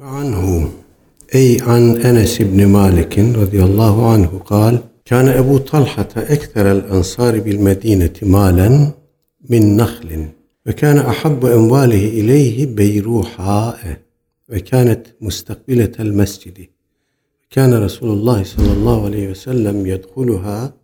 عنه 0.00 0.70
أي 1.34 1.58
عن 1.60 1.96
أنس 1.96 2.42
بن 2.42 2.66
مالك 2.66 3.18
رضي 3.18 3.62
الله 3.64 4.12
عنه 4.12 4.26
قال 4.44 4.78
كان 5.04 5.28
أبو 5.28 5.58
طلحة 5.58 6.08
أكثر 6.16 6.72
الأنصار 6.72 7.40
بالمدينة 7.40 8.12
مالا 8.22 8.90
من 9.50 9.76
نخل 9.76 10.26
وكان 10.66 10.98
أحب 10.98 11.46
أمواله 11.46 12.08
إليه 12.08 12.66
بيروحاء 12.66 14.00
وكانت 14.52 15.06
مستقبلة 15.20 15.92
المسجد. 16.00 16.66
كان 17.50 17.74
رسول 17.74 18.10
الله 18.10 18.42
صلى 18.42 18.72
الله 18.72 19.04
عليه 19.04 19.30
وسلم 19.30 19.86
يدخلها 19.86 20.74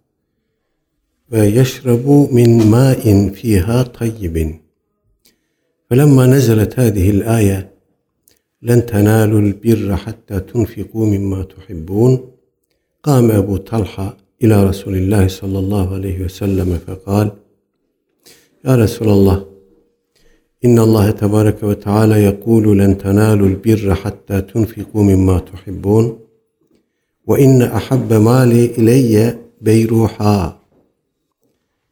ويشرب 1.32 2.28
من 2.32 2.70
ماء 2.70 3.28
فيها 3.28 3.82
طيب. 3.82 4.60
فلما 5.90 6.26
نزلت 6.26 6.80
هذه 6.80 7.10
الآية 7.10 7.73
لن 8.64 8.86
تنالوا 8.86 9.40
البر 9.40 9.96
حتى 9.96 10.40
تنفقوا 10.40 11.06
مما 11.06 11.42
تحبون. 11.42 12.30
قام 13.02 13.30
أبو 13.30 13.56
طلحة 13.56 14.16
إلى 14.42 14.64
رسول 14.64 14.96
الله 14.96 15.28
صلى 15.28 15.58
الله 15.58 15.94
عليه 15.94 16.24
وسلم 16.24 16.78
فقال 16.86 17.32
يا 18.64 18.76
رسول 18.76 19.08
الله 19.08 19.46
إن 20.64 20.78
الله 20.78 21.10
تبارك 21.10 21.62
وتعالى 21.62 22.24
يقول 22.24 22.78
لن 22.78 22.98
تنالوا 22.98 23.48
البر 23.48 23.94
حتى 23.94 24.40
تنفقوا 24.40 25.02
مما 25.02 25.38
تحبون 25.38 26.18
وإن 27.26 27.62
أحب 27.62 28.12
مالي 28.12 28.64
إلي 28.64 29.38
بيروحا 29.60 30.58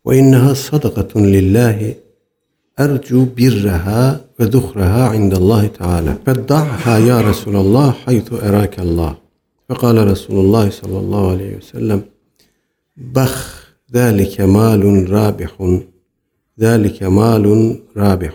وإنها 0.04 0.54
صدقة 0.54 1.20
لله 1.20 1.94
أرجو 2.84 3.26
برها 3.36 4.20
وذخرها 4.40 5.08
عند 5.08 5.34
الله 5.34 5.66
تعالى. 5.66 6.16
فادعها 6.26 6.98
يا 6.98 7.20
رسول 7.20 7.56
الله 7.56 7.90
حيث 7.90 8.32
أراك 8.32 8.78
الله. 8.78 9.16
فقال 9.68 10.06
رسول 10.10 10.44
الله 10.44 10.70
صلى 10.70 10.98
الله 10.98 11.30
عليه 11.30 11.56
وسلم 11.56 12.02
بخ 12.96 13.36
ذلك 13.94 14.40
مال 14.40 15.12
رابح 15.12 15.78
ذلك 16.60 17.02
مال 17.02 17.76
رابح. 17.96 18.34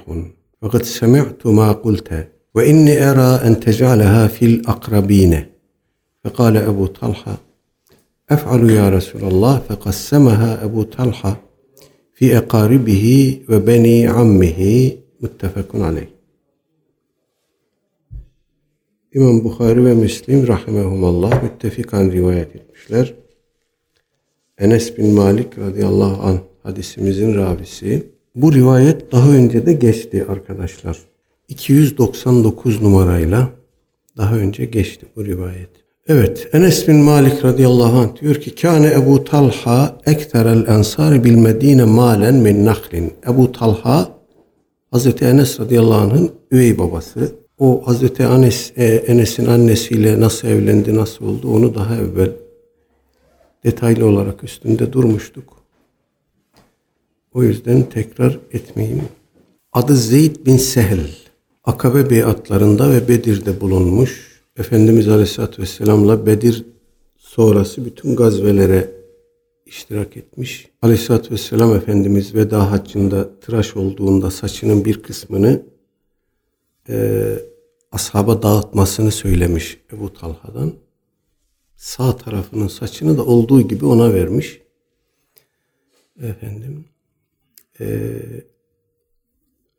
وقد 0.61 0.83
سمعت 0.83 1.47
ما 1.47 1.71
قلت 1.71 2.27
وإني 2.55 3.09
أرى 3.09 3.47
أن 3.47 3.59
تجعلها 3.59 4.27
في 4.27 4.45
الأقربين. 4.45 5.45
فقال 6.23 6.57
أبو 6.57 6.85
طلحة 6.85 7.37
أفعل 8.29 8.69
يا 8.69 8.89
رسول 8.89 9.23
الله. 9.23 9.61
فقسمها 9.69 10.63
أبو 10.63 10.83
طلحة 10.83 11.46
fi 12.17 12.31
ekaribihi 12.31 13.43
ve 13.49 13.67
beni 13.67 14.09
ammihi 14.09 15.03
muttefakun 15.21 15.81
aleyh. 15.81 16.07
İmam 19.13 19.43
Bukhari 19.43 19.85
ve 19.85 19.93
Müslim 19.93 20.47
rahimehumallah 20.47 21.43
müttefikan 21.43 22.11
rivayet 22.11 22.55
etmişler. 22.55 23.13
Enes 24.57 24.97
bin 24.97 25.13
Malik 25.13 25.57
radıyallahu 25.57 26.23
an 26.23 26.39
hadisimizin 26.63 27.35
ravisi. 27.35 28.11
Bu 28.35 28.53
rivayet 28.53 29.11
daha 29.11 29.31
önce 29.31 29.65
de 29.65 29.73
geçti 29.73 30.25
arkadaşlar. 30.29 30.97
299 31.47 32.81
numarayla 32.81 33.49
daha 34.17 34.35
önce 34.35 34.65
geçti 34.65 35.05
bu 35.15 35.25
rivayet. 35.25 35.86
Evet, 36.09 36.49
Enes 36.53 36.87
bin 36.87 36.95
Malik 36.95 37.45
radıyallahu 37.45 37.97
anh 37.97 38.21
diyor 38.21 38.35
ki 38.35 38.55
Kâne 38.55 38.91
Ebu 38.93 39.23
Talha 39.23 39.99
ekterel 40.05 40.67
ensari 40.67 41.23
bil 41.23 41.35
Medine 41.35 41.83
malen 41.83 42.35
min 42.35 42.65
nahlin. 42.65 43.13
Ebu 43.27 43.51
Talha 43.51 44.09
Hazreti 44.91 45.25
Enes 45.25 45.59
radıyallahu 45.59 45.99
anh'ın 45.99 46.31
üvey 46.51 46.77
babası. 46.77 47.35
O 47.59 47.81
Hazreti 47.85 48.23
Enes, 48.23 48.71
e, 48.77 48.85
Enes'in 48.85 49.45
annesiyle 49.45 50.21
nasıl 50.21 50.47
evlendi, 50.47 50.95
nasıl 50.95 51.25
oldu 51.25 51.53
onu 51.53 51.75
daha 51.75 51.95
evvel 51.95 52.31
detaylı 53.63 54.05
olarak 54.05 54.43
üstünde 54.43 54.93
durmuştuk. 54.93 55.53
O 57.33 57.43
yüzden 57.43 57.83
tekrar 57.83 58.39
etmeyeyim. 58.51 59.01
Adı 59.73 59.95
Zeyd 59.95 60.45
bin 60.45 60.57
Sehel. 60.57 61.09
Akabe 61.63 62.09
beyatlarında 62.09 62.91
ve 62.91 63.07
Bedir'de 63.07 63.61
bulunmuş. 63.61 64.36
Efendimiz 64.57 65.07
Aleyhisselatü 65.07 65.61
Vesselam'la 65.61 66.25
Bedir 66.25 66.65
sonrası 67.17 67.85
bütün 67.85 68.15
gazvelere 68.15 68.91
iştirak 69.65 70.17
etmiş. 70.17 70.69
Aleyhisselatü 70.81 71.31
Vesselam 71.31 71.75
Efendimiz 71.75 72.35
veda 72.35 72.71
haccında 72.71 73.39
tıraş 73.39 73.75
olduğunda 73.75 74.31
saçının 74.31 74.85
bir 74.85 75.03
kısmını 75.03 75.63
e, 76.89 77.25
ashaba 77.91 78.41
dağıtmasını 78.41 79.11
söylemiş 79.11 79.77
Ebu 79.93 80.13
Talha'dan. 80.13 80.73
Sağ 81.75 82.17
tarafının 82.17 82.67
saçını 82.67 83.17
da 83.17 83.25
olduğu 83.25 83.61
gibi 83.61 83.85
ona 83.85 84.13
vermiş. 84.13 84.61
Efendim 86.21 86.85
e, 87.79 88.17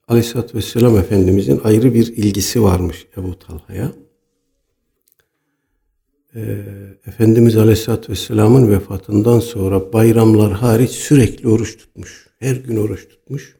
Aleyhisselatü 0.09 0.59
Vesselam 0.59 0.99
Efendimizin 0.99 1.60
ayrı 1.65 1.95
bir 1.95 2.06
ilgisi 2.06 2.62
varmış 2.62 3.06
Ebu 3.16 3.39
Talha'ya. 3.39 3.93
Ee, 6.38 6.65
Efendimiz 7.06 7.56
Aleyhisselatü 7.56 8.12
Vesselam'ın 8.12 8.71
vefatından 8.71 9.41
sonra 9.41 9.93
bayramlar 9.93 10.53
hariç 10.53 10.91
sürekli 10.91 11.49
oruç 11.49 11.76
tutmuş. 11.76 12.26
Her 12.38 12.56
gün 12.56 12.76
oruç 12.76 13.09
tutmuş. 13.09 13.56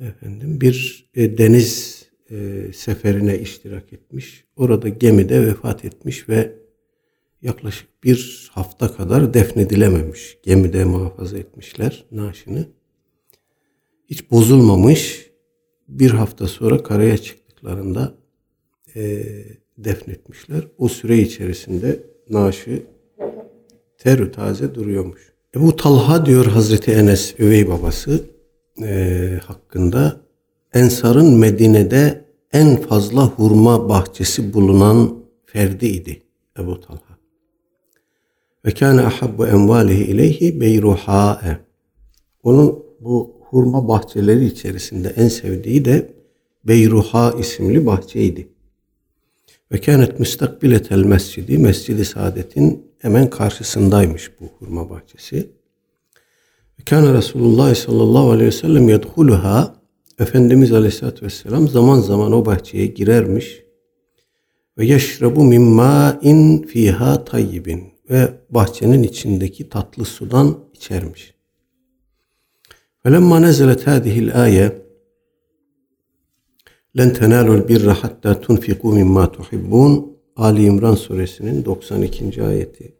Efendim 0.00 0.60
bir 0.60 1.06
e, 1.14 1.38
deniz 1.38 2.02
e, 2.30 2.66
seferine 2.72 3.38
iştirak 3.38 3.92
etmiş. 3.92 4.44
Orada 4.56 4.88
gemide 4.88 5.46
vefat 5.46 5.84
etmiş 5.84 6.28
ve 6.28 6.52
yaklaşık 7.42 8.04
bir 8.04 8.50
hafta 8.52 8.96
kadar 8.96 9.34
defnedilememiş. 9.34 10.38
Gemide 10.42 10.84
muhafaza 10.84 11.38
etmişler 11.38 12.04
naaşını. 12.10 12.68
Hiç 14.10 14.30
bozulmamış. 14.30 15.30
Bir 15.88 16.10
hafta 16.10 16.48
sonra 16.48 16.82
karaya 16.82 17.18
çıktıklarında 17.18 18.14
e, 18.96 19.24
defnetmişler. 19.78 20.68
O 20.78 20.88
süre 20.88 21.18
içerisinde 21.18 22.02
naaşı 22.30 22.82
terü 23.98 24.32
taze 24.32 24.74
duruyormuş. 24.74 25.32
Ebu 25.56 25.76
Talha 25.76 26.26
diyor 26.26 26.46
Hazreti 26.46 26.92
Enes 26.92 27.34
üvey 27.38 27.68
babası 27.68 28.20
e, 28.82 29.40
hakkında 29.46 30.20
Ensar'ın 30.74 31.38
Medine'de 31.38 32.24
en 32.52 32.76
fazla 32.76 33.26
hurma 33.26 33.88
bahçesi 33.88 34.54
bulunan 34.54 35.18
ferdi 35.46 35.86
idi 35.86 36.22
Ebu 36.58 36.80
Talha. 36.80 37.18
Ve 38.64 38.70
kâne 38.70 39.00
ahabbu 39.00 39.46
envalihi 39.46 40.04
ileyhi 40.04 40.60
beyruhâe. 40.60 41.58
Onun 42.42 42.84
bu 43.00 43.36
hurma 43.40 43.88
bahçeleri 43.88 44.44
içerisinde 44.44 45.08
en 45.16 45.28
sevdiği 45.28 45.84
de 45.84 46.14
Beyruha 46.64 47.32
isimli 47.38 47.86
bahçeydi. 47.86 48.48
Ve 49.74 49.80
kânet 49.80 50.20
müstakbiletel 50.20 50.98
mescidi, 50.98 51.58
Mescid-i 51.58 52.04
Saadet'in 52.04 52.86
hemen 52.98 53.30
karşısındaymış 53.30 54.30
bu 54.40 54.44
hurma 54.58 54.90
bahçesi. 54.90 55.50
Kâne 56.84 57.14
Resulullah 57.14 57.74
sallallahu 57.74 58.30
aleyhi 58.30 58.46
ve 58.46 58.52
sellem 58.52 58.88
yedhuluha, 58.88 59.74
Efendimiz 60.18 60.72
aleyhissalatü 60.72 61.26
vesselam 61.26 61.68
zaman 61.68 62.00
zaman 62.00 62.32
o 62.32 62.46
bahçeye 62.46 62.86
girermiş. 62.86 63.62
Ve 64.78 64.86
yeşrebu 64.86 65.44
min 65.44 65.62
mâin 65.62 66.62
fîhâ 66.62 67.24
tayyibin. 67.24 67.82
Ve 68.10 68.28
bahçenin 68.50 69.02
içindeki 69.02 69.68
tatlı 69.68 70.04
sudan 70.04 70.58
içermiş. 70.74 71.34
Felemma 73.02 73.40
nezelet 73.40 73.86
hâzihil 73.86 74.42
âye 74.42 74.83
Len 76.96 77.12
tenalul 77.12 77.68
birra 77.68 77.94
hatta 77.94 78.40
tunfiku 78.40 78.92
mimma 78.92 79.32
tuhibbun. 79.32 80.14
Ali 80.36 80.64
İmran 80.64 80.94
suresinin 80.94 81.64
92. 81.64 82.42
ayeti. 82.42 82.94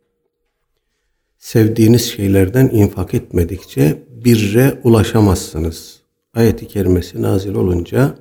Sevdiğiniz 1.38 2.02
şeylerden 2.02 2.68
infak 2.72 3.14
etmedikçe 3.14 4.02
birre 4.24 4.80
ulaşamazsınız. 4.84 6.00
Ayeti 6.34 6.68
kerimesi 6.68 7.22
nazil 7.22 7.54
olunca 7.54 8.14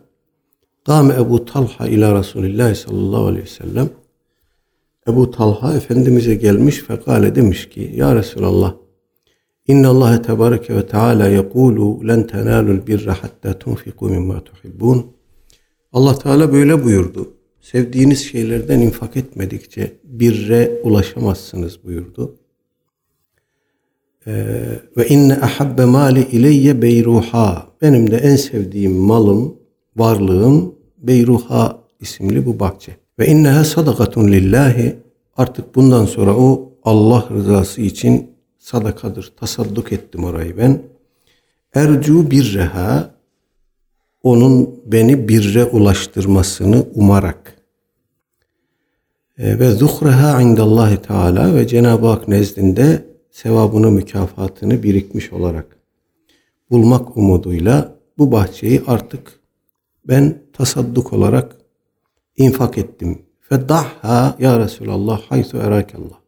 Kâme 0.85 1.13
Ebu 1.13 1.45
Talha 1.45 1.87
ila 1.87 2.19
Resulillah 2.19 2.75
sallallahu 2.75 3.25
aleyhi 3.25 3.45
ve 3.45 3.49
sellem 3.49 3.89
Ebu 5.07 5.31
Talha 5.31 5.73
Efendimiz'e 5.73 6.35
gelmiş 6.35 6.77
fekale 6.77 7.35
demiş 7.35 7.69
ki 7.69 7.91
Ya 7.95 8.15
Resulallah 8.15 8.75
İnna 9.67 9.89
Allah 9.89 10.21
tebareke 10.21 10.75
ve 10.75 10.87
teala 10.87 11.27
yekulu 11.27 12.07
len 12.07 12.27
tenalul 12.27 12.87
birra 12.87 13.17
hatta 13.21 13.59
tunfiku 13.59 14.09
mimma 14.09 14.43
tuhibbun 14.43 15.13
Allah 15.93 16.19
Teala 16.19 16.53
böyle 16.53 16.83
buyurdu. 16.83 17.33
Sevdiğiniz 17.61 18.19
şeylerden 18.19 18.79
infak 18.79 19.17
etmedikçe 19.17 19.91
birre 20.03 20.71
ulaşamazsınız 20.83 21.83
buyurdu. 21.83 22.35
Ee, 24.27 24.31
ve 24.97 25.07
inne 25.07 25.33
ahabbe 25.33 25.85
mali 25.85 26.27
ileyye 26.31 26.81
beyruha. 26.81 27.67
Benim 27.81 28.11
de 28.11 28.17
en 28.17 28.35
sevdiğim 28.35 28.93
malım, 28.93 29.55
varlığım 29.95 30.75
Beyruha 30.97 31.79
isimli 31.99 32.45
bu 32.45 32.59
bahçe. 32.59 32.95
Ve 33.19 33.27
inneha 33.27 33.63
sadakatun 33.63 34.27
lillahi 34.27 34.95
artık 35.37 35.75
bundan 35.75 36.05
sonra 36.05 36.35
o 36.37 36.71
Allah 36.83 37.29
rızası 37.31 37.81
için 37.81 38.31
sadakadır. 38.57 39.33
Tasadduk 39.39 39.91
ettim 39.93 40.23
orayı 40.23 40.57
ben. 40.57 40.81
Ercu 41.73 42.31
birreha 42.31 43.12
onun 44.23 44.79
beni 44.85 45.27
birre 45.27 45.65
ulaştırmasını 45.65 46.85
umarak 46.95 47.57
e, 49.37 49.59
ve 49.59 49.71
zuhreha 49.71 50.41
indallahi 50.41 51.01
teala 51.01 51.55
ve 51.55 51.67
Cenab-ı 51.67 52.07
Hak 52.07 52.27
nezdinde 52.27 53.05
sevabını 53.31 53.91
mükafatını 53.91 54.83
birikmiş 54.83 55.33
olarak 55.33 55.77
bulmak 56.71 57.17
umuduyla 57.17 57.95
bu 58.17 58.31
bahçeyi 58.31 58.81
artık 58.87 59.39
ben 60.07 60.37
tasadduk 60.53 61.13
olarak 61.13 61.55
infak 62.37 62.77
ettim. 62.77 63.21
Feddahha 63.41 64.35
ya 64.39 64.59
Resulallah 64.59 65.21
haythu 65.21 65.57
erakallah. 65.57 66.23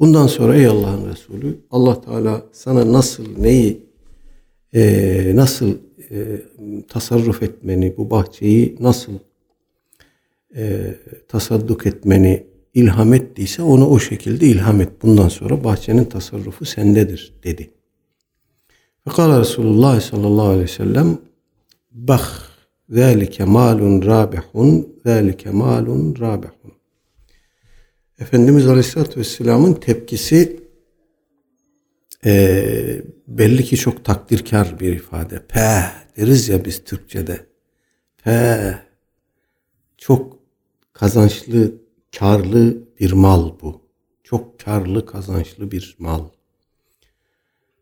Bundan 0.00 0.26
sonra 0.26 0.56
ey 0.56 0.66
Allah'ın 0.66 1.10
Resulü 1.10 1.60
Allah 1.70 2.00
Teala 2.00 2.42
sana 2.52 2.92
nasıl 2.92 3.38
neyi 3.38 3.86
e, 4.74 5.32
nasıl 5.34 5.74
e, 6.10 6.42
tasarruf 6.88 7.42
etmeni 7.42 7.94
bu 7.96 8.10
bahçeyi 8.10 8.76
nasıl 8.80 9.12
e, 10.56 10.94
tasadduk 11.28 11.86
etmeni 11.86 12.46
ilham 12.74 13.14
ettiyse 13.14 13.62
onu 13.62 13.88
o 13.88 13.98
şekilde 13.98 14.46
ilham 14.46 14.80
et. 14.80 15.02
Bundan 15.02 15.28
sonra 15.28 15.64
bahçenin 15.64 16.04
tasarrufu 16.04 16.64
sendedir 16.64 17.34
dedi. 17.44 17.70
Fekala 19.04 19.40
Resulullah 19.40 20.00
sallallahu 20.00 20.46
aleyhi 20.46 20.62
ve 20.62 20.68
sellem 20.68 21.18
bak 21.92 22.42
zâlike 22.88 23.44
malun 23.44 24.02
rabihun 24.06 24.96
zâlike 25.04 25.50
malun 25.50 26.16
rabihun 26.20 26.72
Efendimiz 28.20 28.66
Aleyhisselatü 28.66 29.20
Vesselam'ın 29.20 29.72
tepkisi 29.72 30.60
e, 32.24 33.02
belli 33.30 33.64
ki 33.64 33.76
çok 33.76 34.04
takdirkar 34.04 34.80
bir 34.80 34.92
ifade. 34.92 35.46
Peh 35.46 35.82
deriz 36.16 36.48
ya 36.48 36.64
biz 36.64 36.84
Türkçe'de. 36.84 37.46
Peh 38.24 38.74
çok 39.96 40.38
kazançlı, 40.92 41.74
karlı 42.18 42.78
bir 43.00 43.12
mal 43.12 43.50
bu. 43.62 43.82
Çok 44.24 44.60
karlı, 44.60 45.06
kazançlı 45.06 45.70
bir 45.70 45.96
mal. 45.98 46.24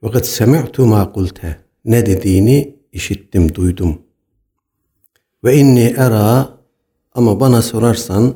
Fakat 0.01 0.27
semi'tu 0.27 0.87
ma 0.87 1.13
kulte. 1.13 1.61
Ne 1.85 2.07
dediğini 2.07 2.77
işittim, 2.93 3.55
duydum. 3.55 4.03
Ve 5.45 5.57
inni 5.57 5.95
era 5.97 6.59
ama 7.13 7.41
bana 7.41 7.63
sorarsan 7.63 8.35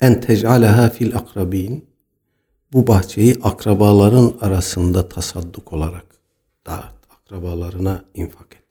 en 0.00 0.20
tec'aleha 0.20 0.90
fil 0.90 1.16
akrabin 1.16 1.86
bu 2.72 2.86
bahçeyi 2.86 3.36
akrabaların 3.42 4.34
arasında 4.40 5.08
tasadduk 5.08 5.72
olarak 5.72 6.11
dağıt. 6.66 7.02
Akrabalarına 7.10 8.04
infak 8.14 8.54
et. 8.54 8.62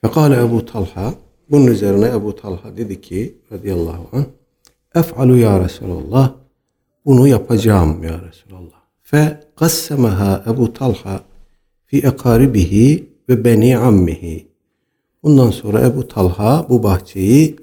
Fekale 0.00 0.36
Ebu 0.36 0.66
Talha 0.66 1.14
bunun 1.50 1.66
üzerine 1.66 2.06
Ebu 2.06 2.36
Talha 2.36 2.76
dedi 2.76 3.00
ki 3.00 3.38
radıyallahu 3.52 4.08
anh 4.12 4.24
ef'alu 4.94 5.36
ya 5.36 5.64
Resulallah 5.64 6.34
bunu 7.04 7.28
yapacağım 7.28 8.02
ya 8.02 8.20
Resulallah. 8.28 8.80
Fe 9.02 9.40
kassemeha 9.56 10.44
Ebu 10.46 10.72
Talha 10.72 11.20
fi 11.86 11.98
ekaribihi 11.98 13.08
ve 13.28 13.44
beni 13.44 13.78
ammihi. 13.78 14.48
Bundan 15.22 15.50
sonra 15.50 15.80
Ebu 15.80 16.08
Talha 16.08 16.66
bu 16.68 16.82
bahçeyi 16.82 17.56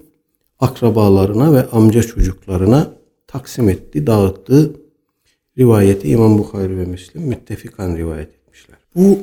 akrabalarına 0.59 1.53
ve 1.53 1.69
amca 1.69 2.03
çocuklarına 2.03 2.91
taksim 3.27 3.69
etti, 3.69 4.07
dağıttı. 4.07 4.75
Rivayeti 5.57 6.09
İmam 6.09 6.37
Bukhari 6.37 6.77
ve 6.77 6.85
Müslim 6.85 7.23
müttefikan 7.23 7.97
rivayet 7.97 8.29
etmişler. 8.29 8.42
Bu 8.95 9.19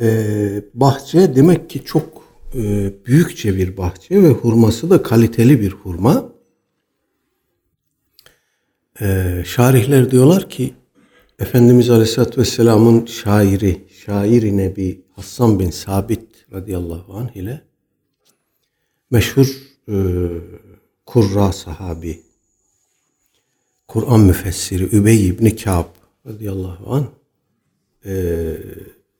e, 0.00 0.62
bahçe 0.74 1.36
demek 1.36 1.70
ki 1.70 1.84
çok 1.84 2.24
e, 2.54 2.92
büyükçe 3.06 3.56
bir 3.56 3.76
bahçe 3.76 4.22
ve 4.22 4.28
hurması 4.28 4.90
da 4.90 5.02
kaliteli 5.02 5.60
bir 5.60 5.70
hurma. 5.70 6.32
E, 9.00 9.42
şarihler 9.46 10.10
diyorlar 10.10 10.48
ki 10.48 10.74
Efendimiz 11.38 11.90
Aleyhisselatü 11.90 12.40
Vesselam'ın 12.40 13.06
şairi, 13.06 13.84
şairi 14.04 14.56
Nebi 14.56 15.04
Hassan 15.16 15.58
bin 15.58 15.70
Sabit 15.70 16.46
radıyallahu 16.52 17.14
anh 17.14 17.36
ile 17.36 17.60
meşhur 19.10 19.46
e, 19.88 19.96
kurra 21.06 21.52
sahabi, 21.52 22.22
Kur'an 23.88 24.20
müfessiri 24.20 24.96
Übey 24.96 25.28
ibn 25.28 25.48
Kâb 25.48 25.86
radıyallahu 26.26 26.94
anh 26.94 27.06
e, 28.06 28.14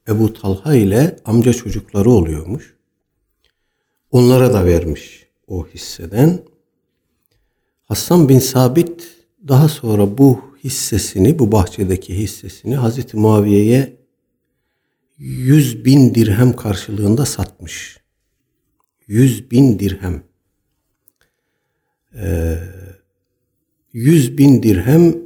Ebu 0.08 0.32
Talha 0.32 0.74
ile 0.74 1.16
amca 1.24 1.52
çocukları 1.52 2.10
oluyormuş. 2.10 2.74
Onlara 4.10 4.52
da 4.52 4.66
vermiş 4.66 5.26
o 5.46 5.66
hisseden. 5.66 6.38
Hassan 7.84 8.28
bin 8.28 8.38
Sabit 8.38 9.16
daha 9.48 9.68
sonra 9.68 10.18
bu 10.18 10.40
hissesini, 10.64 11.38
bu 11.38 11.52
bahçedeki 11.52 12.18
hissesini 12.18 12.76
Hazreti 12.76 13.16
Muaviye'ye 13.16 13.96
100 15.18 15.84
bin 15.84 16.14
dirhem 16.14 16.56
karşılığında 16.56 17.26
satmış. 17.26 18.00
100 19.06 19.50
bin 19.50 19.78
dirhem. 19.78 20.22
Ee, 22.14 22.58
100 23.92 24.38
bin 24.38 24.62
dirhem 24.62 25.16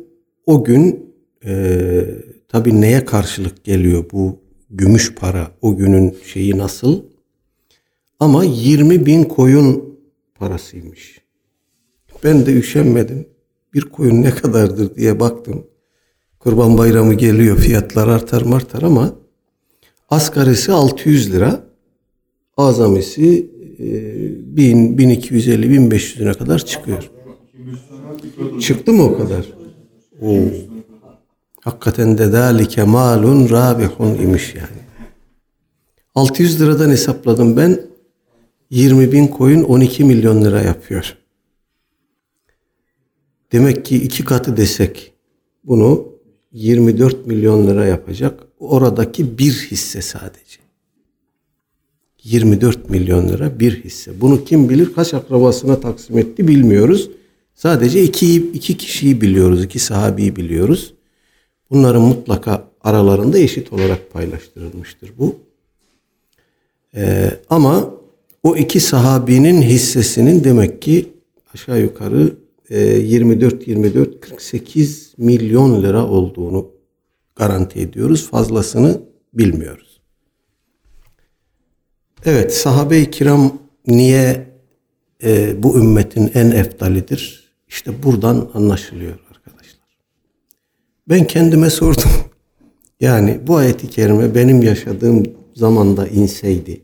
o 0.46 0.64
gün 0.64 1.14
e, 1.44 2.04
tabi 2.48 2.80
neye 2.80 3.04
karşılık 3.04 3.64
geliyor 3.64 4.04
bu 4.12 4.47
gümüş 4.70 5.14
para 5.14 5.50
o 5.62 5.76
günün 5.76 6.16
şeyi 6.32 6.58
nasıl? 6.58 7.02
Ama 8.20 8.44
20 8.44 9.06
bin 9.06 9.24
koyun 9.24 9.98
parasıymış. 10.34 11.20
Ben 12.24 12.46
de 12.46 12.54
üşenmedim. 12.54 13.26
Bir 13.74 13.80
koyun 13.80 14.22
ne 14.22 14.30
kadardır 14.30 14.94
diye 14.94 15.20
baktım. 15.20 15.66
Kurban 16.38 16.78
bayramı 16.78 17.14
geliyor 17.14 17.56
fiyatlar 17.58 18.08
artar 18.08 18.42
martar 18.42 18.82
ama 18.82 19.14
asgarisi 20.10 20.72
600 20.72 21.32
lira. 21.32 21.68
Azamisi 22.56 23.50
1000, 23.78 24.98
1250, 24.98 25.66
1500'üne 25.66 26.34
kadar 26.34 26.58
çıkıyor. 26.58 27.10
Çıktı 28.60 28.92
mı 28.92 29.02
o 29.02 29.18
kadar? 29.18 29.46
Oo. 30.20 30.67
Hakikaten 31.64 32.18
de 32.18 32.32
dalike 32.32 32.82
malun 32.82 33.50
rabihun 33.50 34.14
imiş 34.14 34.54
yani. 34.54 34.82
600 36.14 36.60
liradan 36.60 36.90
hesapladım 36.90 37.56
ben. 37.56 37.88
20 38.70 39.12
bin 39.12 39.26
koyun 39.26 39.62
12 39.62 40.04
milyon 40.04 40.44
lira 40.44 40.62
yapıyor. 40.62 41.16
Demek 43.52 43.84
ki 43.84 43.96
iki 43.96 44.24
katı 44.24 44.56
desek 44.56 45.12
bunu 45.64 46.08
24 46.52 47.26
milyon 47.26 47.66
lira 47.66 47.86
yapacak. 47.86 48.40
Oradaki 48.60 49.38
bir 49.38 49.52
hisse 49.70 50.02
sadece. 50.02 50.58
24 52.24 52.90
milyon 52.90 53.28
lira 53.28 53.60
bir 53.60 53.84
hisse. 53.84 54.20
Bunu 54.20 54.44
kim 54.44 54.68
bilir 54.68 54.94
kaç 54.94 55.14
akrabasına 55.14 55.80
taksim 55.80 56.18
etti 56.18 56.48
bilmiyoruz. 56.48 57.10
Sadece 57.54 58.02
iki, 58.02 58.36
iki 58.36 58.76
kişiyi 58.76 59.20
biliyoruz, 59.20 59.64
iki 59.64 59.78
sahabeyi 59.78 60.36
biliyoruz. 60.36 60.94
Bunların 61.70 62.02
mutlaka 62.02 62.64
aralarında 62.80 63.38
eşit 63.38 63.72
olarak 63.72 64.12
paylaştırılmıştır 64.12 65.12
bu. 65.18 65.36
Ee, 66.94 67.30
ama 67.50 67.94
o 68.42 68.56
iki 68.56 68.80
sahabinin 68.80 69.62
hissesinin 69.62 70.44
demek 70.44 70.82
ki 70.82 71.08
aşağı 71.54 71.80
yukarı 71.80 72.32
24 72.70 73.68
24 73.68 74.20
48 74.20 75.14
milyon 75.18 75.82
lira 75.82 76.06
olduğunu 76.06 76.70
garanti 77.36 77.80
ediyoruz. 77.80 78.30
Fazlasını 78.30 79.00
bilmiyoruz. 79.34 80.00
Evet 82.24 82.54
sahabe-i 82.54 83.10
kiram 83.10 83.58
niye 83.86 84.48
e, 85.24 85.62
bu 85.62 85.78
ümmetin 85.78 86.30
en 86.34 86.50
eftalidir? 86.50 87.52
İşte 87.68 88.02
buradan 88.02 88.50
anlaşılıyor. 88.54 89.27
Ben 91.08 91.26
kendime 91.26 91.70
sordum. 91.70 92.10
Yani 93.00 93.40
bu 93.46 93.56
ayeti 93.56 93.90
kerime 93.90 94.34
benim 94.34 94.62
yaşadığım 94.62 95.22
zamanda 95.54 96.08
inseydi 96.08 96.82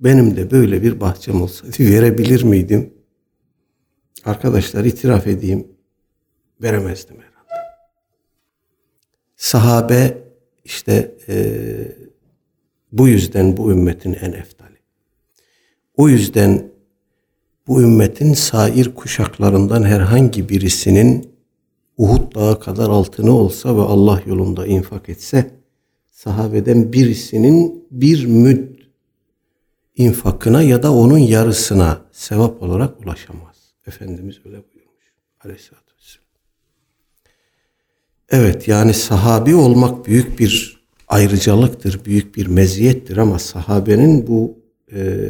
benim 0.00 0.36
de 0.36 0.50
böyle 0.50 0.82
bir 0.82 1.00
bahçem 1.00 1.42
olsaydı 1.42 1.76
verebilir 1.78 2.42
miydim? 2.42 2.94
Arkadaşlar 4.24 4.84
itiraf 4.84 5.26
edeyim 5.26 5.68
veremezdim 6.62 7.16
herhalde. 7.16 7.68
Sahabe 9.36 10.18
işte 10.64 11.14
e, 11.28 11.56
bu 12.92 13.08
yüzden 13.08 13.56
bu 13.56 13.72
ümmetin 13.72 14.12
en 14.12 14.32
eftali. 14.32 14.78
O 15.96 16.08
yüzden 16.08 16.70
bu 17.66 17.82
ümmetin 17.82 18.34
sair 18.34 18.94
kuşaklarından 18.94 19.82
herhangi 19.82 20.48
birisinin 20.48 21.33
Uhud 21.96 22.34
dağı 22.34 22.60
kadar 22.60 22.90
altını 22.90 23.32
olsa 23.32 23.76
ve 23.76 23.80
Allah 23.80 24.22
yolunda 24.26 24.66
infak 24.66 25.08
etse 25.08 25.50
sahabeden 26.10 26.92
birisinin 26.92 27.86
bir 27.90 28.26
müd 28.26 28.74
infakına 29.96 30.62
ya 30.62 30.82
da 30.82 30.94
onun 30.94 31.18
yarısına 31.18 32.00
sevap 32.12 32.62
olarak 32.62 33.00
ulaşamaz. 33.00 33.56
Efendimiz 33.86 34.36
öyle 34.44 34.56
buyurmuş. 34.56 35.04
Aleyhisselatü 35.44 35.94
vesselam. 35.96 36.26
Evet 38.30 38.68
yani 38.68 38.94
sahabi 38.94 39.54
olmak 39.54 40.06
büyük 40.06 40.38
bir 40.38 40.84
ayrıcalıktır, 41.08 42.04
büyük 42.04 42.36
bir 42.36 42.46
meziyettir 42.46 43.16
ama 43.16 43.38
sahabenin 43.38 44.26
bu 44.26 44.58
e, 44.92 45.20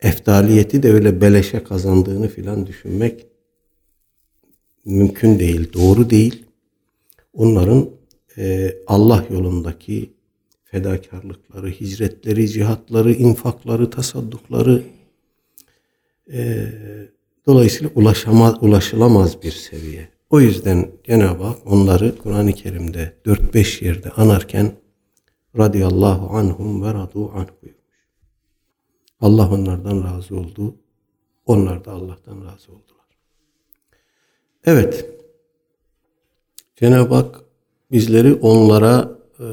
eftaliyeti 0.00 0.82
de 0.82 0.92
öyle 0.92 1.20
beleşe 1.20 1.64
kazandığını 1.64 2.28
filan 2.28 2.66
düşünmek 2.66 3.26
mümkün 4.84 5.38
değil, 5.38 5.72
doğru 5.72 6.10
değil. 6.10 6.44
Onların 7.32 7.90
e, 8.38 8.74
Allah 8.86 9.24
yolundaki 9.30 10.14
fedakarlıkları, 10.64 11.70
hicretleri, 11.70 12.48
cihatları, 12.48 13.12
infakları, 13.12 13.90
tasaddukları 13.90 14.82
e, 16.32 16.66
dolayısıyla 17.46 17.90
ulaşamaz, 17.94 18.54
ulaşılamaz 18.60 19.42
bir 19.42 19.52
seviye. 19.52 20.08
O 20.30 20.40
yüzden 20.40 20.90
Cenab-ı 21.04 21.44
Hak 21.44 21.66
onları 21.66 22.18
Kur'an-ı 22.18 22.52
Kerim'de 22.52 23.12
4-5 23.26 23.84
yerde 23.84 24.10
anarken 24.10 24.72
radıyallahu 25.58 26.36
anhum 26.36 26.82
ve 26.82 26.94
radu 26.94 27.30
anh 27.30 27.48
buyurmuş. 27.62 27.84
Allah 29.20 29.50
onlardan 29.50 30.04
razı 30.04 30.36
oldu. 30.36 30.76
Onlar 31.46 31.84
da 31.84 31.92
Allah'tan 31.92 32.36
razı 32.36 32.72
oldular. 32.72 32.93
Evet. 34.64 35.10
Cenab-ı 36.76 37.14
Hak 37.14 37.40
bizleri 37.92 38.34
onlara 38.34 39.18
e, 39.40 39.46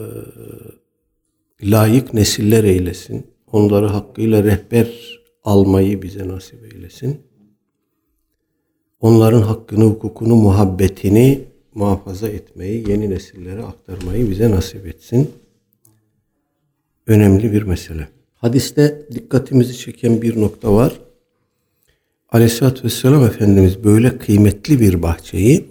layık 1.64 2.14
nesiller 2.14 2.64
eylesin. 2.64 3.28
Onları 3.52 3.86
hakkıyla 3.86 4.44
rehber 4.44 5.20
almayı 5.44 6.02
bize 6.02 6.28
nasip 6.28 6.74
eylesin. 6.74 7.22
Onların 9.00 9.42
hakkını, 9.42 9.84
hukukunu, 9.84 10.36
muhabbetini 10.36 11.46
muhafaza 11.74 12.30
etmeyi, 12.30 12.90
yeni 12.90 13.10
nesillere 13.10 13.64
aktarmayı 13.64 14.30
bize 14.30 14.52
nasip 14.52 14.88
etsin. 14.88 15.32
Önemli 17.08 17.52
bir 17.52 17.64
mesele. 17.64 18.08
Hadiste 18.36 19.08
dikkatimizi 19.12 19.78
çeken 19.78 20.22
bir 20.22 20.42
nokta 20.42 20.74
var. 20.74 21.00
Aleyhisselatü 22.32 22.84
Vesselam 22.84 23.24
Efendimiz 23.26 23.84
böyle 23.84 24.18
kıymetli 24.18 24.80
bir 24.80 25.02
bahçeyi 25.02 25.70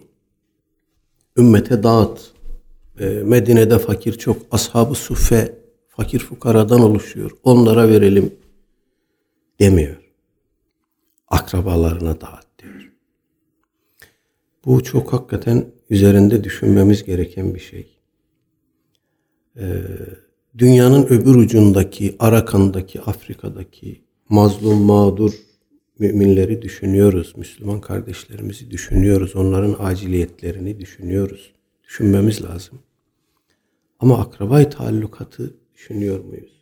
ümmete 1.38 1.82
dağıt. 1.82 2.32
Ee, 3.00 3.04
Medine'de 3.06 3.78
fakir 3.78 4.12
çok. 4.12 4.36
Ashab-ı 4.50 4.94
Suffe 4.94 5.58
fakir 5.88 6.18
fukaradan 6.18 6.80
oluşuyor. 6.80 7.30
Onlara 7.42 7.88
verelim 7.88 8.34
demiyor. 9.60 9.96
Akrabalarına 11.28 12.20
dağıt 12.20 12.46
diyor. 12.62 12.92
Bu 14.64 14.82
çok 14.84 15.12
hakikaten 15.12 15.66
üzerinde 15.90 16.44
düşünmemiz 16.44 17.04
gereken 17.04 17.54
bir 17.54 17.60
şey. 17.60 17.98
Ee, 19.56 19.82
dünyanın 20.58 21.06
öbür 21.06 21.34
ucundaki, 21.34 22.16
Arakan'daki, 22.18 23.00
Afrika'daki 23.00 24.04
mazlum, 24.28 24.82
mağdur 24.82 25.49
müminleri 26.00 26.62
düşünüyoruz. 26.62 27.32
Müslüman 27.36 27.80
kardeşlerimizi 27.80 28.70
düşünüyoruz. 28.70 29.36
Onların 29.36 29.76
aciliyetlerini 29.78 30.80
düşünüyoruz. 30.80 31.52
Düşünmemiz 31.84 32.44
lazım. 32.44 32.78
Ama 34.00 34.18
akrabayı 34.18 34.70
taallukatı 34.70 35.54
düşünüyor 35.74 36.24
muyuz? 36.24 36.52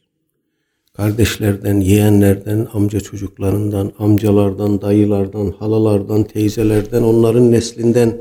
Kardeşlerden, 0.95 1.81
yeğenlerden, 1.81 2.69
amca 2.73 3.01
çocuklarından, 3.01 3.93
amcalardan, 3.99 4.81
dayılardan, 4.81 5.51
halalardan, 5.59 6.25
teyzelerden, 6.25 7.03
onların 7.03 7.53
neslinden 7.53 8.19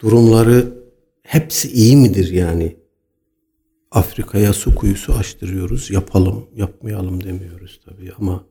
durumları 0.00 0.74
hepsi 1.22 1.72
iyi 1.72 1.96
midir 1.96 2.32
yani? 2.32 2.76
Afrika'ya 3.90 4.52
su 4.52 4.74
kuyusu 4.74 5.12
açtırıyoruz. 5.12 5.90
Yapalım, 5.90 6.46
yapmayalım 6.56 7.24
demiyoruz 7.24 7.80
tabii 7.84 8.12
ama 8.18 8.44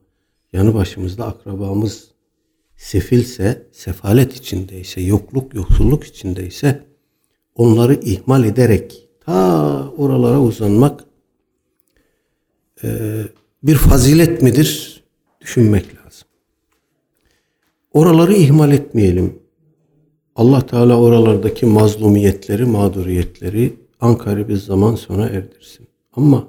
yanı 0.54 0.74
başımızda 0.74 1.26
akrabamız 1.26 2.08
sefilse, 2.76 3.66
sefalet 3.72 4.36
içindeyse, 4.36 5.00
yokluk, 5.00 5.54
yoksulluk 5.54 6.04
içindeyse 6.04 6.84
onları 7.54 7.94
ihmal 7.94 8.44
ederek 8.44 9.08
ta 9.20 9.90
oralara 9.90 10.40
uzanmak 10.40 11.04
e, 12.84 12.88
bir 13.62 13.74
fazilet 13.74 14.42
midir? 14.42 15.02
Düşünmek 15.40 15.84
lazım. 15.84 16.28
Oraları 17.92 18.34
ihmal 18.34 18.72
etmeyelim. 18.72 19.38
Allah 20.36 20.66
Teala 20.66 21.00
oralardaki 21.00 21.66
mazlumiyetleri, 21.66 22.64
mağduriyetleri 22.64 23.84
Ankara 24.00 24.48
bir 24.48 24.56
zaman 24.56 24.94
sonra 24.94 25.26
erdirsin. 25.26 25.88
Ama 26.12 26.48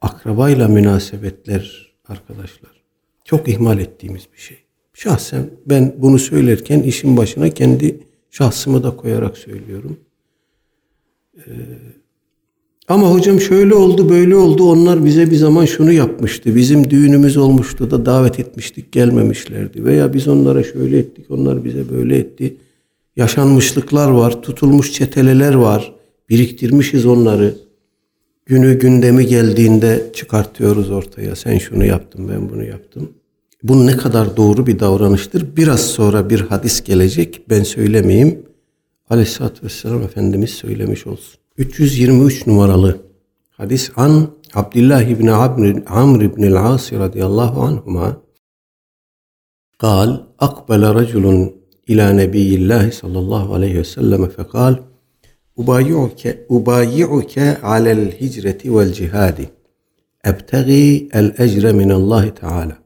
akrabayla 0.00 0.68
münasebetler 0.68 1.85
arkadaşlar 2.08 2.82
çok 3.24 3.48
ihmal 3.48 3.78
ettiğimiz 3.78 4.22
bir 4.34 4.38
şey. 4.38 4.56
Şahsen 4.94 5.50
ben 5.66 5.94
bunu 5.98 6.18
söylerken 6.18 6.82
işin 6.82 7.16
başına 7.16 7.50
kendi 7.50 8.00
şahsımı 8.30 8.82
da 8.82 8.96
koyarak 8.96 9.38
söylüyorum. 9.38 9.96
Ee, 11.36 11.50
ama 12.88 13.10
hocam 13.10 13.40
şöyle 13.40 13.74
oldu 13.74 14.08
böyle 14.08 14.36
oldu 14.36 14.70
onlar 14.70 15.04
bize 15.04 15.30
bir 15.30 15.36
zaman 15.36 15.64
şunu 15.64 15.92
yapmıştı. 15.92 16.56
Bizim 16.56 16.90
düğünümüz 16.90 17.36
olmuştu 17.36 17.90
da 17.90 18.06
davet 18.06 18.40
etmiştik 18.40 18.92
gelmemişlerdi. 18.92 19.84
Veya 19.84 20.14
biz 20.14 20.28
onlara 20.28 20.62
şöyle 20.64 20.98
ettik 20.98 21.30
onlar 21.30 21.64
bize 21.64 21.88
böyle 21.88 22.16
etti. 22.16 22.56
Yaşanmışlıklar 23.16 24.10
var 24.10 24.42
tutulmuş 24.42 24.92
çeteleler 24.92 25.54
var. 25.54 25.94
Biriktirmişiz 26.28 27.06
onları 27.06 27.54
Günü 28.45 28.79
gündemi 28.79 29.27
geldiğinde 29.27 30.11
çıkartıyoruz 30.13 30.91
ortaya. 30.91 31.35
Sen 31.35 31.57
şunu 31.57 31.85
yaptın 31.85 32.29
ben 32.29 32.49
bunu 32.49 32.63
yaptım. 32.63 33.09
Bu 33.63 33.87
ne 33.87 33.97
kadar 33.97 34.37
doğru 34.37 34.67
bir 34.67 34.79
davranıştır. 34.79 35.55
Biraz 35.57 35.81
sonra 35.81 36.29
bir 36.29 36.39
hadis 36.39 36.83
gelecek. 36.83 37.49
Ben 37.49 37.63
söylemeyeyim. 37.63 38.45
Aleyhisselatü 39.09 39.65
Vesselam 39.65 40.01
Efendimiz 40.01 40.49
söylemiş 40.49 41.07
olsun. 41.07 41.39
323 41.57 42.47
numaralı 42.47 42.97
hadis 43.49 43.91
an 43.95 44.27
Abdullah 44.53 45.01
ibn 45.01 45.27
Amr, 45.27 45.83
Amr 45.87 46.21
ibn 46.21 46.43
el-As 46.43 46.93
radıyallahu 46.93 47.61
anhuma 47.61 48.21
قال 49.87 50.09
أقبل 50.47 50.83
رجل 50.99 51.25
إلى 51.89 52.05
نبي 52.21 52.49
الله 52.59 52.85
صلى 53.01 53.19
الله 53.23 53.45
عليه 53.55 53.75
وسلم 53.79 54.21
فقال 54.35 54.73
أبايعك, 55.58 56.46
أبايعك 56.50 57.38
على 57.64 57.92
الهجرة 57.92 58.58
والجهاد. 58.66 59.48
أبتغي 60.24 61.08
الأجر 61.14 61.72
من 61.72 61.92
الله 61.92 62.28
تعالى. 62.28 62.78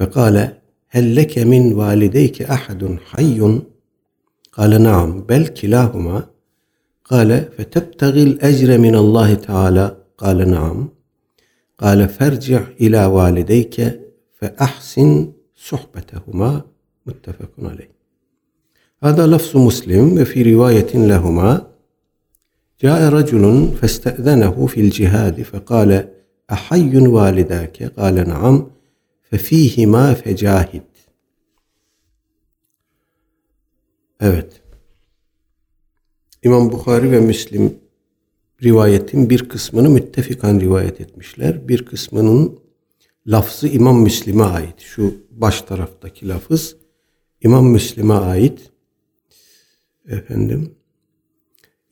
فقال 0.00 0.52
هل 0.88 1.16
لك 1.16 1.38
من 1.38 1.72
والديك 1.72 2.42
أحد 2.42 2.98
حي؟ 3.10 3.60
قال 4.52 4.82
نعم 4.82 5.22
بل 5.22 5.46
كلاهما. 5.46 6.26
قال 7.04 7.48
فتبتغي 7.58 8.22
الأجر 8.22 8.78
من 8.78 8.96
الله 8.96 9.34
تعالى؟ 9.34 9.96
قال 10.18 10.50
نعم. 10.50 10.88
قال 11.78 12.08
فارجع 12.08 12.64
إلى 12.80 13.06
والديك 13.06 14.00
فأحسن 14.34 15.32
صحبتهما. 15.56 16.62
متفق 17.06 17.50
عليه. 17.58 17.95
هذا 19.05 19.27
لفظ 19.27 19.57
مسلم 19.57 20.21
وفي 20.21 20.53
رواية 20.53 20.91
لهما 20.93 21.67
جاء 22.81 23.13
رجل 23.13 23.73
فاستأذنه 23.81 24.67
في 24.67 24.81
الجهاد 24.81 25.41
فقال 25.41 26.09
أحي 26.51 26.97
والداك 26.97 27.83
قال 27.83 28.15
نعم 28.29 28.71
ففيهما 29.31 30.13
فجاهد 30.13 30.81
Evet. 34.21 34.61
İmam 36.43 36.71
Bukhari 36.71 37.11
ve 37.11 37.19
Müslim 37.19 37.79
rivayetin 38.63 39.29
bir 39.29 39.49
kısmını 39.49 39.89
müttefikan 39.89 40.59
rivayet 40.59 41.01
etmişler. 41.01 41.67
Bir 41.67 41.85
kısmının 41.85 42.59
lafzı 43.27 43.67
İmam 43.67 44.01
Müslim'e 44.01 44.43
ait. 44.43 44.79
Şu 44.79 45.13
baş 45.31 45.61
taraftaki 45.61 46.27
lafız 46.27 46.75
İmam 47.41 47.65
Müslim'e 47.65 48.13
ait. 48.13 48.71
Efendim 50.08 50.70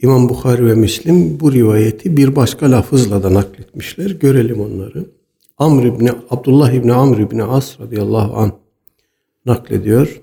İmam 0.02 0.28
Bukhari 0.28 0.66
ve 0.66 0.74
Müslim 0.74 1.40
bu 1.40 1.52
rivayeti 1.52 2.16
bir 2.16 2.36
başka 2.36 2.70
lafızla 2.70 3.22
da 3.22 3.34
nakletmişler. 3.34 4.10
Görelim 4.10 4.60
onları. 4.60 5.06
Amr 5.58 5.84
ibn 5.84 6.08
Abdullah 6.30 6.72
ibn 6.72 6.88
Amr 6.88 7.18
ibn 7.18 7.38
As 7.38 7.80
radıyallahu 7.80 8.36
an 8.36 8.52
naklediyor. 9.46 10.20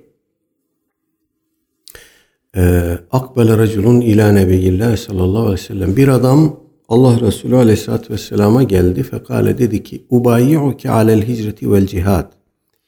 Ee, 2.58 2.98
Akbele 3.12 3.58
raculun 3.58 4.02
ila 4.02 4.32
nebiyillah 4.32 4.98
sallallahu 4.98 5.42
aleyhi 5.42 5.54
ve 5.54 5.58
sellem. 5.58 5.96
Bir 5.96 6.08
adam 6.08 6.60
Allah 6.88 7.20
Resulü 7.22 7.56
aleyhissalatü 7.56 8.14
vesselama 8.14 8.64
geldi. 8.64 9.04
Fekale 9.04 9.58
dedi 9.58 9.84
ki 9.84 10.06
Ubayyi'uke 10.10 10.90
alel 10.90 11.28
hicreti 11.28 11.72
vel 11.72 11.88
cihad. 11.88 12.32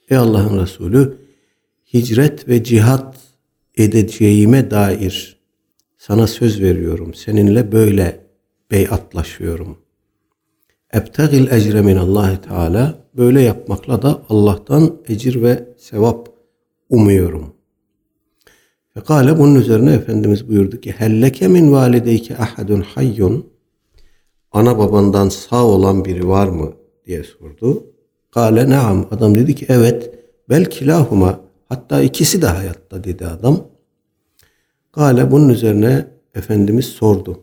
Ey 0.10 0.18
Allah'ın 0.18 0.62
Resulü 0.62 1.18
hicret 1.94 2.48
ve 2.48 2.64
cihat 2.64 3.16
edeceğime 3.78 4.72
dair 4.72 5.44
sana 5.98 6.28
söz 6.28 6.62
veriyorum. 6.62 7.14
Seninle 7.14 7.72
böyle 7.72 8.20
beyatlaşıyorum. 8.72 9.78
Ebtegil 10.94 11.52
ecre 11.52 11.82
min 11.82 11.96
Allah 11.96 12.42
Teala 12.42 13.08
böyle 13.18 13.42
yapmakla 13.42 14.02
da 14.02 14.22
Allah'tan 14.30 14.96
ecir 15.08 15.42
ve 15.42 15.70
sevap 15.78 16.30
umuyorum. 16.90 17.54
Fekale 18.94 19.40
bunun 19.40 19.56
üzerine 19.56 19.94
Efendimiz 19.94 20.48
buyurdu 20.48 20.82
ki 20.82 20.92
helleke 20.92 21.48
min 21.48 21.72
valideyke 21.72 22.38
ahadun 22.38 22.82
hayyun 22.82 23.54
ana 24.52 24.78
babandan 24.78 25.30
sağ 25.30 25.66
olan 25.66 26.06
biri 26.06 26.28
var 26.28 26.48
mı 26.48 26.74
diye 27.06 27.24
sordu. 27.24 27.84
Kale 28.32 28.70
naam 28.70 29.08
adam 29.12 29.36
dedi 29.36 29.56
ki 29.56 29.66
evet 29.70 30.14
bel 30.50 30.66
kilahuma 30.66 31.40
hatta 31.74 32.02
ikisi 32.02 32.42
de 32.42 32.48
hayatta 32.48 33.04
dedi 33.04 33.26
adam. 33.26 33.68
Kale 34.92 35.32
bunun 35.32 35.50
üzerine 35.50 36.08
Efendimiz 36.36 36.86
sordu. 36.86 37.40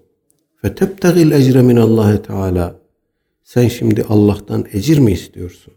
Fetebtegil 0.62 1.30
ecre 1.30 1.62
min 1.62 1.76
Allah 1.76 2.22
Teala 2.22 2.80
sen 3.42 3.68
şimdi 3.68 4.04
Allah'tan 4.08 4.66
ecir 4.72 4.99
mi 4.99 5.12
istiyorsun? 5.12 5.75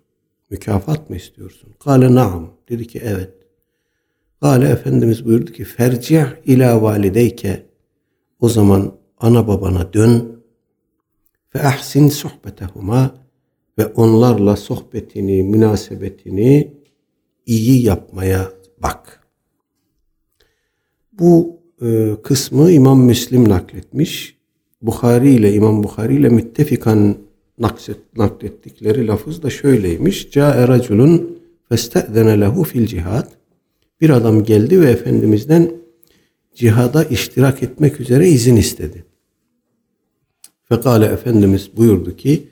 Mükafat 0.49 1.09
mı 1.09 1.15
istiyorsun? 1.15 1.69
Kale 1.79 2.15
naam. 2.15 2.49
Dedi 2.69 2.87
ki 2.87 3.01
evet. 3.03 3.33
Kale 4.41 4.69
Efendimiz 4.69 5.25
buyurdu 5.25 5.51
ki 5.51 5.63
ferci' 5.63 6.25
ila 6.45 6.81
valideyke 6.81 7.65
o 8.39 8.49
zaman 8.49 8.91
ana 9.19 9.47
babana 9.47 9.93
dön 9.93 10.43
ve 11.55 11.61
ahsin 11.61 12.07
sohbetehuma 12.09 13.15
ve 13.77 13.85
onlarla 13.85 14.55
sohbetini, 14.55 15.43
münasebetini 15.43 16.82
iyi 17.45 17.83
yapmaya 17.83 18.51
bak. 18.83 19.19
Bu 21.13 21.59
e, 21.81 22.15
kısmı 22.23 22.71
İmam 22.71 23.01
Müslim 23.01 23.49
nakletmiş. 23.49 24.37
Bukhari 24.81 25.29
ile 25.33 25.53
İmam 25.53 25.83
Bukhari 25.83 26.15
ile 26.15 26.29
müttefikan 26.29 27.17
naklettikleri 28.17 29.07
lafız 29.07 29.43
da 29.43 29.49
şöyleymiş. 29.49 30.31
Câe 30.31 30.67
raculun 30.67 31.39
feste'zene 31.69 32.41
lehu 32.41 32.63
fil 32.63 32.87
cihad. 32.87 33.27
Bir 34.01 34.09
adam 34.09 34.43
geldi 34.43 34.81
ve 34.81 34.89
Efendimiz'den 34.89 35.71
cihada 36.55 37.03
iştirak 37.03 37.63
etmek 37.63 37.99
üzere 37.99 38.29
izin 38.29 38.55
istedi. 38.55 39.05
Fekale 40.63 41.05
Efendimiz 41.05 41.77
buyurdu 41.77 42.15
ki 42.15 42.47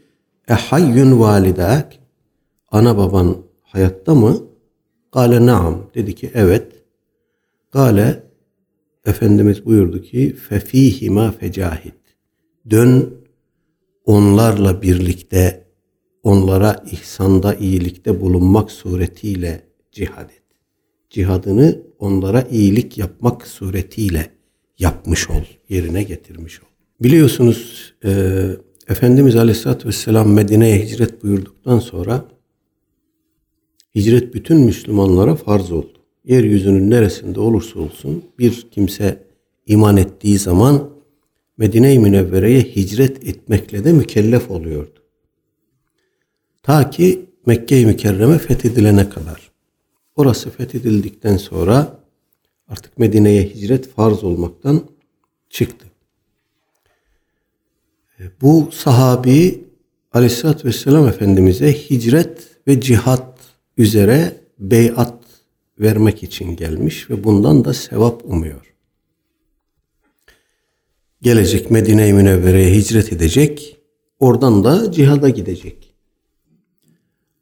Ehayyun 0.47 1.19
validak 1.19 2.01
Ana 2.71 2.97
baban 2.97 3.37
hayatta 3.63 4.15
mı? 4.15 4.50
Kale 5.11 5.45
naam. 5.45 5.89
Dedi 5.95 6.15
ki 6.15 6.31
evet. 6.33 6.71
Kale 7.71 8.23
Efendimiz 9.05 9.65
buyurdu 9.65 10.01
ki 10.01 10.35
fefihima 10.49 11.31
fecahid. 11.31 11.93
Dön 12.69 13.13
onlarla 14.05 14.81
birlikte 14.81 15.67
onlara 16.23 16.83
ihsanda, 16.91 17.55
iyilikte 17.55 18.21
bulunmak 18.21 18.71
suretiyle 18.71 19.61
cihad 19.91 20.29
et. 20.29 20.43
Cihadını 21.09 21.79
onlara 21.99 22.41
iyilik 22.41 22.97
yapmak 22.97 23.47
suretiyle 23.47 24.29
yapmış 24.79 25.29
ol, 25.29 25.43
yerine 25.69 26.03
getirmiş 26.03 26.61
ol. 26.61 26.65
Biliyorsunuz 27.03 27.93
e, 28.05 28.41
Efendimiz 28.87 29.35
Aleyhisselatü 29.35 29.87
Vesselam 29.87 30.33
Medine'ye 30.33 30.85
hicret 30.85 31.23
buyurduktan 31.23 31.79
sonra 31.79 32.25
hicret 33.95 34.33
bütün 34.33 34.57
Müslümanlara 34.57 35.35
farz 35.35 35.71
oldu. 35.71 35.97
Yeryüzünün 36.25 36.89
neresinde 36.89 37.39
olursa 37.39 37.79
olsun 37.79 38.25
bir 38.39 38.67
kimse 38.71 39.23
iman 39.65 39.97
ettiği 39.97 40.39
zaman 40.39 40.89
Medine-i 41.57 41.99
Münevvere'ye 41.99 42.61
hicret 42.61 43.27
etmekle 43.27 43.83
de 43.83 43.93
mükellef 43.93 44.51
oluyordu. 44.51 44.99
Ta 46.63 46.89
ki 46.89 47.25
Mekke-i 47.45 47.85
Mükerreme 47.85 48.37
fethedilene 48.37 49.09
kadar. 49.09 49.51
Orası 50.15 50.49
fethedildikten 50.49 51.37
sonra 51.37 51.99
artık 52.67 52.97
Medine'ye 52.97 53.43
hicret 53.43 53.89
farz 53.93 54.23
olmaktan 54.23 54.81
çıktı. 55.49 55.85
Bu 58.41 58.69
sahabi 58.71 59.63
Aleyhisselatü 60.13 60.67
Vesselam 60.67 61.07
Efendimiz'e 61.07 61.73
hicret 61.73 62.47
ve 62.67 62.81
cihat 62.81 63.30
üzere 63.81 64.37
beyat 64.59 65.17
vermek 65.79 66.23
için 66.23 66.55
gelmiş 66.55 67.09
ve 67.09 67.23
bundan 67.23 67.65
da 67.65 67.73
sevap 67.73 68.25
umuyor 68.25 68.71
gelecek 71.21 71.71
Medine-i 71.71 72.13
Münevvere'ye 72.13 72.73
hicret 72.73 73.13
edecek. 73.13 73.77
Oradan 74.19 74.63
da 74.63 74.91
cihada 74.91 75.29
gidecek. 75.29 75.93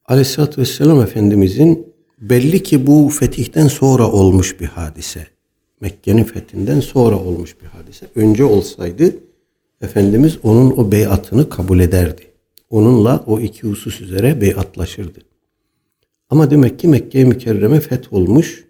Aleyhisselatü 0.06 0.62
Vesselam 0.62 1.02
Efendimizin 1.02 1.94
belli 2.22 2.64
ki 2.64 2.88
bu 2.88 3.10
fetihten 3.10 3.68
sonra 3.68 4.12
olmuş 4.12 4.60
bir 4.60 4.66
hadise. 4.66 5.28
Mekke'nin 5.82 6.24
fethinden 6.24 6.80
sonra 6.80 7.20
olmuş 7.20 7.56
bir 7.62 7.68
hadise. 7.68 8.08
Önce 8.16 8.44
olsaydı 8.44 9.16
Efendimiz 9.82 10.38
onun 10.44 10.72
o 10.72 10.92
beyatını 10.92 11.50
kabul 11.50 11.80
ederdi. 11.80 12.22
Onunla 12.70 13.24
o 13.28 13.40
iki 13.40 13.68
husus 13.68 14.02
üzere 14.02 14.42
beyatlaşırdı. 14.42 15.20
Ama 16.30 16.52
demek 16.52 16.80
ki 16.80 16.88
Mekke-i 16.88 17.26
Mükerreme 17.26 17.80
feth 17.80 18.14
olmuş. 18.14 18.66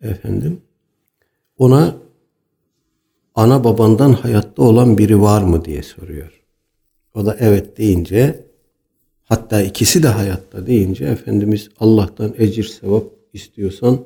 Efendim 0.00 0.60
ona 1.58 1.96
ana 3.34 3.64
babandan 3.64 4.12
hayatta 4.12 4.62
olan 4.62 4.98
biri 4.98 5.20
var 5.20 5.42
mı 5.42 5.64
diye 5.64 5.82
soruyor. 5.82 6.42
O 7.14 7.26
da 7.26 7.36
evet 7.40 7.78
deyince 7.78 8.44
hatta 9.24 9.62
ikisi 9.62 10.02
de 10.02 10.08
hayatta 10.08 10.66
deyince 10.66 11.04
Efendimiz 11.04 11.68
Allah'tan 11.80 12.34
ecir 12.38 12.64
sevap 12.64 13.04
istiyorsan 13.32 14.04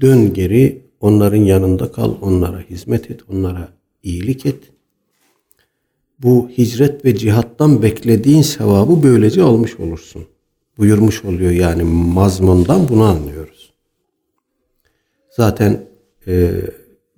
dön 0.00 0.34
geri 0.34 0.86
onların 1.00 1.42
yanında 1.42 1.92
kal, 1.92 2.14
onlara 2.20 2.60
hizmet 2.60 3.10
et, 3.10 3.20
onlara 3.32 3.68
iyilik 4.02 4.46
et. 4.46 4.72
Bu 6.18 6.50
hicret 6.58 7.04
ve 7.04 7.16
cihattan 7.16 7.82
beklediğin 7.82 8.42
sevabı 8.42 9.02
böylece 9.02 9.42
almış 9.42 9.80
olursun. 9.80 10.26
Buyurmuş 10.78 11.24
oluyor 11.24 11.50
yani 11.50 11.82
mazmundan 11.84 12.88
bunu 12.88 13.04
anlıyoruz. 13.04 13.72
Zaten 15.30 15.88
e, 16.26 16.50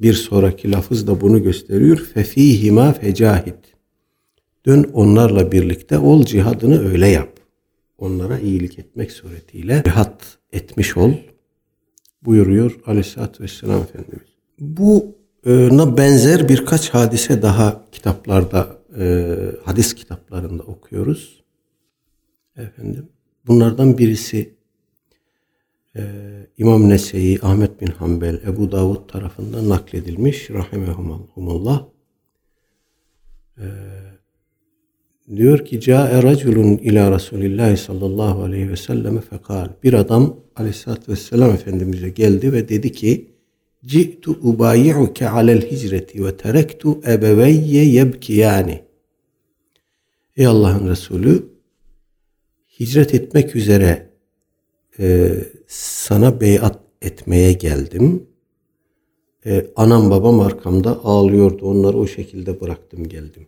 bir 0.01 0.12
sonraki 0.12 0.73
lafız 0.73 1.07
da 1.07 1.21
bunu 1.21 1.42
gösteriyor. 1.42 1.97
Fefihima 2.14 2.92
fecahid. 2.92 3.55
Dön 4.66 4.90
onlarla 4.92 5.53
birlikte 5.53 5.99
ol 5.99 6.25
cihadını 6.25 6.88
öyle 6.88 7.09
yap. 7.09 7.40
Onlara 7.99 8.38
iyilik 8.38 8.79
etmek 8.79 9.12
suretiyle 9.12 9.83
cihat 9.85 10.38
etmiş 10.53 10.97
ol 10.97 11.12
buyuruyor 12.23 12.81
Aleyhisselatü 12.87 13.42
Vesselam 13.42 13.83
Efendimiz. 13.83 14.29
Bu 14.61 15.18
na 15.47 15.97
benzer 15.97 16.49
birkaç 16.49 16.90
hadise 16.90 17.42
daha 17.42 17.85
kitaplarda, 17.92 18.79
e, 18.99 19.37
hadis 19.64 19.94
kitaplarında 19.94 20.62
okuyoruz. 20.62 21.44
Efendim. 22.57 23.09
Bunlardan 23.49 23.99
birisi 23.99 24.55
e, 25.97 26.03
İmam 26.59 26.89
Nese'yi, 26.89 27.39
Ahmet 27.43 27.81
bin 27.81 27.87
Hanbel, 27.87 28.41
Ebu 28.47 28.73
Davud 28.73 29.09
tarafından 29.09 29.69
nakledilmiş. 29.69 30.51
Rahimehumullah. 30.51 31.85
Ee, 33.59 33.65
diyor 35.37 35.65
ki 35.65 35.81
Câe 35.81 36.23
raculun 36.23 36.77
ila 36.77 37.15
Resulillahi 37.15 37.77
sallallahu 37.77 38.43
aleyhi 38.43 38.71
ve 38.71 38.77
selleme 38.77 39.21
fekal. 39.21 39.69
Bir 39.83 39.93
adam 39.93 40.37
aleyhissalatü 40.57 41.13
vesselam 41.13 41.51
Efendimiz'e 41.51 42.09
geldi 42.09 42.53
ve 42.53 42.69
dedi 42.69 42.93
ki 42.93 43.31
Ci'tu 43.87 44.31
ubayi'uke 44.31 45.29
alel 45.29 45.71
hicreti 45.71 46.25
ve 46.25 46.37
terektu 46.37 47.01
ebeveyye 47.07 47.85
yebkiyani. 47.85 48.83
Ey 50.37 50.47
Allah'ın 50.47 50.89
Resulü 50.89 51.58
hicret 52.81 53.14
etmek 53.14 53.57
üzere 53.57 54.11
e, 54.99 55.31
sana 55.67 56.41
beyat 56.41 56.79
etmeye 57.03 57.53
geldim. 57.53 58.29
Ee, 59.47 59.67
anam 59.77 60.11
babam 60.11 60.41
arkamda 60.41 61.05
ağlıyordu. 61.05 61.67
Onları 61.67 61.99
o 61.99 62.07
şekilde 62.07 62.61
bıraktım 62.61 63.09
geldim. 63.09 63.47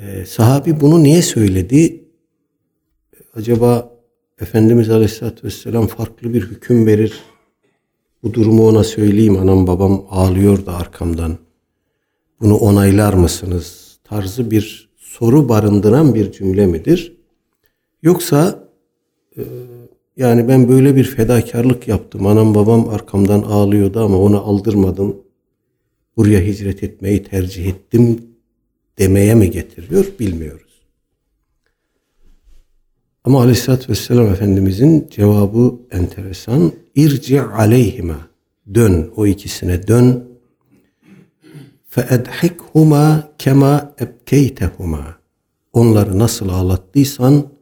Ee, 0.00 0.24
sahabi 0.24 0.80
bunu 0.80 1.02
niye 1.02 1.22
söyledi? 1.22 2.04
acaba 3.34 3.94
Efendimiz 4.40 4.90
Aleyhisselatü 4.90 5.46
Vesselam 5.46 5.86
farklı 5.86 6.34
bir 6.34 6.42
hüküm 6.42 6.86
verir. 6.86 7.22
Bu 8.22 8.34
durumu 8.34 8.68
ona 8.68 8.84
söyleyeyim. 8.84 9.36
Anam 9.36 9.66
babam 9.66 10.06
ağlıyor 10.10 10.66
da 10.66 10.76
arkamdan. 10.76 11.38
Bunu 12.40 12.56
onaylar 12.56 13.14
mısınız? 13.14 13.98
Tarzı 14.04 14.50
bir 14.50 14.90
soru 14.96 15.48
barındıran 15.48 16.14
bir 16.14 16.32
cümle 16.32 16.66
midir? 16.66 17.13
Yoksa 18.04 18.68
e, 19.36 19.42
yani 20.16 20.48
ben 20.48 20.68
böyle 20.68 20.96
bir 20.96 21.04
fedakarlık 21.04 21.88
yaptım. 21.88 22.26
Anam 22.26 22.54
babam 22.54 22.88
arkamdan 22.88 23.42
ağlıyordu 23.42 24.00
ama 24.00 24.18
onu 24.18 24.40
aldırmadım. 24.48 25.16
Buraya 26.16 26.40
hicret 26.40 26.82
etmeyi 26.82 27.22
tercih 27.22 27.66
ettim 27.66 28.22
demeye 28.98 29.34
mi 29.34 29.50
getiriyor 29.50 30.06
bilmiyoruz. 30.20 30.82
Ama 33.24 33.40
Aleyhisselatü 33.40 33.88
Vesselam 33.88 34.26
Efendimizin 34.26 35.08
cevabı 35.10 35.74
enteresan. 35.90 36.72
İrci 36.94 37.42
aleyhime. 37.42 38.16
Dön 38.74 39.12
o 39.16 39.26
ikisine 39.26 39.86
dön. 39.86 40.24
Feedhikhuma 41.88 43.28
kema 43.38 43.94
ebkeytehuma. 44.00 45.18
Onları 45.72 46.18
nasıl 46.18 46.48
ağlattıysan 46.48 47.53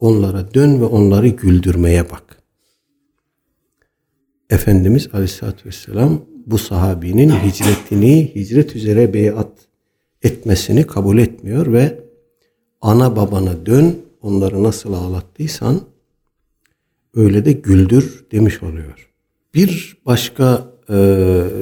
onlara 0.00 0.54
dön 0.54 0.80
ve 0.80 0.84
onları 0.84 1.28
güldürmeye 1.28 2.10
bak. 2.10 2.42
Efendimiz 4.50 5.08
Aleyhisselatü 5.12 5.68
Vesselam 5.68 6.20
bu 6.46 6.58
sahabinin 6.58 7.30
hicretini, 7.30 8.34
hicret 8.34 8.76
üzere 8.76 9.14
beyat 9.14 9.52
etmesini 10.22 10.86
kabul 10.86 11.18
etmiyor 11.18 11.72
ve 11.72 11.98
ana 12.80 13.16
babana 13.16 13.66
dön, 13.66 13.96
onları 14.22 14.62
nasıl 14.62 14.92
ağlattıysan 14.92 15.80
öyle 17.14 17.44
de 17.44 17.52
güldür 17.52 18.24
demiş 18.32 18.62
oluyor. 18.62 19.10
Bir 19.54 19.96
başka 20.06 20.72
e, 20.88 20.94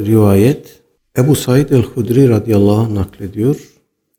rivayet 0.06 0.82
Ebu 1.18 1.34
Said 1.34 1.70
el-Hudri 1.70 2.28
radıyallahu 2.28 2.80
anh 2.80 2.90
naklediyor. 2.90 3.75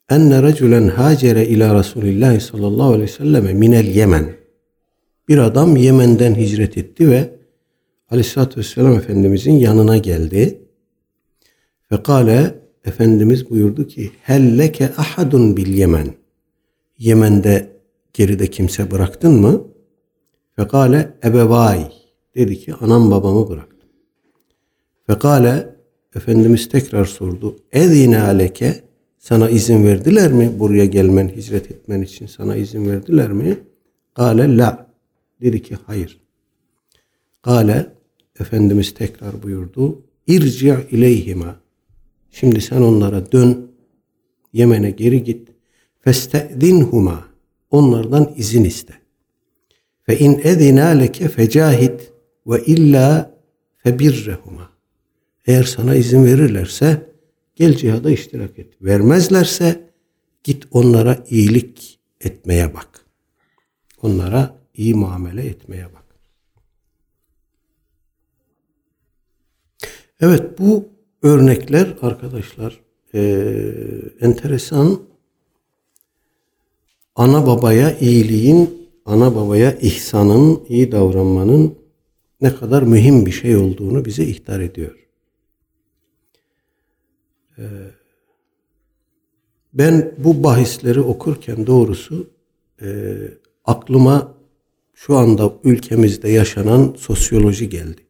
Enne 0.10 0.44
racülen 0.44 0.88
hacere 0.88 1.48
ila 1.48 1.80
Resulillahi 1.80 2.42
sallallahu 2.42 2.88
aleyhi 2.88 3.04
ve 3.04 3.08
selleme 3.08 3.54
minel 3.54 3.86
Yemen. 3.86 4.34
Bir 5.28 5.38
adam 5.38 5.76
Yemen'den 5.76 6.36
hicret 6.36 6.78
etti 6.78 7.10
ve 7.10 7.38
Aleyhisselatü 8.10 8.60
Vesselam 8.60 8.94
Efendimizin 8.94 9.54
yanına 9.54 9.98
geldi. 9.98 10.62
Fekale 11.90 12.56
Efendimiz 12.86 13.50
buyurdu 13.50 13.88
ki 13.88 14.12
helleke 14.22 14.90
ahadun 14.98 15.58
bil 15.58 15.74
Yemen. 15.74 16.08
Yemen'de 16.98 17.70
geride 18.14 18.48
kimse 18.48 18.92
bıraktın 18.92 19.34
mı? 19.34 19.64
Fekale 20.56 21.14
ebevay. 21.24 21.92
Dedi 22.36 22.60
ki 22.60 22.74
anam 22.74 23.12
babamı 23.12 23.50
bıraktım. 23.50 23.90
Fekale 25.08 25.76
Efendimiz 26.16 26.70
tekrar 26.70 27.06
sordu. 27.06 27.60
Ezine 27.72 28.22
aleke 28.22 28.87
sana 29.28 29.50
izin 29.50 29.84
verdiler 29.84 30.32
mi 30.32 30.60
buraya 30.60 30.86
gelmen, 30.86 31.30
hicret 31.30 31.72
etmen 31.72 32.02
için 32.02 32.26
sana 32.26 32.56
izin 32.56 32.90
verdiler 32.90 33.32
mi? 33.32 33.58
Kale 34.14 34.58
la. 34.58 34.88
Dedi 35.42 35.62
ki 35.62 35.78
hayır. 35.86 36.20
Kale 37.42 37.94
Efendimiz 38.40 38.94
tekrar 38.94 39.44
buyurdu. 39.44 40.02
İrci 40.28 40.76
ileyhima. 40.92 41.56
Şimdi 42.32 42.62
sen 42.62 42.82
onlara 42.82 43.32
dön. 43.32 43.72
Yemen'e 44.54 44.92
geri 44.92 45.24
git. 45.24 45.50
Festedinhuma. 46.00 47.28
Onlardan 47.72 48.34
izin 48.36 48.64
iste. 48.64 48.94
Fe 50.04 50.20
in 50.20 50.40
edina 50.44 50.88
leke 50.88 51.28
fecahit 51.28 52.12
ve 52.48 52.64
illa 52.66 53.38
febirrehuma. 53.78 54.70
Eğer 55.48 55.64
sana 55.64 55.96
izin 55.96 56.26
verirlerse 56.26 57.07
gel 57.58 57.76
cihada 57.78 58.12
iştirak 58.12 58.60
et. 58.60 58.74
Vermezlerse 58.82 59.90
git 60.44 60.64
onlara 60.72 61.24
iyilik 61.30 62.00
etmeye 62.22 62.74
bak. 62.74 63.06
Onlara 64.02 64.56
iyi 64.76 64.96
muamele 64.96 65.46
etmeye 65.46 65.86
bak. 65.86 66.04
Evet 70.22 70.60
bu 70.60 70.90
örnekler 71.24 71.98
arkadaşlar 72.02 72.82
e, 73.14 73.22
enteresan 74.22 75.00
ana 77.16 77.48
babaya 77.48 77.98
iyiliğin, 77.98 78.90
ana 79.06 79.36
babaya 79.36 79.72
ihsanın, 79.72 80.64
iyi 80.70 80.92
davranmanın 80.92 81.76
ne 82.42 82.56
kadar 82.56 82.84
mühim 82.84 83.26
bir 83.26 83.32
şey 83.32 83.56
olduğunu 83.56 84.06
bize 84.06 84.24
ihtar 84.24 84.60
ediyor. 84.60 85.07
Ee, 87.58 87.64
ben 89.74 90.14
bu 90.18 90.44
bahisleri 90.44 91.02
okurken 91.02 91.68
doğrusu 91.68 92.30
e, 92.82 93.18
aklıma 93.66 94.34
şu 94.94 95.18
anda 95.18 95.54
ülkemizde 95.64 96.30
yaşanan 96.30 96.96
sosyoloji 96.98 97.70
geldi. 97.70 98.02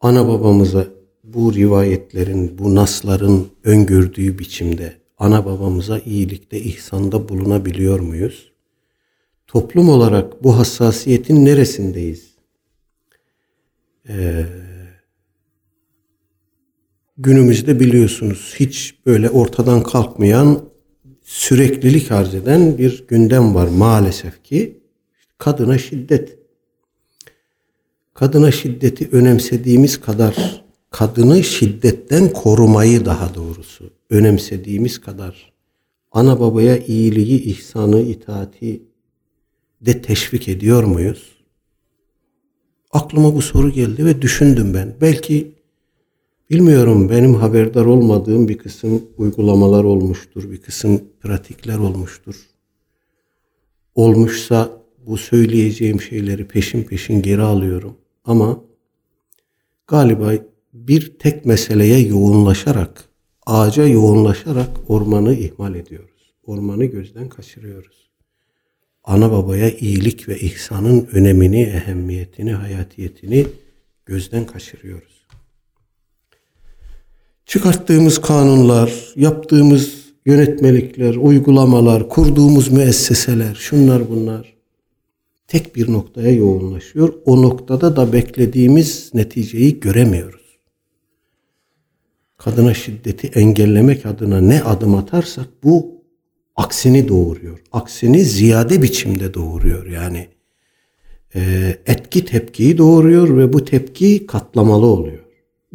Ana 0.00 0.28
babamıza 0.28 0.86
bu 1.24 1.54
rivayetlerin, 1.54 2.58
bu 2.58 2.74
nasların 2.74 3.48
öngördüğü 3.64 4.38
biçimde 4.38 4.96
ana 5.18 5.44
babamıza 5.44 5.98
iyilikte, 5.98 6.60
ihsanda 6.60 7.28
bulunabiliyor 7.28 8.00
muyuz? 8.00 8.52
Toplum 9.46 9.88
olarak 9.88 10.44
bu 10.44 10.58
hassasiyetin 10.58 11.44
neresindeyiz? 11.44 12.32
Ee, 14.08 14.46
günümüzde 17.22 17.80
biliyorsunuz 17.80 18.54
hiç 18.60 18.94
böyle 19.06 19.30
ortadan 19.30 19.82
kalkmayan 19.82 20.60
süreklilik 21.22 22.12
arz 22.12 22.34
eden 22.34 22.78
bir 22.78 23.04
gündem 23.08 23.54
var 23.54 23.68
maalesef 23.68 24.44
ki 24.44 24.80
kadına 25.38 25.78
şiddet. 25.78 26.38
Kadına 28.14 28.50
şiddeti 28.50 29.08
önemsediğimiz 29.12 30.00
kadar 30.00 30.64
kadını 30.90 31.44
şiddetten 31.44 32.32
korumayı 32.32 33.04
daha 33.04 33.34
doğrusu 33.34 33.90
önemsediğimiz 34.10 35.00
kadar 35.00 35.52
ana 36.12 36.40
babaya 36.40 36.78
iyiliği, 36.78 37.42
ihsanı, 37.42 38.00
itaati 38.00 38.82
de 39.80 40.02
teşvik 40.02 40.48
ediyor 40.48 40.84
muyuz? 40.84 41.36
Aklıma 42.92 43.34
bu 43.34 43.42
soru 43.42 43.70
geldi 43.70 44.04
ve 44.04 44.22
düşündüm 44.22 44.74
ben. 44.74 44.96
Belki 45.00 45.61
bilmiyorum 46.52 47.08
benim 47.08 47.34
haberdar 47.34 47.84
olmadığım 47.84 48.48
bir 48.48 48.58
kısım 48.58 49.02
uygulamalar 49.16 49.84
olmuştur, 49.84 50.50
bir 50.50 50.62
kısım 50.62 51.02
pratikler 51.20 51.78
olmuştur. 51.78 52.36
Olmuşsa 53.94 54.70
bu 55.06 55.16
söyleyeceğim 55.16 56.00
şeyleri 56.00 56.48
peşin 56.48 56.82
peşin 56.82 57.22
geri 57.22 57.42
alıyorum. 57.42 57.96
Ama 58.24 58.64
galiba 59.86 60.32
bir 60.72 61.18
tek 61.18 61.46
meseleye 61.46 61.98
yoğunlaşarak, 61.98 63.04
ağaca 63.46 63.86
yoğunlaşarak 63.86 64.70
ormanı 64.88 65.34
ihmal 65.34 65.74
ediyoruz. 65.74 66.34
Ormanı 66.46 66.84
gözden 66.84 67.28
kaçırıyoruz. 67.28 68.10
Ana 69.04 69.32
babaya 69.32 69.70
iyilik 69.70 70.28
ve 70.28 70.38
ihsanın 70.38 71.08
önemini, 71.12 71.62
ehemmiyetini, 71.62 72.52
hayatiyetini 72.52 73.46
gözden 74.06 74.46
kaçırıyoruz. 74.46 75.11
Çıkarttığımız 77.52 78.20
kanunlar, 78.20 79.12
yaptığımız 79.16 79.94
yönetmelikler, 80.26 81.14
uygulamalar, 81.14 82.08
kurduğumuz 82.08 82.68
müesseseler, 82.68 83.54
şunlar 83.54 84.10
bunlar 84.10 84.54
tek 85.48 85.76
bir 85.76 85.92
noktaya 85.92 86.30
yoğunlaşıyor. 86.30 87.14
O 87.24 87.42
noktada 87.42 87.96
da 87.96 88.12
beklediğimiz 88.12 89.10
neticeyi 89.14 89.80
göremiyoruz. 89.80 90.58
Kadına 92.36 92.74
şiddeti 92.74 93.26
engellemek 93.26 94.06
adına 94.06 94.40
ne 94.40 94.62
adım 94.62 94.94
atarsak 94.94 95.48
bu 95.64 96.02
aksini 96.56 97.08
doğuruyor. 97.08 97.58
Aksini 97.72 98.24
ziyade 98.24 98.82
biçimde 98.82 99.34
doğuruyor. 99.34 99.86
Yani 99.86 100.28
e, 101.34 101.40
etki 101.86 102.24
tepkiyi 102.24 102.78
doğuruyor 102.78 103.36
ve 103.36 103.52
bu 103.52 103.64
tepki 103.64 104.26
katlamalı 104.26 104.86
oluyor. 104.86 105.24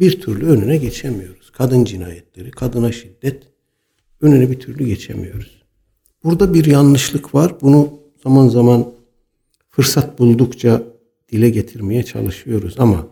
Bir 0.00 0.20
türlü 0.20 0.46
önüne 0.46 0.76
geçemiyoruz. 0.76 1.37
Kadın 1.58 1.84
cinayetleri, 1.84 2.50
kadına 2.50 2.92
şiddet 2.92 3.42
önüne 4.20 4.50
bir 4.50 4.60
türlü 4.60 4.86
geçemiyoruz. 4.86 5.62
Burada 6.24 6.54
bir 6.54 6.64
yanlışlık 6.64 7.34
var. 7.34 7.60
Bunu 7.60 8.00
zaman 8.22 8.48
zaman 8.48 8.92
fırsat 9.70 10.18
buldukça 10.18 10.82
dile 11.32 11.50
getirmeye 11.50 12.02
çalışıyoruz 12.02 12.74
ama 12.78 13.06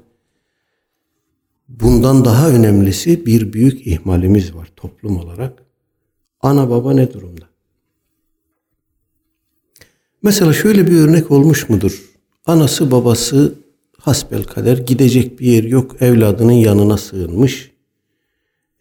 bundan 1.69 2.25
daha 2.25 2.51
önemlisi 2.51 3.27
bir 3.27 3.53
büyük 3.53 3.87
ihmalimiz 3.87 4.55
var 4.55 4.73
toplum 4.77 5.17
olarak. 5.17 5.63
Ana 6.41 6.71
baba 6.71 6.93
ne 6.93 7.13
durumda? 7.13 7.45
Mesela 10.23 10.53
şöyle 10.53 10.87
bir 10.87 10.97
örnek 10.97 11.31
olmuş 11.31 11.69
mudur? 11.69 12.11
Anası 12.47 12.91
babası 12.91 13.55
hasbel 13.99 14.45
kader 14.45 14.79
gidecek 14.79 15.41
bir 15.41 15.47
yer 15.47 15.65
yok 15.65 16.03
evladının 16.03 16.53
yanına 16.53 16.97
sığınmış. 16.97 17.76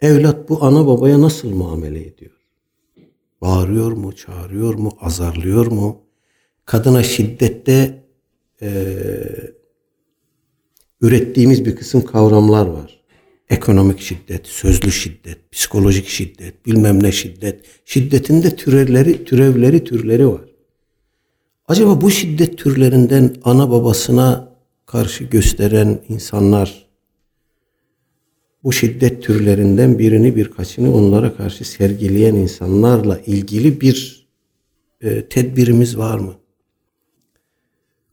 Evlat 0.01 0.49
bu 0.49 0.63
ana 0.63 0.87
babaya 0.87 1.21
nasıl 1.21 1.49
muamele 1.49 2.07
ediyor? 2.07 2.31
Bağırıyor 3.41 3.91
mu, 3.91 4.15
çağırıyor 4.15 4.73
mu, 4.73 4.97
azarlıyor 5.01 5.65
mu? 5.65 6.01
Kadına 6.65 7.03
şiddette 7.03 8.03
e, 8.61 8.93
ürettiğimiz 11.01 11.65
bir 11.65 11.75
kısım 11.75 12.05
kavramlar 12.05 12.65
var. 12.65 13.03
Ekonomik 13.49 13.99
şiddet, 13.99 14.47
sözlü 14.47 14.91
şiddet, 14.91 15.51
psikolojik 15.51 16.07
şiddet, 16.07 16.65
bilmem 16.65 17.03
ne 17.03 17.11
şiddet. 17.11 17.65
Şiddetin 17.85 18.43
de 18.43 18.55
türevleri, 18.55 19.25
türevleri, 19.25 19.83
türleri 19.83 20.27
var. 20.27 20.55
Acaba 21.67 22.01
bu 22.01 22.11
şiddet 22.11 22.57
türlerinden 22.57 23.35
ana 23.43 23.71
babasına 23.71 24.55
karşı 24.85 25.23
gösteren 25.23 26.01
insanlar 26.09 26.84
bu 28.65 28.73
şiddet 28.73 29.23
türlerinden 29.23 29.99
birini 29.99 30.35
birkaçını 30.35 30.95
onlara 30.95 31.35
karşı 31.35 31.65
sergileyen 31.65 32.35
insanlarla 32.35 33.19
ilgili 33.19 33.81
bir 33.81 34.27
e, 35.01 35.25
tedbirimiz 35.29 35.97
var 35.97 36.19
mı? 36.19 36.33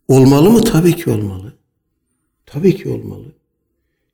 Olmalı 0.08 0.50
mı? 0.50 0.60
Tabii 0.60 0.96
ki 0.96 1.10
olmalı. 1.10 1.52
Tabii 2.46 2.76
ki 2.76 2.88
olmalı. 2.88 3.32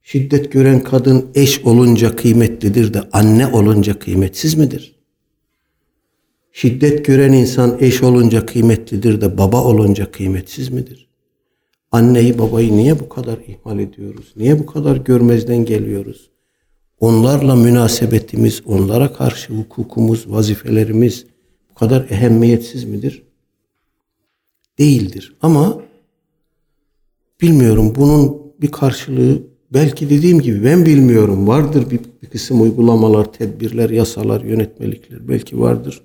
Şiddet 0.03 0.53
gören 0.53 0.83
kadın 0.83 1.31
eş 1.35 1.65
olunca 1.65 2.17
kıymetlidir 2.17 2.95
de 2.95 3.03
anne 3.13 3.47
olunca 3.47 3.99
kıymetsiz 3.99 4.55
midir? 4.55 4.95
Şiddet 6.53 7.05
gören 7.05 7.33
insan 7.33 7.77
eş 7.81 8.03
olunca 8.03 8.47
kıymetlidir 8.47 9.21
de 9.21 9.39
baba 9.39 9.65
olunca 9.65 10.11
kıymetsiz 10.11 10.69
midir? 10.69 11.08
Anneyi 11.93 12.39
babayı 12.39 12.77
niye 12.77 13.01
bu 13.01 13.09
kadar 13.09 13.39
ihmal 13.39 13.79
ediyoruz? 13.79 14.33
Niye 14.37 14.59
bu 14.59 14.67
kadar 14.67 14.97
görmezden 14.97 15.65
geliyoruz? 15.65 16.31
Onlarla 17.01 17.57
münasebetimiz, 17.57 18.63
onlara 18.67 19.13
karşı 19.13 19.53
hukukumuz, 19.53 20.31
vazifelerimiz 20.31 21.27
bu 21.71 21.75
kadar 21.75 22.07
ehemmiyetsiz 22.11 22.85
midir? 22.85 23.23
Değildir. 24.79 25.37
Ama 25.43 25.83
bilmiyorum 27.43 27.93
bunun 27.97 28.43
bir 28.61 28.73
karşılığı 28.73 29.43
belki 29.71 30.11
dediğim 30.11 30.41
gibi 30.41 30.65
ben 30.65 30.87
bilmiyorum. 30.87 31.49
Vardır 31.49 31.91
bir, 31.91 32.01
bir 32.23 32.27
kısım 32.27 32.63
uygulamalar, 32.63 33.33
tedbirler, 33.33 33.91
yasalar, 33.91 34.41
yönetmelikler 34.41 35.29
belki 35.29 35.61
vardır. 35.61 36.03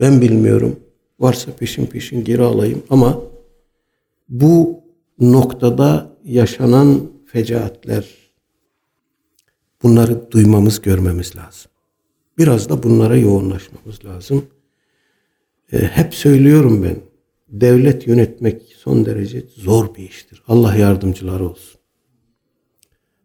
Ben 0.00 0.20
bilmiyorum. 0.20 0.76
Varsa 1.20 1.50
peşin 1.52 1.86
peşin 1.86 2.24
geri 2.24 2.42
alayım 2.42 2.82
ama 2.90 3.18
bu 4.28 4.79
noktada 5.20 6.16
yaşanan 6.24 7.00
fecaatler 7.26 8.04
bunları 9.82 10.30
duymamız, 10.30 10.80
görmemiz 10.80 11.36
lazım. 11.36 11.70
Biraz 12.38 12.68
da 12.68 12.82
bunlara 12.82 13.16
yoğunlaşmamız 13.16 14.04
lazım. 14.04 14.46
E, 15.72 15.78
hep 15.78 16.14
söylüyorum 16.14 16.82
ben. 16.82 16.96
Devlet 17.48 18.06
yönetmek 18.06 18.62
son 18.78 19.04
derece 19.04 19.44
zor 19.56 19.94
bir 19.94 20.08
iştir. 20.08 20.42
Allah 20.48 20.76
yardımcıları 20.76 21.48
olsun. 21.48 21.80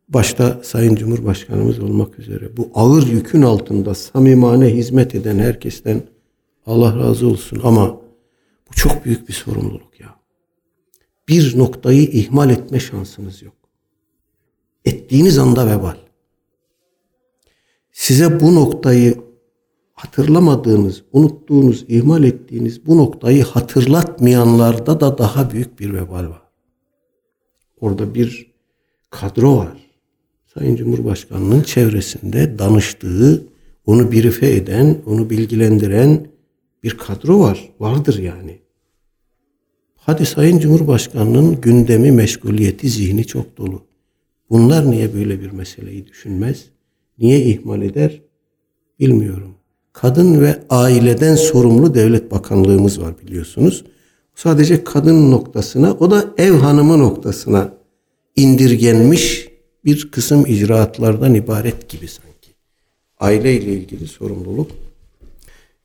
Başta 0.10 0.60
Sayın 0.64 0.96
Cumhurbaşkanımız 0.96 1.80
olmak 1.80 2.20
üzere 2.20 2.58
bu 2.58 2.72
ağır 2.74 3.08
yükün 3.08 3.42
altında 3.42 3.96
samimane 3.96 4.66
hizmet 4.66 5.16
eden 5.16 5.40
herkesten 5.40 6.04
Allah 6.66 7.00
razı 7.00 7.28
olsun 7.28 7.62
ama 7.64 8.02
bu 8.70 8.74
çok 8.76 9.06
büyük 9.06 9.28
bir 9.28 9.34
sorumluluk 9.34 10.00
ya. 10.00 10.15
Bir 11.28 11.58
noktayı 11.58 12.02
ihmal 12.02 12.50
etme 12.50 12.80
şansınız 12.80 13.42
yok. 13.42 13.56
Ettiğiniz 14.86 15.38
anda 15.38 15.68
vebal. 15.68 15.96
Size 17.92 18.40
bu 18.40 18.56
noktayı 18.56 19.18
hatırlamadığınız, 19.94 21.04
unuttuğunuz, 21.14 21.86
ihmal 21.88 22.24
ettiğiniz 22.24 22.86
bu 22.86 22.98
noktayı 22.98 23.44
hatırlatmayanlarda 23.44 25.00
da 25.00 25.18
daha 25.18 25.52
büyük 25.52 25.80
bir 25.80 25.94
vebal 25.94 26.30
var. 26.30 26.42
Orada 27.82 28.16
bir 28.16 28.54
kadro 29.10 29.58
var. 29.58 29.78
Sayın 30.54 30.76
Cumhurbaşkanı'nın 30.76 31.62
çevresinde 31.62 32.60
danıştığı, 32.60 33.48
onu 33.86 34.12
birife 34.12 34.56
eden, 34.56 35.02
onu 35.06 35.30
bilgilendiren 35.30 36.28
bir 36.84 36.98
kadro 36.98 37.40
var. 37.40 37.70
Vardır 37.80 38.20
yani. 38.20 38.60
Hadi 40.06 40.26
Sayın 40.26 40.60
Cumhurbaşkanı'nın 40.60 41.62
gündemi, 41.62 42.12
meşguliyeti, 42.12 42.90
zihni 42.90 43.26
çok 43.26 43.58
dolu. 43.58 43.82
Bunlar 44.50 44.92
niye 44.92 45.14
böyle 45.14 45.42
bir 45.42 45.52
meseleyi 45.52 46.08
düşünmez? 46.08 46.66
Niye 47.20 47.42
ihmal 47.46 47.82
eder? 47.82 48.22
Bilmiyorum. 49.00 49.56
Kadın 49.94 50.42
ve 50.42 50.60
aileden 50.70 51.36
sorumlu 51.36 51.94
devlet 51.94 52.32
bakanlığımız 52.32 53.02
var 53.02 53.14
biliyorsunuz. 53.26 53.86
Sadece 54.36 54.84
kadın 54.84 55.32
noktasına, 55.32 55.94
o 55.94 56.12
da 56.12 56.34
ev 56.38 56.54
hanımı 56.54 57.00
noktasına 57.00 57.74
indirgenmiş 58.36 59.50
bir 59.86 60.12
kısım 60.12 60.46
icraatlardan 60.46 61.34
ibaret 61.34 61.90
gibi 61.90 62.08
sanki. 62.08 62.52
Aile 63.20 63.54
ile 63.62 63.74
ilgili 63.74 64.08
sorumluluk 64.08 64.72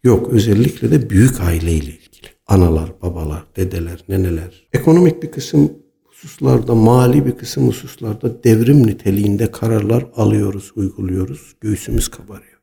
yok. 0.05 0.33
Özellikle 0.33 0.91
de 0.91 1.11
büyük 1.11 1.41
aile 1.41 1.73
ile 1.73 1.81
ilgili. 1.81 2.10
Analar, 2.51 2.93
babalar, 3.03 3.45
dedeler, 3.57 4.05
neneler. 4.09 4.67
Ekonomik 4.73 5.23
bir 5.23 5.31
kısım 5.31 5.73
hususlarda, 6.05 6.75
mali 6.75 7.27
bir 7.27 7.33
kısım 7.33 7.69
hususlarda 7.69 8.45
devrim 8.45 8.87
niteliğinde 8.87 9.51
kararlar 9.51 10.07
alıyoruz, 10.17 10.73
uyguluyoruz. 10.77 11.55
Göğsümüz 11.61 12.09
kabarıyor. 12.09 12.61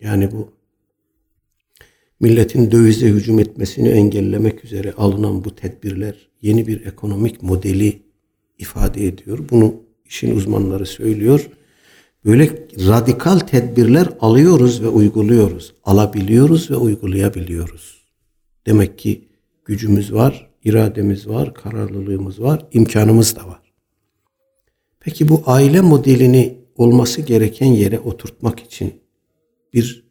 Yani 0.00 0.32
bu 0.32 0.52
milletin 2.20 2.70
dövize 2.70 3.08
hücum 3.08 3.38
etmesini 3.38 3.88
engellemek 3.88 4.64
üzere 4.64 4.92
alınan 4.92 5.44
bu 5.44 5.54
tedbirler 5.54 6.28
yeni 6.42 6.66
bir 6.66 6.86
ekonomik 6.86 7.42
modeli 7.42 8.02
ifade 8.58 9.06
ediyor. 9.06 9.38
Bunu 9.50 9.74
işin 10.04 10.36
uzmanları 10.36 10.86
söylüyor. 10.86 11.50
Böyle 12.24 12.66
radikal 12.88 13.38
tedbirler 13.38 14.08
alıyoruz 14.20 14.82
ve 14.82 14.88
uyguluyoruz. 14.88 15.74
Alabiliyoruz 15.84 16.70
ve 16.70 16.76
uygulayabiliyoruz. 16.76 17.99
Demek 18.66 18.98
ki 18.98 19.28
gücümüz 19.64 20.12
var, 20.12 20.50
irademiz 20.64 21.28
var, 21.28 21.54
kararlılığımız 21.54 22.40
var, 22.40 22.66
imkanımız 22.72 23.36
da 23.36 23.46
var. 23.46 23.72
Peki 25.00 25.28
bu 25.28 25.42
aile 25.46 25.80
modelini 25.80 26.58
olması 26.76 27.22
gereken 27.22 27.66
yere 27.66 27.98
oturtmak 27.98 28.60
için 28.60 29.00
bir 29.74 30.04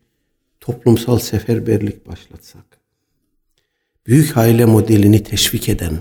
toplumsal 0.59 1.19
seferberlik 1.19 2.07
başlatsak, 2.07 2.79
büyük 4.07 4.37
aile 4.37 4.65
modelini 4.65 5.23
teşvik 5.23 5.69
eden, 5.69 5.97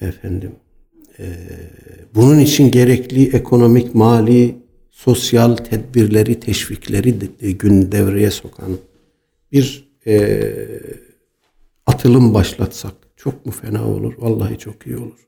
efendim, 0.00 0.52
e, 1.18 1.26
bunun 2.14 2.38
için 2.38 2.70
gerekli 2.70 3.36
ekonomik, 3.36 3.94
mali, 3.94 4.56
sosyal 4.90 5.56
tedbirleri, 5.56 6.40
teşvikleri 6.40 7.20
de, 7.20 7.40
de 7.40 7.52
gün 7.52 7.92
devreye 7.92 8.30
sokan 8.30 8.78
bir 9.52 9.88
e, 10.06 10.38
atılım 11.88 12.34
başlatsak 12.34 12.92
çok 13.16 13.46
mu 13.46 13.52
fena 13.52 13.88
olur? 13.88 14.14
Vallahi 14.18 14.58
çok 14.58 14.86
iyi 14.86 14.96
olur. 14.96 15.26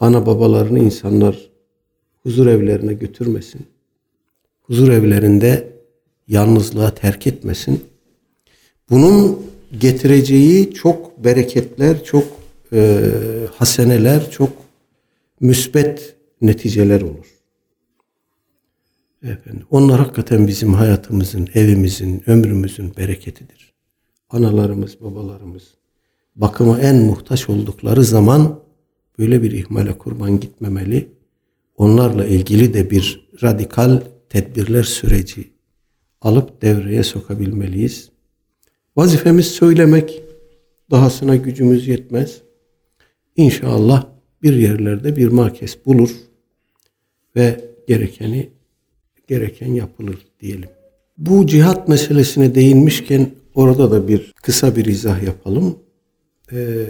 Ana 0.00 0.26
babalarını 0.26 0.78
insanlar 0.78 1.50
huzur 2.22 2.46
evlerine 2.46 2.92
götürmesin. 2.92 3.66
Huzur 4.62 4.88
evlerinde 4.88 5.72
yalnızlığa 6.28 6.94
terk 6.94 7.26
etmesin. 7.26 7.84
Bunun 8.90 9.46
getireceği 9.80 10.74
çok 10.74 11.24
bereketler, 11.24 12.04
çok 12.04 12.24
e, 12.72 13.00
haseneler, 13.54 14.30
çok 14.30 14.50
müsbet 15.40 16.16
neticeler 16.40 17.00
olur. 17.00 17.26
Efendim, 19.22 19.66
onlar 19.70 19.98
hakikaten 19.98 20.46
bizim 20.46 20.74
hayatımızın, 20.74 21.48
evimizin, 21.54 22.22
ömrümüzün 22.26 22.96
bereketidir. 22.96 23.69
Analarımız, 24.30 25.00
babalarımız 25.00 25.74
bakıma 26.36 26.80
en 26.80 26.96
muhtaç 26.96 27.48
oldukları 27.48 28.04
zaman 28.04 28.60
böyle 29.18 29.42
bir 29.42 29.50
ihmale 29.50 29.98
kurban 29.98 30.40
gitmemeli. 30.40 31.08
Onlarla 31.76 32.26
ilgili 32.26 32.74
de 32.74 32.90
bir 32.90 33.28
radikal 33.42 34.02
tedbirler 34.28 34.82
süreci 34.82 35.50
alıp 36.20 36.62
devreye 36.62 37.02
sokabilmeliyiz. 37.02 38.10
Vazifemiz 38.96 39.46
söylemek, 39.46 40.22
dahasına 40.90 41.36
gücümüz 41.36 41.88
yetmez. 41.88 42.42
İnşallah 43.36 44.06
bir 44.42 44.54
yerlerde 44.54 45.16
bir 45.16 45.28
makes 45.28 45.86
bulur 45.86 46.10
ve 47.36 47.64
gerekeni 47.88 48.50
gereken 49.26 49.72
yapılır 49.72 50.18
diyelim. 50.40 50.68
Bu 51.18 51.46
cihat 51.46 51.88
meselesine 51.88 52.54
değinmişken 52.54 53.30
orada 53.54 53.90
da 53.90 54.08
bir 54.08 54.32
kısa 54.32 54.76
bir 54.76 54.84
izah 54.84 55.22
yapalım. 55.22 55.78
Ee, 56.52 56.86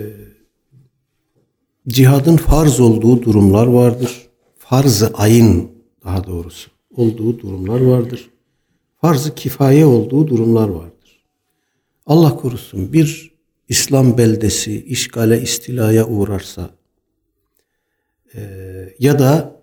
cihadın 1.88 2.37
farz 2.37 2.81
olduğu 2.81 3.23
durumlar 3.23 3.66
vardır. 3.66 4.29
Farz-ı 4.59 5.11
ayın 5.14 5.70
daha 6.05 6.27
doğrusu 6.27 6.70
olduğu 6.96 7.38
durumlar 7.38 7.81
vardır. 7.81 8.31
Farz-ı 9.01 9.35
kifaye 9.35 9.87
olduğu 9.87 10.29
durumlar 10.29 10.68
vardır. 10.68 11.25
Allah 12.07 12.37
korusun 12.37 12.92
bir 12.92 13.31
İslam 13.68 14.18
beldesi 14.18 14.85
işgale 14.85 15.42
istilaya 15.42 16.07
uğrarsa 16.07 16.70
e, 18.35 18.40
ya 18.99 19.18
da 19.18 19.61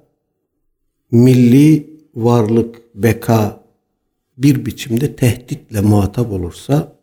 milli 1.12 1.98
varlık, 2.16 2.82
beka 2.96 3.57
bir 4.38 4.66
biçimde 4.66 5.16
tehditle 5.16 5.82
muhatap 5.82 6.32
olursa 6.32 6.98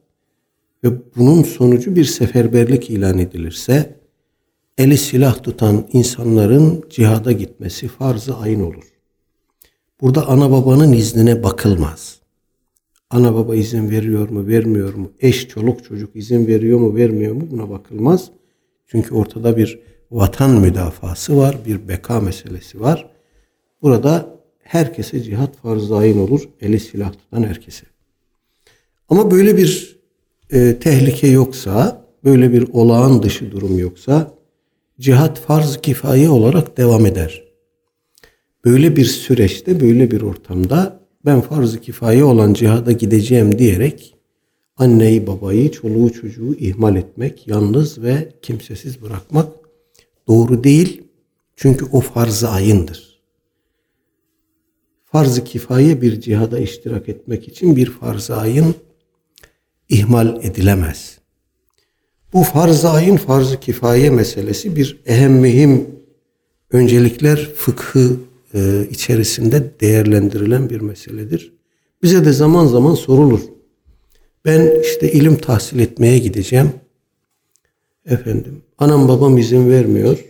ve 0.85 0.89
bunun 1.17 1.43
sonucu 1.43 1.97
bir 1.97 2.05
seferberlik 2.05 2.91
ilan 2.91 3.19
edilirse 3.19 4.01
eli 4.79 4.99
silah 4.99 5.43
tutan 5.43 5.87
insanların 5.93 6.85
cihada 6.91 7.33
gitmesi 7.33 7.89
farz-ı 7.89 8.37
ayın 8.37 8.61
olur. 8.61 8.85
Burada 10.01 10.29
ana 10.29 10.51
babanın 10.51 10.93
iznine 10.93 11.43
bakılmaz. 11.43 12.19
Ana 13.11 13.35
baba 13.35 13.57
izin 13.57 13.91
veriyor 13.91 14.29
mu, 14.29 14.47
vermiyor 14.47 14.95
mu? 14.95 15.13
Eş, 15.21 15.49
çoluk, 15.49 15.85
çocuk 15.85 16.17
izin 16.17 16.47
veriyor 16.47 16.79
mu, 16.79 16.97
vermiyor 16.97 17.35
mu? 17.35 17.49
Buna 17.51 17.71
bakılmaz. 17.71 18.31
Çünkü 18.87 19.15
ortada 19.15 19.57
bir 19.57 19.81
vatan 20.11 20.51
müdafası 20.51 21.37
var, 21.37 21.59
bir 21.67 21.89
beka 21.89 22.21
meselesi 22.21 22.81
var. 22.81 23.11
Burada 23.83 24.34
herkese 24.65 25.23
cihat 25.23 25.57
farz-ı 25.57 25.97
ayın 25.97 26.19
olur, 26.19 26.49
eli 26.61 26.81
silah 26.81 27.13
tutan 27.13 27.43
herkese. 27.43 27.87
Ama 29.09 29.31
böyle 29.31 29.57
bir 29.57 29.97
e, 30.53 30.79
tehlike 30.79 31.29
yoksa, 31.29 32.07
böyle 32.25 32.53
bir 32.53 32.69
olağan 32.73 33.23
dışı 33.23 33.51
durum 33.51 33.79
yoksa, 33.79 34.35
cihat 35.01 35.41
farz 35.41 35.77
kifaye 35.83 36.29
olarak 36.29 36.77
devam 36.77 37.07
eder. 37.07 37.45
Böyle 38.65 38.97
bir 38.97 39.05
süreçte, 39.05 39.81
böyle 39.81 40.11
bir 40.11 40.21
ortamda 40.23 41.01
ben 41.25 41.41
farz-ı 41.41 41.81
kifaye 41.81 42.25
olan 42.25 42.53
cihada 42.55 42.93
gideceğim 42.93 43.59
diyerek 43.59 44.15
anneyi, 44.77 45.27
babayı, 45.27 45.71
çoluğu, 45.71 46.13
çocuğu 46.13 46.55
ihmal 46.55 46.97
etmek, 46.97 47.49
yalnız 47.49 48.03
ve 48.03 48.33
kimsesiz 48.43 49.03
bırakmak 49.03 49.53
doğru 50.29 50.65
değil. 50.65 51.03
Çünkü 51.57 51.85
o 51.93 52.01
farz-ı 52.01 52.49
ayındır. 52.49 53.14
Farz-ı 55.15 55.45
kifaye 55.45 56.03
bir 56.03 56.21
cihada 56.21 56.59
iştirak 56.59 57.09
etmek 57.09 57.49
için 57.49 57.77
bir 57.77 57.91
farz-ı 57.91 58.37
ayın 58.37 58.75
ihmal 59.89 60.45
edilemez. 60.45 61.19
Bu 62.33 62.43
farz-ı 62.43 62.89
ayın 62.89 63.17
farz-ı 63.17 63.61
kifaye 63.61 64.11
meselesi 64.11 64.77
bir 64.77 65.01
ehem 65.07 65.33
mühim 65.33 65.87
öncelikler 66.71 67.51
fıkhı 67.57 68.17
e, 68.55 68.87
içerisinde 68.91 69.81
değerlendirilen 69.81 70.71
bir 70.71 70.81
meseledir. 70.81 71.53
Bize 72.03 72.25
de 72.25 72.33
zaman 72.33 72.67
zaman 72.67 72.95
sorulur. 72.95 73.41
Ben 74.45 74.81
işte 74.81 75.13
ilim 75.13 75.37
tahsil 75.37 75.79
etmeye 75.79 76.19
gideceğim. 76.19 76.73
Efendim, 78.07 78.63
anam 78.79 79.09
babam 79.09 79.39
izin 79.39 79.71
vermiyor. 79.71 80.25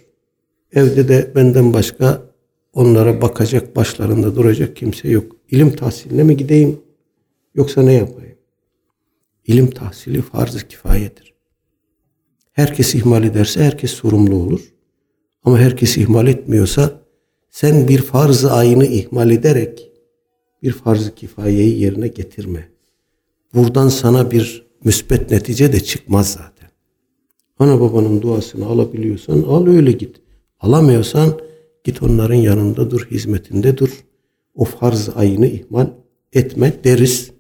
Evde 0.72 1.08
de 1.08 1.32
benden 1.34 1.72
başka 1.72 2.33
onlara 2.74 3.22
bakacak, 3.22 3.76
başlarında 3.76 4.36
duracak 4.36 4.76
kimse 4.76 5.08
yok. 5.08 5.36
İlim 5.50 5.76
tahsiline 5.76 6.22
mi 6.22 6.36
gideyim 6.36 6.80
yoksa 7.54 7.82
ne 7.82 7.92
yapayım? 7.92 8.38
İlim 9.46 9.70
tahsili 9.70 10.22
farz-ı 10.22 10.68
kifayedir. 10.68 11.34
Herkes 12.52 12.94
ihmal 12.94 13.24
ederse 13.24 13.64
herkes 13.64 13.90
sorumlu 13.90 14.36
olur. 14.36 14.74
Ama 15.44 15.58
herkes 15.58 15.96
ihmal 15.96 16.26
etmiyorsa 16.26 17.00
sen 17.50 17.88
bir 17.88 17.98
farz-ı 17.98 18.52
ayını 18.52 18.86
ihmal 18.86 19.30
ederek 19.30 19.90
bir 20.62 20.72
farz-ı 20.72 21.14
kifayeyi 21.14 21.80
yerine 21.80 22.08
getirme. 22.08 22.68
Buradan 23.54 23.88
sana 23.88 24.30
bir 24.30 24.66
müspet 24.84 25.30
netice 25.30 25.72
de 25.72 25.80
çıkmaz 25.80 26.32
zaten. 26.32 26.70
Ana 27.58 27.80
babanın 27.80 28.22
duasını 28.22 28.66
alabiliyorsan 28.66 29.42
al 29.42 29.66
öyle 29.66 29.92
git. 29.92 30.16
Alamıyorsan 30.60 31.40
git 31.84 32.02
onların 32.02 32.34
yanında 32.34 32.90
dur, 32.90 33.06
hizmetinde 33.10 33.78
dur. 33.78 34.04
O 34.54 34.64
farz 34.64 35.08
ayını 35.08 35.46
ihmal 35.46 35.90
etme 36.32 36.72
deriz. 36.84 37.30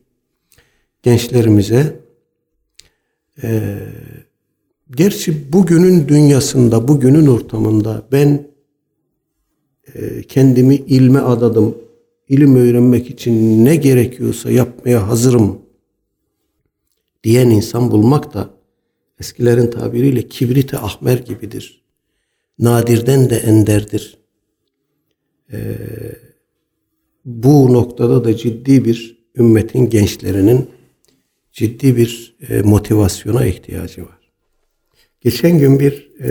Gençlerimize 1.02 2.00
e, 3.42 3.78
gerçi 4.90 5.52
bugünün 5.52 6.08
dünyasında, 6.08 6.88
bugünün 6.88 7.26
ortamında 7.26 8.02
ben 8.12 8.48
e, 9.94 10.22
kendimi 10.22 10.74
ilme 10.74 11.18
adadım. 11.18 11.78
İlim 12.28 12.56
öğrenmek 12.56 13.10
için 13.10 13.64
ne 13.64 13.76
gerekiyorsa 13.76 14.50
yapmaya 14.50 15.08
hazırım 15.08 15.58
diyen 17.24 17.50
insan 17.50 17.90
bulmak 17.90 18.34
da 18.34 18.50
eskilerin 19.20 19.70
tabiriyle 19.70 20.28
kibrite 20.28 20.78
ahmer 20.78 21.18
gibidir. 21.18 21.84
Nadirden 22.58 23.30
de 23.30 23.36
enderdir. 23.36 24.23
Ee, 25.52 25.76
bu 27.24 27.72
noktada 27.72 28.24
da 28.24 28.36
ciddi 28.36 28.84
bir 28.84 29.24
ümmetin 29.36 29.90
gençlerinin 29.90 30.70
ciddi 31.52 31.96
bir 31.96 32.36
e, 32.48 32.62
motivasyona 32.62 33.46
ihtiyacı 33.46 34.02
var. 34.02 34.32
Geçen 35.20 35.58
gün 35.58 35.80
bir 35.80 36.12
e, 36.20 36.30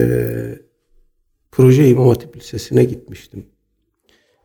proje 1.51 1.89
İmam 1.89 2.07
Hatip 2.07 2.37
Lisesi'ne 2.37 2.83
gitmiştim. 2.83 3.45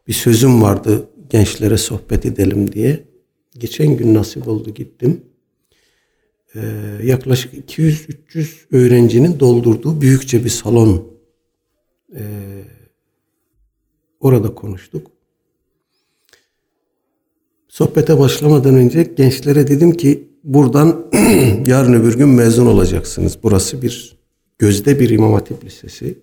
Bir 0.08 0.12
sözüm 0.12 0.62
vardı 0.62 1.08
gençlere 1.30 1.76
sohbet 1.76 2.26
edelim 2.26 2.72
diye. 2.72 3.04
Geçen 3.58 3.96
gün 3.96 4.14
nasip 4.14 4.48
oldu 4.48 4.74
gittim. 4.74 5.22
Ee, 6.54 6.60
yaklaşık 7.02 7.54
200-300 7.54 8.48
öğrencinin 8.72 9.40
doldurduğu 9.40 10.00
büyükçe 10.00 10.44
bir 10.44 10.50
salon. 10.50 11.18
Ee, 12.14 12.22
orada 14.20 14.54
konuştuk. 14.54 15.06
Sohbete 17.68 18.18
başlamadan 18.18 18.74
önce 18.74 19.02
gençlere 19.02 19.68
dedim 19.68 19.92
ki 19.92 20.28
buradan 20.44 21.06
yarın 21.66 21.92
öbür 21.92 22.18
gün 22.18 22.28
mezun 22.28 22.66
olacaksınız. 22.66 23.38
Burası 23.42 23.82
bir 23.82 24.16
gözde 24.58 25.00
bir 25.00 25.10
İmam 25.10 25.32
Hatip 25.32 25.64
Lisesi 25.64 26.18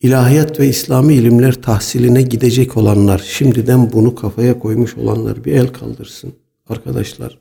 ilahiyat 0.00 0.60
ve 0.60 0.68
İslami 0.68 1.14
ilimler 1.14 1.62
tahsiline 1.62 2.22
gidecek 2.22 2.76
olanlar, 2.76 3.18
şimdiden 3.18 3.92
bunu 3.92 4.14
kafaya 4.14 4.58
koymuş 4.58 4.96
olanlar 4.96 5.44
bir 5.44 5.52
el 5.52 5.68
kaldırsın. 5.68 6.32
Arkadaşlar 6.68 7.38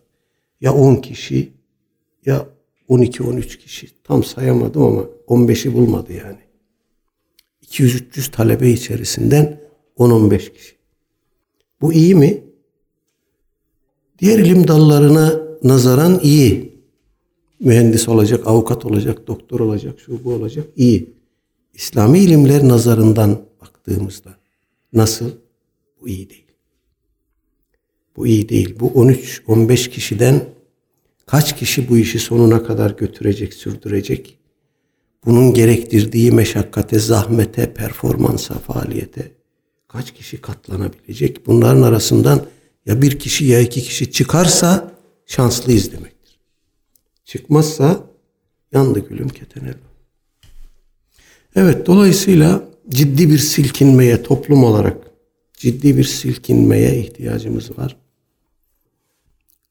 ya 0.61 0.73
10 0.73 0.95
kişi 0.95 1.51
ya 2.25 2.45
12-13 2.89 3.57
kişi 3.57 4.03
tam 4.03 4.23
sayamadım 4.23 4.83
ama 4.83 5.01
15'i 5.27 5.73
bulmadı 5.73 6.13
yani. 6.13 6.50
200-300 7.71 8.31
talebe 8.31 8.69
içerisinden 8.69 9.61
10-15 9.97 10.53
kişi. 10.53 10.75
Bu 11.81 11.93
iyi 11.93 12.15
mi? 12.15 12.43
Diğer 14.19 14.39
ilim 14.39 14.67
dallarına 14.67 15.41
nazaran 15.63 16.19
iyi. 16.23 16.71
Mühendis 17.59 18.09
olacak, 18.09 18.47
avukat 18.47 18.85
olacak, 18.85 19.27
doktor 19.27 19.59
olacak, 19.59 19.99
şu 19.99 20.23
bu 20.23 20.33
olacak 20.33 20.67
iyi. 20.75 21.13
İslami 21.73 22.19
ilimler 22.19 22.67
nazarından 22.67 23.41
baktığımızda 23.61 24.35
nasıl? 24.93 25.31
Bu 26.01 26.09
iyi 26.09 26.29
değil. 26.29 26.45
Bu 28.15 28.27
iyi 28.27 28.49
değil. 28.49 28.75
Bu 28.79 28.87
13-15 28.87 29.89
kişiden 29.89 30.45
kaç 31.25 31.57
kişi 31.57 31.89
bu 31.89 31.97
işi 31.97 32.19
sonuna 32.19 32.63
kadar 32.63 32.91
götürecek, 32.91 33.53
sürdürecek? 33.53 34.40
Bunun 35.25 35.53
gerektirdiği 35.53 36.31
meşakkate, 36.31 36.99
zahmete, 36.99 37.73
performansa, 37.73 38.53
faaliyete 38.53 39.31
kaç 39.87 40.13
kişi 40.13 40.41
katlanabilecek? 40.41 41.47
Bunların 41.47 41.81
arasından 41.81 42.45
ya 42.85 43.01
bir 43.01 43.19
kişi 43.19 43.45
ya 43.45 43.59
iki 43.59 43.81
kişi 43.81 44.11
çıkarsa 44.11 44.91
şanslıyız 45.25 45.91
demektir. 45.91 46.39
Çıkmazsa 47.25 48.03
yandı 48.71 48.99
gülüm 49.09 49.29
ketenel. 49.29 49.75
Evet 51.55 51.87
dolayısıyla 51.87 52.63
ciddi 52.89 53.29
bir 53.29 53.37
silkinmeye 53.37 54.23
toplum 54.23 54.63
olarak 54.63 54.97
ciddi 55.53 55.97
bir 55.97 56.03
silkinmeye 56.03 56.99
ihtiyacımız 56.99 57.77
var. 57.77 57.97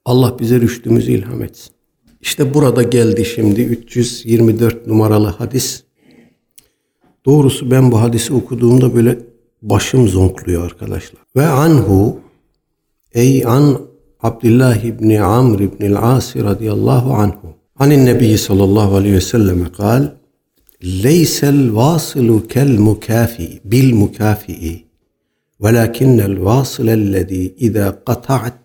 Allah 0.05 0.38
bize 0.38 0.61
rüştümüzü 0.61 1.12
ilham 1.12 1.42
etsin. 1.42 1.80
İşte 2.21 2.55
burada 2.55 2.83
geldi 2.83 3.25
şimdi 3.25 3.61
324 3.62 4.87
numaralı 4.87 5.27
hadis. 5.27 5.83
Doğrusu 7.27 7.71
ben 7.71 7.93
bu 7.93 8.01
hadisi 8.01 8.35
okuduğumda 8.35 8.95
böyle 8.95 9.18
başım 9.62 10.09
zonkluyor 10.09 10.64
arkadaşlar. 10.64 11.23
Ve 11.37 11.47
anhu 11.47 12.21
ey 13.12 13.47
an 13.47 13.81
Abdullah 14.23 14.85
ibn 14.85 15.16
Amr 15.16 15.61
ibn 15.61 15.85
el-As 15.85 16.37
radıyallahu 16.37 17.14
anhu. 17.14 17.55
Anin 17.79 18.07
Nebi 18.07 18.39
sallallahu 18.39 18.97
aleyhi 18.97 19.14
ve 19.14 19.21
sellem 19.21 19.73
kal 19.73 20.09
Leysel 20.85 21.75
vasilu 21.75 22.49
kel 22.49 22.79
mukafi 22.79 23.61
bil 23.64 23.95
mukafi'i 23.95 24.85
velakinnel 25.61 26.45
vasilellezî 26.45 27.55
izâ 27.59 28.05
kata'at 28.05 28.59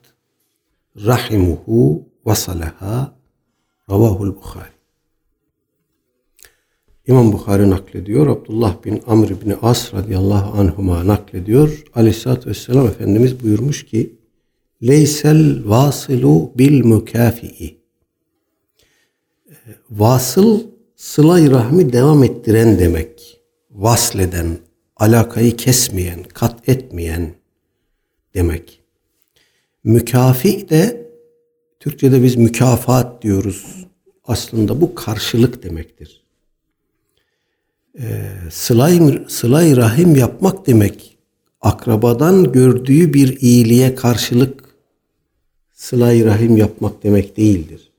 rahimuhu 1.06 2.04
vasalaha 2.26 3.16
Ravahul 3.90 4.36
Bukhari. 4.36 4.76
İmam 7.08 7.34
Bukhari 7.34 7.70
naklediyor. 7.70 8.28
Abdullah 8.28 8.86
bin 8.86 9.04
Amr 9.08 9.30
bin 9.30 9.56
As 9.62 9.94
radıyallahu 9.94 10.60
anhuma 10.60 11.08
naklediyor. 11.08 11.84
Aleyhissalatü 11.96 12.50
vesselam 12.50 12.88
Efendimiz 12.88 13.44
buyurmuş 13.44 13.86
ki 13.86 14.16
Leysel 14.82 15.70
vasilu 15.70 16.52
bil 16.58 16.86
mükafi'i 16.86 17.78
Vasıl 19.92 20.62
sıla 20.96 21.52
rahmi 21.52 21.94
devam 21.94 22.24
ettiren 22.24 22.80
demek. 22.80 23.42
Vasleden, 23.72 24.58
alakayı 24.96 25.58
kesmeyen, 25.58 26.24
kat 26.24 26.70
etmeyen 26.70 27.36
demek. 28.34 28.82
Mükafi 29.84 30.70
de 30.70 31.05
Türkçe'de 31.86 32.24
biz 32.24 32.36
mükafat 32.36 33.22
diyoruz. 33.22 33.86
Aslında 34.28 34.82
bu 34.82 34.96
karşılık 34.96 35.64
demektir. 35.64 36.24
Ee, 38.00 38.32
sılay, 38.52 39.26
sılay 39.28 39.76
rahim 39.76 40.16
yapmak 40.16 40.68
demek 40.68 41.18
akrabadan 41.62 42.52
gördüğü 42.52 43.14
bir 43.14 43.42
iyiliğe 43.42 43.96
karşılık 43.96 44.64
sılay 45.74 46.26
rahim 46.26 46.58
yapmak 46.58 47.04
demek 47.04 47.38
değildir. 47.38 47.92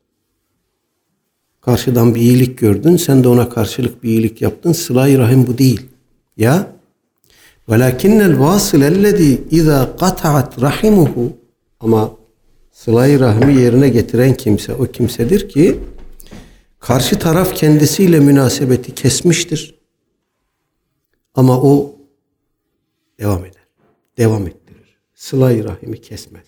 Karşıdan 1.60 2.14
bir 2.14 2.20
iyilik 2.20 2.58
gördün, 2.58 2.96
sen 2.96 3.24
de 3.24 3.28
ona 3.28 3.48
karşılık 3.48 4.02
bir 4.02 4.08
iyilik 4.08 4.42
yaptın. 4.42 4.72
Sılay 4.72 5.18
rahim 5.18 5.46
bu 5.46 5.58
değil. 5.58 5.86
Ya 6.36 6.72
velakinnel 7.68 8.40
vasil 8.40 8.82
ellezî 8.82 9.44
izâ 9.50 9.96
kata'at 9.96 10.62
rahimuhu 10.62 11.32
ama 11.80 12.15
sıla 12.76 13.20
rahmi 13.20 13.60
yerine 13.60 13.88
getiren 13.88 14.34
kimse 14.34 14.74
o 14.74 14.84
kimsedir 14.86 15.48
ki 15.48 15.80
karşı 16.78 17.18
taraf 17.18 17.54
kendisiyle 17.54 18.20
münasebeti 18.20 18.94
kesmiştir. 18.94 19.74
Ama 21.34 21.62
o 21.62 21.96
devam 23.20 23.44
eder. 23.44 23.66
Devam 24.18 24.46
ettirir. 24.46 24.98
sıla 25.14 25.64
rahimi 25.64 26.00
kesmez. 26.00 26.46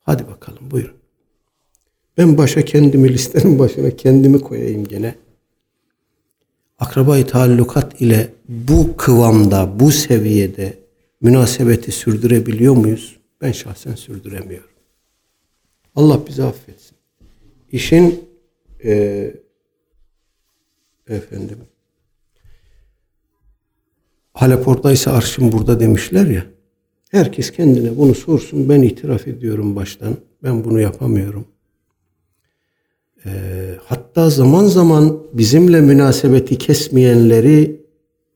Hadi 0.00 0.26
bakalım 0.26 0.70
buyurun. 0.70 0.96
Ben 2.18 2.38
başa 2.38 2.64
kendimi 2.64 3.12
listenin 3.12 3.58
başına 3.58 3.90
kendimi 3.90 4.40
koyayım 4.40 4.84
gene. 4.84 5.14
Akrabayı 6.78 7.26
taallukat 7.26 8.00
ile 8.00 8.32
bu 8.48 8.96
kıvamda, 8.96 9.80
bu 9.80 9.92
seviyede 9.92 10.78
münasebeti 11.20 11.92
sürdürebiliyor 11.92 12.74
muyuz? 12.74 13.16
Ben 13.40 13.52
şahsen 13.52 13.94
sürdüremiyorum. 13.94 14.67
Allah 15.98 16.20
bizi 16.28 16.42
affetsin. 16.44 16.96
İşin 17.72 18.24
e, 18.84 19.34
efendim 21.08 21.58
Halep 24.32 24.68
oradaysa 24.68 25.12
arşım 25.12 25.52
burada 25.52 25.80
demişler 25.80 26.26
ya. 26.26 26.46
Herkes 27.10 27.50
kendine 27.50 27.96
bunu 27.96 28.14
sorsun. 28.14 28.68
Ben 28.68 28.82
itiraf 28.82 29.28
ediyorum 29.28 29.76
baştan. 29.76 30.16
Ben 30.42 30.64
bunu 30.64 30.80
yapamıyorum. 30.80 31.44
E, 33.24 33.30
hatta 33.84 34.30
zaman 34.30 34.64
zaman 34.64 35.18
bizimle 35.32 35.80
münasebeti 35.80 36.58
kesmeyenleri 36.58 37.80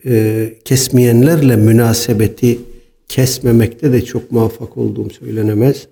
e, 0.04 0.54
kesmeyenlerle 0.64 1.56
münasebeti 1.56 2.58
kesmemekte 3.08 3.92
de 3.92 4.04
çok 4.04 4.32
muvaffak 4.32 4.76
olduğum 4.76 5.10
söylenemez. 5.10 5.88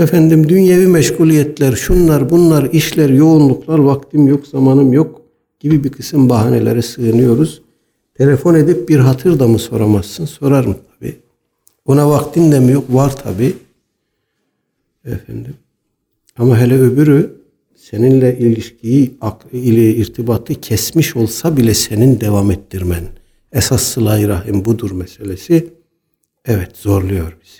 Efendim 0.00 0.48
dünyevi 0.48 0.86
meşguliyetler, 0.86 1.72
şunlar 1.72 2.30
bunlar, 2.30 2.70
işler, 2.72 3.10
yoğunluklar, 3.10 3.78
vaktim 3.78 4.28
yok, 4.28 4.46
zamanım 4.46 4.92
yok 4.92 5.22
gibi 5.60 5.84
bir 5.84 5.92
kısım 5.92 6.28
bahanelere 6.28 6.82
sığınıyoruz. 6.82 7.62
Telefon 8.14 8.54
edip 8.54 8.88
bir 8.88 8.98
hatır 8.98 9.38
da 9.38 9.48
mı 9.48 9.58
soramazsın? 9.58 10.24
Sorarım 10.24 10.74
tabi. 10.74 11.16
Ona 11.86 12.10
vaktin 12.10 12.52
de 12.52 12.60
mi 12.60 12.72
yok? 12.72 12.84
Var 12.88 13.16
tabi. 13.16 13.56
Efendim. 15.04 15.54
Ama 16.38 16.58
hele 16.58 16.74
öbürü 16.74 17.36
seninle 17.76 18.38
ilişkiyi, 18.38 19.18
ile 19.52 19.94
irtibatı 19.94 20.54
kesmiş 20.54 21.16
olsa 21.16 21.56
bile 21.56 21.74
senin 21.74 22.20
devam 22.20 22.50
ettirmen. 22.50 23.04
Esas 23.52 23.82
sıla 23.82 24.28
rahim 24.28 24.64
budur 24.64 24.90
meselesi. 24.90 25.68
Evet 26.44 26.76
zorluyor 26.76 27.36
bizi. 27.44 27.59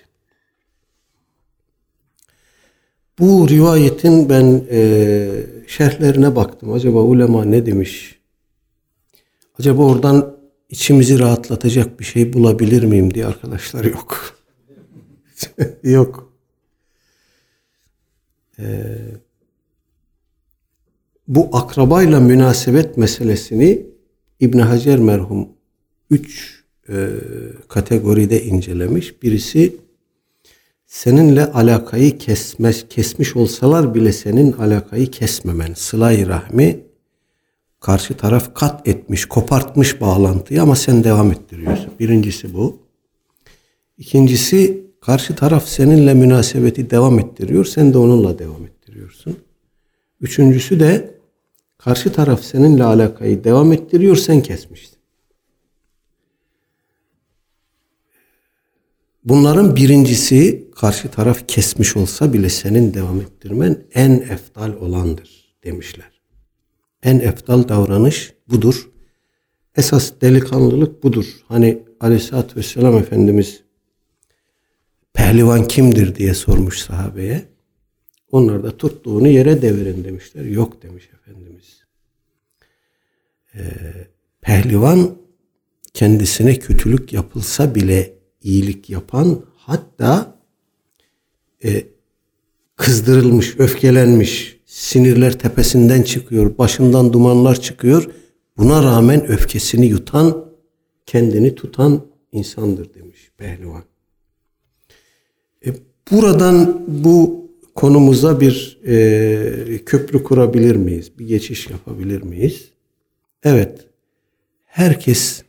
Bu 3.21 3.49
rivayetin 3.49 4.29
ben 4.29 4.65
e, 4.71 5.29
şerhlerine 5.67 6.37
baktım. 6.37 6.73
Acaba 6.73 6.99
ulema 6.99 7.45
ne 7.45 7.67
demiş? 7.67 8.19
Acaba 9.59 9.83
oradan 9.83 10.37
içimizi 10.69 11.19
rahatlatacak 11.19 12.01
bir 12.01 12.05
şey 12.05 12.33
bulabilir 12.33 12.83
miyim 12.83 13.15
diye 13.15 13.27
arkadaşlar 13.27 13.85
yok. 13.85 14.39
yok. 15.83 16.33
Ee, 18.59 18.97
bu 21.29 21.49
akrabayla 21.53 22.21
münasebet 22.21 22.97
meselesini 22.97 23.87
İbn 24.41 24.59
Hacer 24.59 24.99
merhum 24.99 25.49
üç 26.11 26.63
e, 26.89 27.09
kategoride 27.69 28.43
incelemiş. 28.45 29.23
Birisi 29.23 29.77
seninle 30.91 31.53
alakayı 31.53 32.19
kesmez, 32.19 32.89
kesmiş 32.89 33.37
olsalar 33.37 33.95
bile 33.95 34.13
senin 34.13 34.53
alakayı 34.53 35.11
kesmemen. 35.11 35.75
Sıla-i 35.75 36.27
rahmi 36.27 36.81
karşı 37.81 38.17
taraf 38.17 38.55
kat 38.55 38.89
etmiş, 38.89 39.25
kopartmış 39.25 40.01
bağlantıyı 40.01 40.63
ama 40.63 40.77
sen 40.77 41.05
devam 41.05 41.33
ettiriyorsun. 41.33 41.93
Birincisi 41.99 42.55
bu. 42.55 42.79
İkincisi 43.99 44.87
karşı 45.01 45.37
taraf 45.37 45.67
seninle 45.67 46.15
münasebeti 46.15 46.91
devam 46.91 47.19
ettiriyor, 47.19 47.65
sen 47.65 47.93
de 47.93 47.99
onunla 47.99 48.39
devam 48.39 48.65
ettiriyorsun. 48.65 49.37
Üçüncüsü 50.21 50.81
de 50.81 51.15
karşı 51.79 52.13
taraf 52.13 52.43
seninle 52.43 52.85
alakayı 52.85 53.45
devam 53.45 53.73
ettiriyor, 53.73 54.17
sen 54.17 54.43
kesmişsin. 54.43 54.99
Bunların 59.25 59.77
birincisi 59.77 60.60
karşı 60.75 61.11
taraf 61.11 61.49
kesmiş 61.49 61.97
olsa 61.97 62.33
bile 62.33 62.49
senin 62.49 62.95
devam 62.95 63.21
ettirmen 63.21 63.85
en 63.95 64.11
eftal 64.11 64.73
olandır 64.73 65.55
demişler. 65.65 66.21
En 67.03 67.19
eftal 67.19 67.69
davranış 67.69 68.35
budur. 68.49 68.91
Esas 69.77 70.13
delikanlılık 70.21 71.03
budur. 71.03 71.25
Hani 71.49 71.83
aleyhissalatü 72.01 72.57
vesselam 72.57 72.99
Efendimiz 72.99 73.63
pehlivan 75.13 75.69
kimdir 75.69 76.15
diye 76.15 76.35
sormuş 76.35 76.79
sahabeye. 76.79 77.49
Onlar 78.33 78.63
da 78.63 78.77
tuttuğunu 78.77 79.29
yere 79.29 79.63
devirin 79.63 80.05
demişler. 80.05 80.45
Yok 80.45 80.83
demiş 80.83 81.11
Efendimiz. 81.15 81.81
Ee, 83.55 83.61
pehlivan 84.41 85.17
kendisine 85.95 86.59
kötülük 86.59 87.13
yapılsa 87.13 87.75
bile 87.75 88.15
iyilik 88.43 88.91
yapan 88.91 89.45
hatta 89.57 90.40
e, 91.65 91.85
kızdırılmış, 92.77 93.55
öfkelenmiş, 93.59 94.61
sinirler 94.67 95.39
tepesinden 95.39 96.03
çıkıyor, 96.03 96.59
başından 96.59 97.13
dumanlar 97.13 97.61
çıkıyor. 97.61 98.11
Buna 98.57 98.83
rağmen 98.83 99.27
öfkesini 99.27 99.87
yutan, 99.87 100.45
kendini 101.07 101.55
tutan 101.55 102.07
insandır 102.33 102.95
demiş 102.95 103.31
pehlivan. 103.39 103.83
E, 105.67 105.69
buradan 106.11 106.85
bu 106.89 107.51
konumuza 107.75 108.41
bir 108.41 108.81
e, 108.87 109.85
köprü 109.87 110.23
kurabilir 110.23 110.77
miyiz? 110.77 111.19
Bir 111.19 111.27
geçiş 111.27 111.71
yapabilir 111.71 112.23
miyiz? 112.23 112.71
Evet. 113.43 113.87
Herkes 114.65 115.43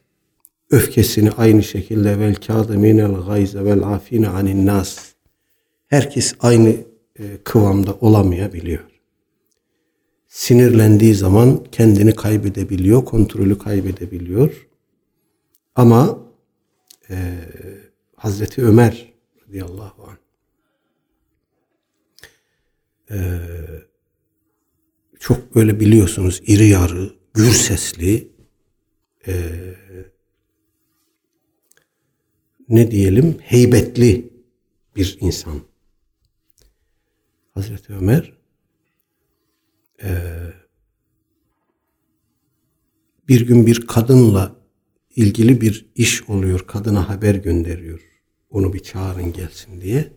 öfkesini 0.72 1.32
aynı 1.32 1.64
şekilde 1.64 2.20
vel 2.20 2.36
kâzemînel 2.36 3.12
gayze 3.28 3.66
vel 3.66 3.84
afine 3.84 4.28
anin 4.28 4.66
nas 4.66 5.11
herkes 5.92 6.36
aynı 6.40 6.70
e, 7.20 7.38
kıvamda 7.44 7.96
olamayabiliyor. 7.96 8.84
Sinirlendiği 10.28 11.16
zaman 11.16 11.64
kendini 11.72 12.16
kaybedebiliyor, 12.16 13.06
kontrolü 13.06 13.58
kaybedebiliyor. 13.58 14.68
Ama 15.76 16.20
e, 17.10 17.16
Hazreti 18.16 18.64
Ömer 18.66 19.14
radıyallahu 19.48 20.04
anh 20.04 20.18
çok 25.20 25.56
böyle 25.56 25.80
biliyorsunuz 25.80 26.42
iri 26.48 26.68
yarı, 26.68 27.14
gür 27.34 27.52
sesli, 27.52 28.32
e, 29.28 29.34
ne 32.70 32.92
diyelim 32.92 33.38
heybetli 33.42 34.34
bir 34.96 35.18
insan. 35.22 35.71
Hazreti 37.52 37.94
Ömer 37.94 38.34
e, 40.04 40.10
bir 43.28 43.48
gün 43.48 43.66
bir 43.66 43.88
kadınla 43.88 44.56
ilgili 45.16 45.62
bir 45.62 45.86
iş 45.96 46.30
oluyor. 46.30 46.68
Kadına 46.68 47.10
haber 47.10 47.36
gönderiyor. 47.36 48.00
Onu 48.50 48.74
bir 48.74 48.80
çağırın 48.80 49.34
gelsin 49.34 49.82
diye. 49.82 50.14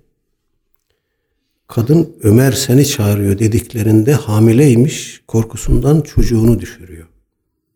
Kadın 1.67 2.17
Ömer 2.23 2.53
seni 2.53 2.87
çağırıyor 2.87 3.39
dediklerinde 3.39 4.13
hamileymiş. 4.13 5.23
Korkusundan 5.27 6.01
çocuğunu 6.01 6.61
düşürüyor. 6.61 7.07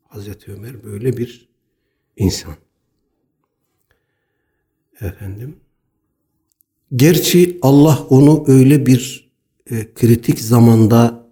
Hazreti 0.08 0.52
Ömer 0.52 0.84
böyle 0.84 1.16
bir 1.16 1.48
insan. 2.16 2.54
Efendim. 5.00 5.56
Gerçi 6.96 7.58
Allah 7.62 8.06
onu 8.10 8.44
öyle 8.46 8.86
bir 8.86 9.27
e, 9.70 9.94
kritik 9.94 10.40
zamanda 10.40 11.26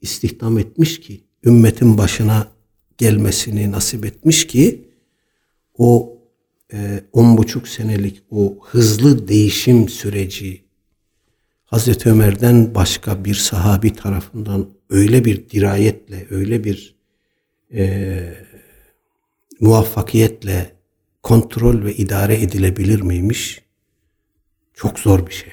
istihdam 0.00 0.58
etmiş 0.58 1.00
ki 1.00 1.24
ümmetin 1.44 1.98
başına 1.98 2.48
gelmesini 2.98 3.70
nasip 3.70 4.04
etmiş 4.04 4.46
ki 4.46 4.88
o 5.78 6.18
e, 6.72 7.00
on 7.12 7.36
buçuk 7.38 7.68
senelik 7.68 8.22
o 8.30 8.58
hızlı 8.62 9.28
değişim 9.28 9.88
süreci 9.88 10.64
Hazreti 11.64 12.08
Ömer'den 12.10 12.74
başka 12.74 13.24
bir 13.24 13.34
sahabi 13.34 13.92
tarafından 13.92 14.70
öyle 14.90 15.24
bir 15.24 15.50
dirayetle, 15.50 16.26
öyle 16.30 16.64
bir 16.64 16.94
e, 17.74 18.34
muvaffakiyetle 19.60 20.72
kontrol 21.22 21.84
ve 21.84 21.94
idare 21.94 22.42
edilebilir 22.42 23.00
miymiş? 23.00 23.62
Çok 24.74 24.98
zor 24.98 25.26
bir 25.26 25.32
şey. 25.32 25.52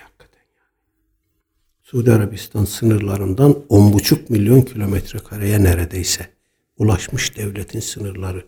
Suudi 1.91 2.11
Arabistan 2.11 2.65
sınırlarından 2.65 3.55
on 3.69 3.93
buçuk 3.93 4.29
milyon 4.29 4.61
kilometre 4.61 5.19
kareye 5.19 5.63
neredeyse 5.63 6.27
ulaşmış 6.77 7.37
devletin 7.37 7.79
sınırları. 7.79 8.45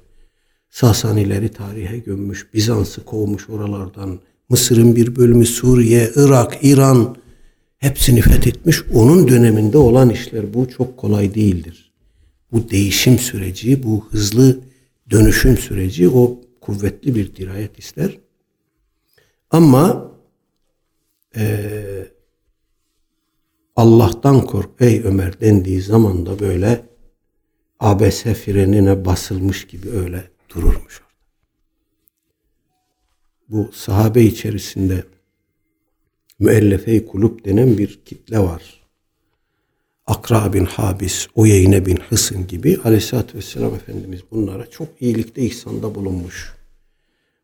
Sasanileri 0.69 1.49
tarihe 1.49 1.97
gömmüş, 1.97 2.53
Bizans'ı 2.53 3.05
kovmuş 3.05 3.49
oralardan, 3.49 4.19
Mısır'ın 4.49 4.95
bir 4.95 5.15
bölümü 5.15 5.45
Suriye, 5.45 6.11
Irak, 6.15 6.57
İran 6.61 7.15
hepsini 7.77 8.21
fethetmiş. 8.21 8.81
Onun 8.93 9.27
döneminde 9.27 9.77
olan 9.77 10.09
işler 10.09 10.53
bu 10.53 10.69
çok 10.69 10.97
kolay 10.97 11.35
değildir. 11.35 11.93
Bu 12.51 12.69
değişim 12.69 13.19
süreci, 13.19 13.83
bu 13.83 14.07
hızlı 14.09 14.59
dönüşüm 15.11 15.57
süreci 15.57 16.09
o 16.09 16.41
kuvvetli 16.61 17.15
bir 17.15 17.35
dirayet 17.35 17.79
ister. 17.79 18.17
Ama 19.49 20.11
e, 21.35 22.12
Allah'tan 23.75 24.45
kork 24.45 24.69
ey 24.79 25.01
Ömer 25.03 25.41
dendiği 25.41 25.81
zaman 25.81 26.25
da 26.25 26.39
böyle 26.39 26.85
ABS 27.79 28.23
frenine 28.23 29.05
basılmış 29.05 29.67
gibi 29.67 29.89
öyle 29.89 30.29
dururmuş 30.49 31.01
orada. 31.01 31.13
Bu 33.49 33.71
sahabe 33.71 34.23
içerisinde 34.23 35.03
müellefe 36.39 37.05
kulüp 37.05 37.45
denen 37.45 37.77
bir 37.77 37.99
kitle 38.05 38.39
var. 38.39 38.83
Akra 40.07 40.53
bin 40.53 40.65
Habis, 40.65 41.27
Uyeyne 41.35 41.85
bin 41.85 41.97
Hısın 41.97 42.47
gibi 42.47 42.79
aleyhissalatü 42.83 43.37
vesselam 43.37 43.75
Efendimiz 43.75 44.21
bunlara 44.31 44.69
çok 44.69 44.87
iyilikte 44.99 45.41
ihsanda 45.41 45.95
bulunmuş. 45.95 46.55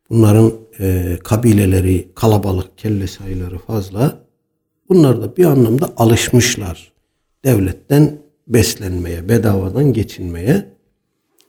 Bunların 0.09 0.53
e, 0.79 1.17
kabileleri 1.23 2.11
kalabalık, 2.15 2.77
kelle 2.77 3.07
sayıları 3.07 3.57
fazla. 3.57 4.28
Bunlar 4.89 5.21
da 5.21 5.37
bir 5.37 5.45
anlamda 5.45 5.93
alışmışlar. 5.97 6.91
Devletten 7.45 8.17
beslenmeye, 8.47 9.29
bedavadan 9.29 9.93
geçinmeye. 9.93 10.65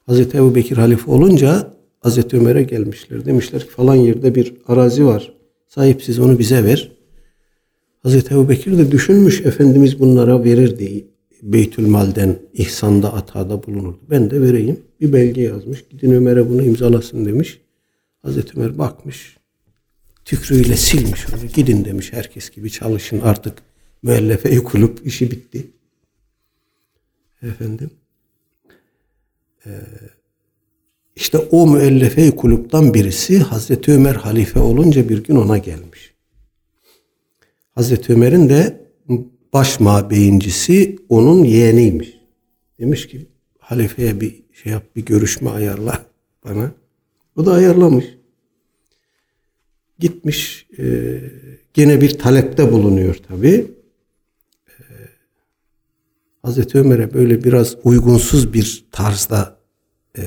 Hazreti 0.07 0.37
Ebu 0.39 0.55
Bekir 0.55 0.77
halife 0.77 1.11
olunca 1.11 1.75
Hazreti 2.01 2.37
Ömer'e 2.37 2.63
gelmişler. 2.63 3.25
Demişler 3.25 3.61
ki 3.61 3.69
falan 3.69 3.95
yerde 3.95 4.35
bir 4.35 4.55
arazi 4.67 5.07
var. 5.07 5.33
Sahipsiz 5.69 6.19
onu 6.19 6.39
bize 6.39 6.65
ver. 6.65 6.93
Hazreti 8.03 8.35
Ebu 8.35 8.49
Bekir 8.49 8.79
de 8.79 8.91
düşünmüş 8.93 9.41
Efendimiz 9.41 10.01
bunlara 10.01 10.45
verirdi. 10.45 11.07
Beytülmal'den 11.43 12.39
ihsanda 12.53 13.15
atada 13.15 13.67
bulunurdu. 13.67 13.99
Ben 14.11 14.31
de 14.31 14.41
vereyim. 14.41 14.81
Bir 15.01 15.13
belge 15.13 15.43
yazmış. 15.43 15.85
Gidin 15.91 16.13
Ömer'e 16.13 16.49
bunu 16.49 16.63
imzalasın 16.63 17.25
demiş. 17.25 17.61
Hazreti 18.23 18.61
Ömer 18.61 18.79
bakmış. 18.79 19.40
Tükrüğüyle 20.31 20.77
silmiş 20.77 21.27
onu. 21.31 21.47
Gidin 21.47 21.85
demiş 21.85 22.13
herkes 22.13 22.51
gibi 22.51 22.71
çalışın 22.71 23.21
artık 23.21 23.59
müellefe 24.03 24.65
kulüp 24.65 25.07
işi 25.07 25.31
bitti. 25.31 25.71
Efendim. 27.43 27.91
Ee, 29.67 29.71
işte 31.17 31.39
o 31.39 31.67
müellefe 31.67 32.31
kulüpten 32.31 32.95
birisi 32.95 33.39
Hazreti 33.39 33.93
Ömer 33.93 34.15
halife 34.15 34.61
olunca 34.61 35.09
bir 35.09 35.25
gün 35.25 35.37
ona 35.37 35.59
gelmiş. 35.59 36.15
Hazreti 37.75 38.13
Ömer'in 38.13 38.49
de 38.49 38.87
baş 39.53 39.81
mabeyincisi 39.81 40.99
onun 41.09 41.45
yeğeniymiş. 41.45 42.17
Demiş 42.81 43.09
ki 43.09 43.27
halifeye 43.59 44.21
bir 44.21 44.43
şey 44.53 44.73
yap, 44.73 44.85
bir 44.97 45.05
görüşme 45.05 45.51
ayarla 45.51 46.07
bana. 46.45 46.73
O 47.37 47.47
da 47.47 47.53
ayarlamış. 47.53 48.20
Gitmiş 50.01 50.67
e, 50.79 51.21
gene 51.75 52.01
bir 52.01 52.19
talepte 52.19 52.73
bulunuyor 52.73 53.15
tabi. 53.15 53.71
E, 54.69 54.83
Hazreti 56.43 56.79
Ömer'e 56.79 57.15
böyle 57.15 57.45
biraz 57.45 57.77
uygunsuz 57.85 58.53
bir 58.55 58.85
tarzda 58.93 59.61
e, 60.19 60.23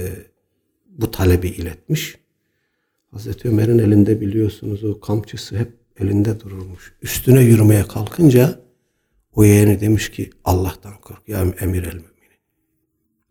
bu 0.87 1.11
talebi 1.11 1.47
iletmiş. 1.47 2.17
Hazreti 3.11 3.49
Ömer'in 3.49 3.79
elinde 3.79 4.21
biliyorsunuz 4.21 4.83
o 4.83 4.99
kamçısı 4.99 5.57
hep 5.57 5.71
elinde 5.99 6.39
dururmuş. 6.39 6.93
Üstüne 7.01 7.41
yürümeye 7.41 7.83
kalkınca 7.83 8.59
o 9.33 9.43
yeğeni 9.43 9.79
demiş 9.79 10.11
ki 10.11 10.29
Allah'tan 10.45 10.97
kork 11.01 11.29
ya 11.29 11.41
emir 11.41 11.83
el 11.83 11.93
müminin. 11.93 12.13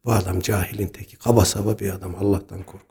Bu 0.05 0.13
adam 0.13 0.41
cahilin 0.41 0.87
teki. 0.87 1.17
Kaba 1.17 1.45
saba 1.45 1.79
bir 1.79 1.91
adam 1.91 2.15
Allah'tan 2.15 2.63
kork. 2.63 2.87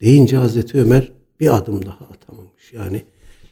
Deyince 0.00 0.36
Hazreti 0.36 0.80
Ömer 0.80 1.12
bir 1.40 1.56
adım 1.56 1.86
daha 1.86 2.04
atamamış. 2.04 2.51
Yani 2.72 3.02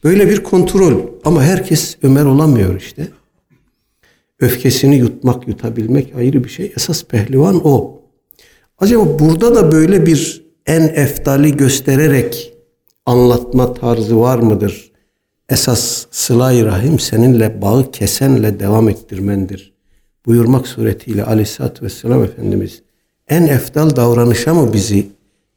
böyle 0.03 0.29
bir 0.29 0.43
kontrol 0.43 0.99
ama 1.25 1.43
herkes 1.43 1.97
Ömer 2.03 2.25
olamıyor 2.25 2.75
işte. 2.75 3.07
Öfkesini 4.39 4.95
yutmak, 4.95 5.47
yutabilmek 5.47 6.15
ayrı 6.15 6.43
bir 6.43 6.49
şey. 6.49 6.73
Esas 6.77 7.03
pehlivan 7.03 7.67
o. 7.67 8.01
Acaba 8.77 9.19
burada 9.19 9.55
da 9.55 9.71
böyle 9.71 10.05
bir 10.05 10.45
en 10.65 10.81
eftali 10.81 11.57
göstererek 11.57 12.53
anlatma 13.05 13.73
tarzı 13.73 14.19
var 14.19 14.39
mıdır? 14.39 14.91
esas 15.51 16.05
sıla 16.11 16.65
rahim 16.65 16.99
seninle 16.99 17.61
bağı 17.61 17.91
kesenle 17.91 18.59
devam 18.59 18.89
ettirmendir. 18.89 19.73
Buyurmak 20.25 20.67
suretiyle 20.67 21.23
aleyhissalatü 21.23 21.85
vesselam 21.85 22.23
Efendimiz 22.23 22.81
en 23.27 23.47
eftal 23.47 23.95
davranışa 23.95 24.53
mı 24.53 24.73
bizi 24.73 25.07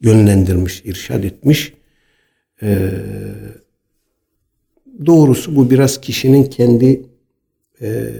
yönlendirmiş, 0.01 0.83
irşad 0.85 1.25
etmiş? 1.25 1.73
Ee, 2.63 2.91
doğrusu 5.07 5.57
bu 5.57 5.71
biraz 5.71 6.01
kişinin 6.01 6.45
kendi 6.45 7.03
e, 7.81 8.13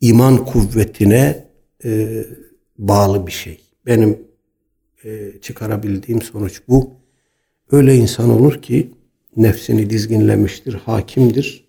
iman 0.00 0.44
kuvvetine 0.44 1.44
e, 1.84 2.24
bağlı 2.78 3.26
bir 3.26 3.32
şey. 3.32 3.60
Benim 3.86 4.18
e, 5.04 5.32
çıkarabildiğim 5.40 6.22
sonuç 6.22 6.62
bu. 6.68 6.90
Öyle 7.70 7.96
insan 7.96 8.30
olur 8.30 8.62
ki 8.62 8.90
nefsini 9.36 9.90
dizginlemiştir, 9.90 10.74
hakimdir. 10.74 11.68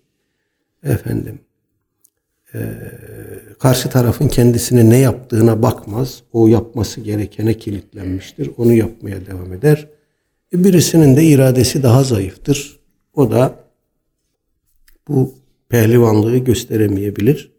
Efendim, 0.82 1.38
e, 2.54 2.60
karşı 3.58 3.90
tarafın 3.90 4.28
kendisine 4.28 4.90
ne 4.90 4.98
yaptığına 4.98 5.62
bakmaz. 5.62 6.22
O 6.32 6.48
yapması 6.48 7.00
gerekene 7.00 7.54
kilitlenmiştir. 7.54 8.50
Onu 8.56 8.72
yapmaya 8.72 9.26
devam 9.26 9.52
eder. 9.52 9.88
Birisinin 10.54 11.16
de 11.16 11.24
iradesi 11.24 11.82
daha 11.82 12.04
zayıftır. 12.04 12.80
O 13.14 13.30
da 13.30 13.64
bu 15.08 15.34
pehlivanlığı 15.68 16.38
gösteremeyebilir. 16.38 17.52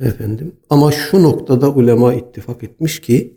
Efendim 0.00 0.52
ama 0.70 0.92
şu 0.92 1.22
noktada 1.22 1.70
ulema 1.70 2.14
ittifak 2.14 2.62
etmiş 2.62 3.00
ki 3.00 3.36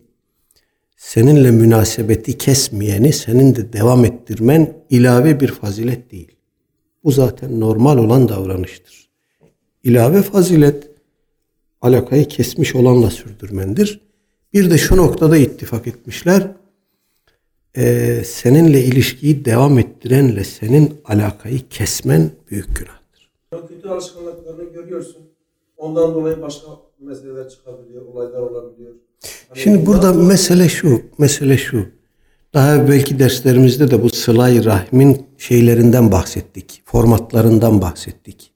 seninle 0.98 1.52
münasebeti 1.52 2.38
kesmeyeni 2.38 3.14
senin 3.14 3.56
de 3.56 3.74
devam 3.74 4.06
ettirmen 4.06 4.74
ilave 4.90 5.40
bir 5.40 5.48
fazilet 5.48 6.12
değil. 6.12 6.32
Bu 7.04 7.12
zaten 7.12 7.60
normal 7.60 7.98
olan 7.98 8.30
davranıştır. 8.30 9.10
İlave 9.84 10.22
fazilet 10.22 10.90
alakayı 11.82 12.28
kesmiş 12.28 12.76
olanla 12.76 13.10
sürdürmendir. 13.10 14.02
Bir 14.54 14.70
de 14.70 14.78
şu 14.78 14.98
noktada 14.98 15.38
ittifak 15.38 15.88
etmişler. 15.88 16.52
Ee, 17.80 18.22
seninle 18.26 18.84
ilişkiyi 18.84 19.46
devam 19.46 19.80
ettirenle 19.80 20.44
senin 20.44 21.02
alakayı 21.06 21.70
kesmen 21.70 22.30
büyük 22.52 22.76
günahtır. 22.76 23.32
Kötü 23.68 23.90
alışkanlıklarını 23.90 24.74
görüyorsun. 24.74 25.22
Ondan 25.78 26.14
dolayı 26.16 26.42
başka 26.42 26.68
meseleler 27.00 27.50
çıkabiliyor, 27.50 28.06
olaylar 28.06 28.42
olabiliyor. 28.42 28.92
Hani 29.50 29.60
Şimdi 29.60 29.86
burada 29.86 30.14
bundan- 30.14 30.28
mesele 30.28 30.70
şu, 30.70 31.02
mesele 31.18 31.58
şu. 31.58 31.86
Daha 32.54 32.88
belki 32.88 33.20
derslerimizde 33.20 33.92
de 33.92 34.04
bu 34.04 34.10
sılay 34.10 34.66
rahmin 34.66 35.26
şeylerinden 35.38 36.12
bahsettik, 36.12 36.82
formatlarından 36.86 37.82
bahsettik. 37.82 38.52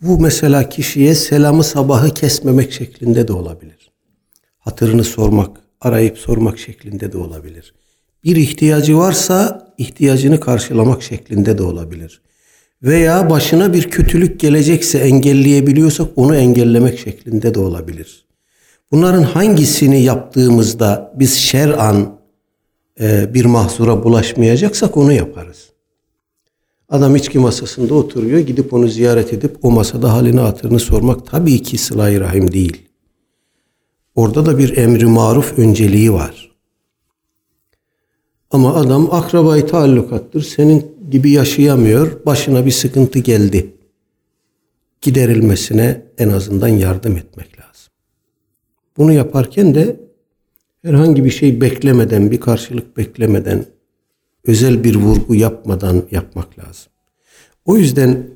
Bu 0.00 0.20
mesela 0.20 0.68
kişiye 0.68 1.14
selamı 1.14 1.64
sabahı 1.64 2.14
kesmemek 2.14 2.72
şeklinde 2.72 3.28
de 3.28 3.32
olabilir. 3.32 3.92
Hatırını 4.58 5.04
sormak, 5.04 5.60
arayıp 5.80 6.18
sormak 6.18 6.58
şeklinde 6.58 7.12
de 7.12 7.18
olabilir. 7.18 7.74
Bir 8.24 8.36
ihtiyacı 8.36 8.98
varsa 8.98 9.68
ihtiyacını 9.78 10.40
karşılamak 10.40 11.02
şeklinde 11.02 11.58
de 11.58 11.62
olabilir. 11.62 12.22
Veya 12.82 13.30
başına 13.30 13.72
bir 13.72 13.90
kötülük 13.90 14.40
gelecekse 14.40 14.98
engelleyebiliyorsak 14.98 16.08
onu 16.16 16.36
engellemek 16.36 16.98
şeklinde 16.98 17.54
de 17.54 17.60
olabilir. 17.60 18.24
Bunların 18.92 19.22
hangisini 19.22 20.02
yaptığımızda 20.02 21.12
biz 21.16 21.34
şer'an 21.34 22.18
e, 23.00 23.34
bir 23.34 23.44
mahzura 23.44 24.04
bulaşmayacaksak 24.04 24.96
onu 24.96 25.12
yaparız. 25.12 25.68
Adam 26.88 27.16
içki 27.16 27.38
masasında 27.38 27.94
oturuyor, 27.94 28.38
gidip 28.38 28.72
onu 28.72 28.88
ziyaret 28.88 29.32
edip 29.32 29.56
o 29.62 29.70
masada 29.70 30.12
halini 30.12 30.40
hatırını 30.40 30.78
sormak 30.78 31.26
tabii 31.26 31.62
ki 31.62 31.78
sıla 31.78 32.20
rahim 32.20 32.52
değil. 32.52 32.82
Orada 34.14 34.46
da 34.46 34.58
bir 34.58 34.76
emri 34.76 35.06
maruf 35.06 35.58
önceliği 35.58 36.12
var. 36.12 36.51
Ama 38.52 38.74
adam 38.74 39.08
akrabayı 39.14 39.66
taallukattır, 39.66 40.42
senin 40.42 40.96
gibi 41.10 41.30
yaşayamıyor, 41.30 42.26
başına 42.26 42.66
bir 42.66 42.70
sıkıntı 42.70 43.18
geldi. 43.18 43.74
Giderilmesine 45.00 46.02
en 46.18 46.28
azından 46.28 46.68
yardım 46.68 47.16
etmek 47.16 47.58
lazım. 47.58 47.92
Bunu 48.96 49.12
yaparken 49.12 49.74
de 49.74 50.00
herhangi 50.82 51.24
bir 51.24 51.30
şey 51.30 51.60
beklemeden, 51.60 52.30
bir 52.30 52.40
karşılık 52.40 52.96
beklemeden, 52.96 53.64
özel 54.46 54.84
bir 54.84 54.96
vurgu 54.96 55.34
yapmadan 55.34 56.02
yapmak 56.10 56.58
lazım. 56.58 56.92
O 57.64 57.76
yüzden 57.76 58.26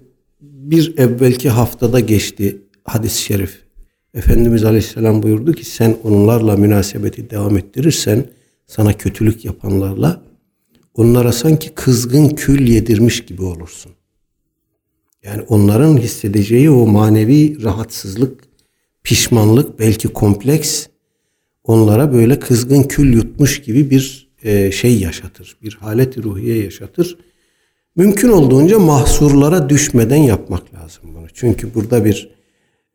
bir 0.40 0.98
evvelki 0.98 1.48
haftada 1.48 2.00
geçti 2.00 2.62
hadis-i 2.84 3.22
şerif. 3.22 3.62
Efendimiz 4.14 4.64
Aleyhisselam 4.64 5.22
buyurdu 5.22 5.52
ki 5.52 5.64
sen 5.64 5.96
onlarla 6.04 6.56
münasebeti 6.56 7.30
devam 7.30 7.56
ettirirsen 7.56 8.24
sana 8.66 8.92
kötülük 8.92 9.44
yapanlarla 9.44 10.22
onlara 10.94 11.32
sanki 11.32 11.74
kızgın 11.74 12.28
kül 12.28 12.68
yedirmiş 12.68 13.24
gibi 13.24 13.42
olursun. 13.42 13.92
Yani 15.24 15.42
onların 15.42 15.96
hissedeceği 15.96 16.70
o 16.70 16.86
manevi 16.86 17.62
rahatsızlık, 17.62 18.44
pişmanlık, 19.02 19.78
belki 19.78 20.08
kompleks 20.08 20.86
onlara 21.64 22.12
böyle 22.12 22.38
kızgın 22.38 22.82
kül 22.82 23.14
yutmuş 23.14 23.62
gibi 23.62 23.90
bir 23.90 24.28
e, 24.42 24.72
şey 24.72 24.98
yaşatır. 24.98 25.56
Bir 25.62 25.74
halet 25.74 26.18
ruhiye 26.18 26.64
yaşatır. 26.64 27.18
Mümkün 27.96 28.28
olduğunca 28.28 28.78
mahsurlara 28.78 29.68
düşmeden 29.68 30.16
yapmak 30.16 30.74
lazım 30.74 31.14
bunu. 31.14 31.26
Çünkü 31.34 31.74
burada 31.74 32.04
bir 32.04 32.30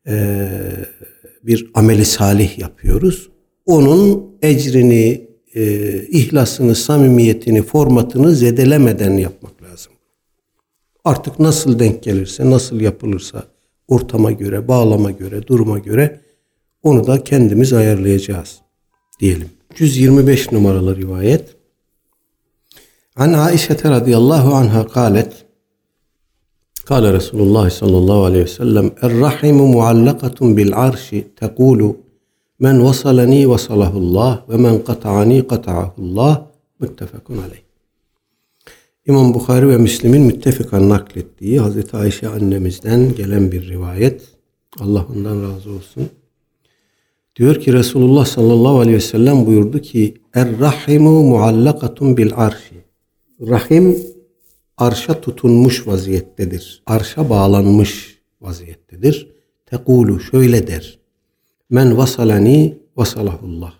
e, 0.08 0.48
bir 1.44 1.72
ameli 1.74 2.06
salih 2.06 2.60
yapıyoruz. 2.60 3.30
Onun 3.66 4.36
ecrini, 4.42 5.31
e, 5.55 5.63
ihlasını, 6.07 6.75
samimiyetini, 6.75 7.63
formatını 7.63 8.35
zedelemeden 8.35 9.17
yapmak 9.17 9.63
lazım. 9.63 9.93
Artık 11.05 11.39
nasıl 11.39 11.79
denk 11.79 12.03
gelirse, 12.03 12.51
nasıl 12.51 12.81
yapılırsa 12.81 13.43
ortama 13.89 14.33
göre, 14.33 14.69
bağlama 14.69 15.11
göre, 15.11 15.47
duruma 15.47 15.79
göre 15.79 16.21
onu 16.83 17.07
da 17.07 17.25
kendimiz 17.25 17.73
ayarlayacağız 17.73 18.61
diyelim. 19.21 19.51
125 19.79 20.53
numaralı 20.53 20.97
rivayet. 20.97 21.57
An 23.17 23.33
Aişe 23.33 23.75
radıyallahu 23.85 24.55
anha 24.55 24.87
kalet 24.87 25.47
قال 26.91 27.05
رسول 27.19 27.41
الله 27.47 27.69
صلى 27.81 27.97
الله 28.03 28.19
عليه 28.29 28.43
وسلم 28.49 28.87
الرحم 29.09 29.59
معلقة 29.77 30.39
بالعرش 30.57 31.07
تقول 31.41 31.81
Men 32.62 32.84
vasalani 32.84 33.50
vasalahullah 33.50 34.50
ve 34.50 34.58
men 34.58 34.84
kata'ani 34.84 35.48
kata'ahullah 35.48 36.46
müttefekun 36.80 37.38
aleyh. 37.38 37.62
İmam 39.08 39.34
Bukhari 39.34 39.70
ve 39.70 39.78
Müslim'in 39.78 40.22
müttefikan 40.22 40.90
naklettiği 40.90 41.60
Hazreti 41.60 41.98
Ayşe 41.98 42.28
annemizden 42.28 43.16
gelen 43.16 43.52
bir 43.52 43.70
rivayet. 43.70 44.22
Allah 44.80 45.06
ondan 45.16 45.44
razı 45.44 45.72
olsun. 45.72 46.10
Diyor 47.36 47.56
ki 47.56 47.74
Resulullah 47.74 48.26
sallallahu 48.26 48.80
aleyhi 48.80 48.98
ve 48.98 49.02
sellem 49.02 49.46
buyurdu 49.46 49.80
ki 49.80 50.14
Er-rahimu 50.34 51.24
muallakatun 51.24 52.18
bil 52.18 52.32
arşi. 52.36 52.76
Rahim 53.42 53.98
arşa 54.78 55.22
tutunmuş 55.22 55.88
vaziyettedir. 55.88 56.84
Arşa 56.86 57.30
bağlanmış 57.30 58.22
vaziyettedir. 58.42 59.32
Tekulu 59.66 60.20
şöyle 60.20 60.68
der. 60.68 61.01
Men 61.72 61.98
vasalani 61.98 62.78
vasalahullah. 62.98 63.74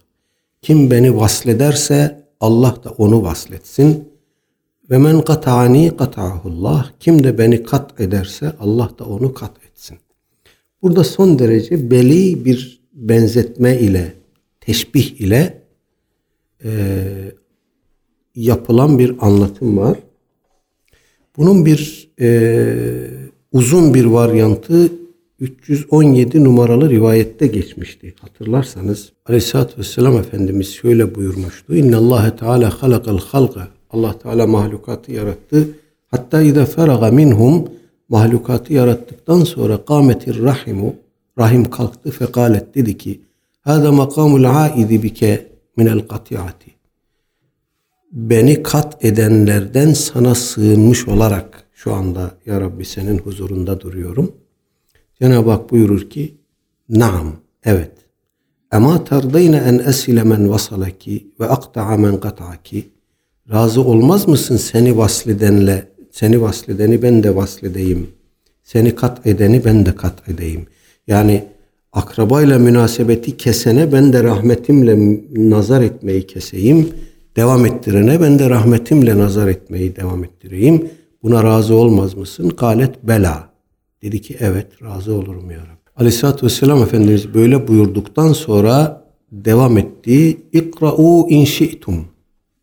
Kim 0.62 0.92
beni 0.92 1.18
vaslederse 1.18 2.26
Allah 2.40 2.76
da 2.84 2.90
onu 2.90 3.24
vasletsin. 3.24 4.12
Ve 4.90 4.98
men 4.98 5.22
kata'ani 5.22 5.98
kata'ahullah. 5.98 6.92
Kim 7.00 7.24
de 7.24 7.38
beni 7.38 7.64
kat 7.64 8.02
ederse 8.02 8.54
Allah 8.60 8.90
da 9.00 9.06
onu 9.06 9.34
kat 9.34 9.52
etsin. 9.72 9.98
Burada 10.82 11.04
son 11.04 11.40
derece 11.40 11.92
beli 11.92 12.46
bir 12.46 12.82
benzetme 12.94 13.80
ile, 13.80 14.14
teşbih 14.60 15.22
ile 15.22 15.64
e, 16.64 16.72
yapılan 18.36 19.00
bir 19.00 19.16
anlatım 19.20 19.78
var. 19.78 19.98
Bunun 21.38 21.66
bir 21.66 22.12
e, 22.22 22.30
uzun 23.52 23.94
bir 23.94 24.06
varyantı 24.06 25.01
317 25.42 26.44
numaralı 26.44 26.90
rivayette 26.90 27.48
geçmişti. 27.48 28.16
Hatırlarsanız 28.22 29.12
Aleyhisselatü 29.26 29.80
Vesselam 29.80 30.18
Efendimiz 30.18 30.74
şöyle 30.74 31.16
buyurmuştu. 31.16 31.76
İnne 31.76 31.96
Allah 31.96 32.36
Teala 32.36 32.82
halakal 32.82 33.18
halqa. 33.18 33.68
Allah 33.90 34.20
Teala 34.20 34.48
mahlukatı 34.48 35.12
yarattı. 35.12 35.68
Hatta 36.12 36.42
ida 36.42 36.66
feraga 36.66 37.12
minhum 37.12 37.68
mahlukatı 38.10 38.74
yarattıktan 38.74 39.44
sonra 39.44 39.86
kâmetir 39.86 40.44
rahimu 40.44 40.96
rahim 41.38 41.70
kalktı 41.70 42.12
fekalet 42.12 42.76
dedi 42.76 42.98
ki 42.98 43.22
Hâzâ 43.62 43.92
makamul 43.92 44.44
âidi 44.44 45.04
bike 45.04 45.48
minel 45.78 46.00
kati'ati 46.08 46.72
beni 48.12 48.64
kat 48.64 49.06
edenlerden 49.06 49.94
sana 49.94 50.36
sığınmış 50.36 51.08
olarak 51.08 51.64
şu 51.74 51.94
anda 51.94 52.32
ya 52.46 52.62
Rabbi 52.62 52.86
senin 52.86 53.18
huzurunda 53.18 53.82
duruyorum. 53.82 54.41
Cenab-ı 55.22 55.50
Hak 55.50 55.72
buyurur 55.72 56.10
ki 56.10 56.36
Naam, 56.90 57.34
evet. 57.64 57.92
Ama 58.72 59.04
tardayne 59.04 59.58
en 59.58 59.80
esile 59.80 60.24
men 60.24 60.50
vasalaki 60.50 61.28
ve 61.40 61.46
akta'a 61.46 61.98
men 61.98 62.20
kata'aki. 62.20 62.90
Razı 63.52 63.84
olmaz 63.84 64.28
mısın 64.28 64.58
seni 64.58 64.98
vasledenle, 64.98 65.88
seni 66.12 66.42
vasledeni 66.42 67.02
ben 67.02 67.24
de 67.24 67.36
vasledeyim. 67.36 68.08
Seni 68.64 68.96
kat 68.96 69.28
edeni 69.28 69.66
ben 69.66 69.86
de 69.86 69.96
kat 69.96 70.30
edeyim. 70.30 70.66
Yani 71.08 71.44
akrabayla 71.94 72.60
münasebeti 72.60 73.38
kesene 73.38 73.92
ben 73.92 74.14
de 74.14 74.24
rahmetimle 74.24 75.20
nazar 75.50 75.82
etmeyi 75.82 76.28
keseyim. 76.28 76.90
Devam 77.36 77.66
ettirene 77.66 78.22
ben 78.22 78.40
de 78.40 78.50
rahmetimle 78.50 79.18
nazar 79.18 79.48
etmeyi 79.48 79.96
devam 79.96 80.24
ettireyim. 80.24 80.90
Buna 81.24 81.44
razı 81.44 81.76
olmaz 81.76 82.14
mısın? 82.14 82.50
Kalet 82.50 83.04
bela. 83.04 83.51
Dedi 84.02 84.22
ki 84.22 84.38
evet 84.40 84.68
razı 84.84 85.14
olurum 85.14 85.52
ya 85.52 85.58
Rabbi. 85.58 85.92
Aleyhisselatü 85.96 86.46
Vesselam 86.46 86.84
Efendimiz 86.84 87.34
böyle 87.34 87.68
buyurduktan 87.68 88.34
sonra 88.34 89.06
devam 89.32 89.78
etti. 89.78 90.38
İkra'u 90.52 91.30
in 91.30 91.46
şi'tum. 91.46 92.06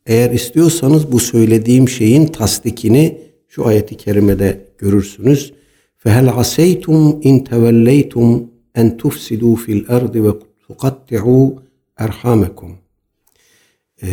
Eğer 0.06 0.30
istiyorsanız 0.30 1.12
bu 1.12 1.18
söylediğim 1.18 1.88
şeyin 1.88 2.26
tasdikini 2.26 3.20
şu 3.48 3.66
ayeti 3.66 3.96
kerimede 3.96 4.66
görürsünüz. 4.78 5.52
Fehel 5.96 6.28
aseytum 6.34 7.20
in 7.22 7.44
tevelleytum 7.44 8.50
en 8.74 8.96
tufsidu 8.96 9.54
fil 9.54 9.84
ardı 9.88 10.24
ve 10.24 10.32
tukatti'u 10.66 11.62
erhamekum. 11.96 12.72
Ee, 14.02 14.08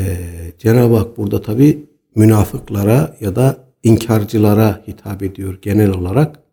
Cenab-ı 0.58 0.96
Hak 0.96 1.18
burada 1.18 1.42
tabi 1.42 1.86
münafıklara 2.16 3.18
ya 3.22 3.36
da 3.36 3.58
inkarcılara 3.84 4.84
hitap 4.88 5.24
ediyor 5.24 5.58
genel 5.62 5.90
olarak. 5.90 6.45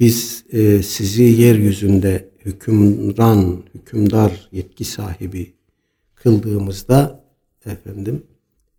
Biz 0.00 0.44
e, 0.52 0.82
sizi 0.82 1.22
yeryüzünde 1.22 2.28
hükümran, 2.44 3.62
hükümdar, 3.74 4.48
yetki 4.52 4.84
sahibi 4.84 5.54
kıldığımızda 6.14 7.24
efendim 7.66 8.22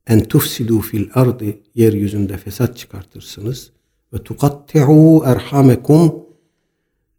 en 0.08 0.24
tufsidu 0.24 0.80
fil 0.80 1.08
ardı 1.14 1.46
yeryüzünde 1.76 2.38
fesat 2.38 2.78
çıkartırsınız 2.78 3.72
ve 4.14 4.24
tukatti'u 4.24 5.24
erhamekum 5.26 6.14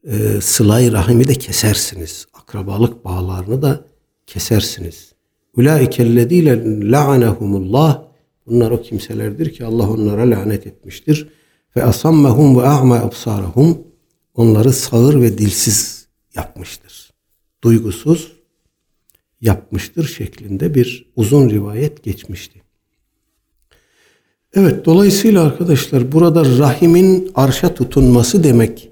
e, 0.05 0.41
sılay 0.41 0.93
rahimi 0.93 1.29
de 1.29 1.35
kesersiniz. 1.35 2.27
Akrabalık 2.35 3.05
bağlarını 3.05 3.63
da 3.63 3.85
kesersiniz. 4.27 5.13
Ulaikellezine 5.57 6.91
la'anehumullah 6.91 8.07
Bunlar 8.47 8.71
o 8.71 8.83
kimselerdir 8.83 9.53
ki 9.53 9.65
Allah 9.65 9.91
onlara 9.91 10.31
lanet 10.31 10.67
etmiştir. 10.67 11.29
Ve 11.77 11.85
asammahum 11.85 12.59
ve 12.59 12.63
a'ma 12.69 12.97
absarahum 12.97 13.79
onları 14.35 14.73
sağır 14.73 15.21
ve 15.21 15.39
dilsiz 15.39 16.07
yapmıştır. 16.35 17.13
Duygusuz 17.65 18.33
yapmıştır 19.41 20.09
şeklinde 20.09 20.75
bir 20.75 21.13
uzun 21.17 21.51
rivayet 21.51 22.03
geçmişti. 22.03 22.63
Evet 24.55 24.85
dolayısıyla 24.85 25.45
arkadaşlar 25.45 26.13
burada 26.13 26.59
rahimin 26.59 27.31
arşa 27.35 27.75
tutunması 27.75 28.45
demek 28.45 28.91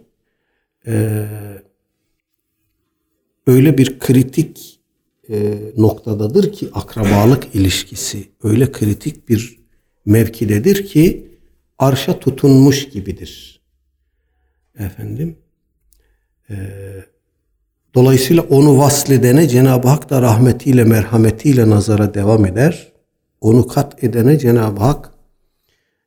e, 0.86 1.26
öyle 3.46 3.78
bir 3.78 3.98
kritik 3.98 4.80
e, 5.28 5.58
noktadadır 5.76 6.52
ki 6.52 6.68
akrabalık 6.74 7.54
ilişkisi 7.54 8.28
öyle 8.42 8.72
kritik 8.72 9.28
bir 9.28 9.58
mevkidedir 10.06 10.86
ki 10.86 11.33
arşa 11.78 12.18
tutunmuş 12.18 12.88
gibidir. 12.88 13.60
Efendim 14.78 15.36
e, 16.50 16.56
dolayısıyla 17.94 18.42
onu 18.42 18.78
vasledene 18.78 19.48
Cenab-ı 19.48 19.88
Hak 19.88 20.10
da 20.10 20.22
rahmetiyle 20.22 20.84
merhametiyle 20.84 21.70
nazara 21.70 22.14
devam 22.14 22.46
eder. 22.46 22.92
Onu 23.40 23.66
kat 23.66 24.04
edene 24.04 24.38
Cenab-ı 24.38 24.80
Hak 24.80 25.10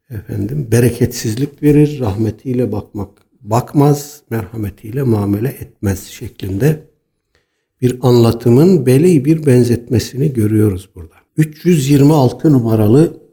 efendim 0.09 0.67
bereketsizlik 0.71 1.63
verir, 1.63 1.99
rahmetiyle 1.99 2.71
bakmak 2.71 3.09
bakmaz, 3.41 4.21
merhametiyle 4.29 5.03
muamele 5.03 5.47
etmez 5.47 6.03
şeklinde 6.07 6.83
bir 7.81 7.99
anlatımın 8.01 8.85
beli 8.85 9.25
bir 9.25 9.45
benzetmesini 9.45 10.33
görüyoruz 10.33 10.89
burada. 10.95 11.15
326 11.37 12.53
numaralı 12.53 13.26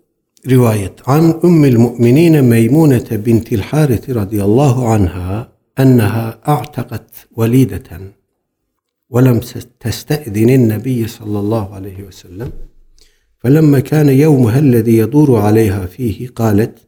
رواية 0.52 0.96
عن 1.06 1.40
أم 1.44 1.64
المؤمنين 1.64 2.42
ميمونة 2.42 3.06
بنت 3.10 3.52
الحارث 3.52 4.10
رضي 4.10 4.44
الله 4.44 4.88
عنها 4.88 5.48
أنها 5.78 6.38
أعتقت 6.48 7.10
وليدة 7.36 8.00
ولم 9.10 9.40
تستأذن 9.80 10.50
النبي 10.50 11.06
صلى 11.06 11.38
الله 11.38 11.74
عليه 11.74 12.02
وسلم 12.02 12.50
فلما 13.38 13.80
كان 13.80 14.08
يومها 14.08 14.58
الذي 14.58 14.96
يدور 14.96 15.36
عليها 15.36 15.86
فيه 15.86 16.28
قالت 16.28 16.78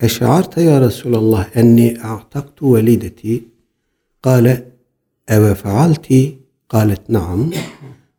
أشعرت 0.00 0.58
يا 0.58 0.78
رسول 0.78 1.14
الله 1.14 1.46
أني 1.56 2.04
أعتقت 2.04 2.62
وليدتي؟ 2.62 3.42
قال 4.22 4.64
أو 5.28 5.54
فعلت 5.54 6.34
قالت 6.68 7.10
نعم. 7.10 7.50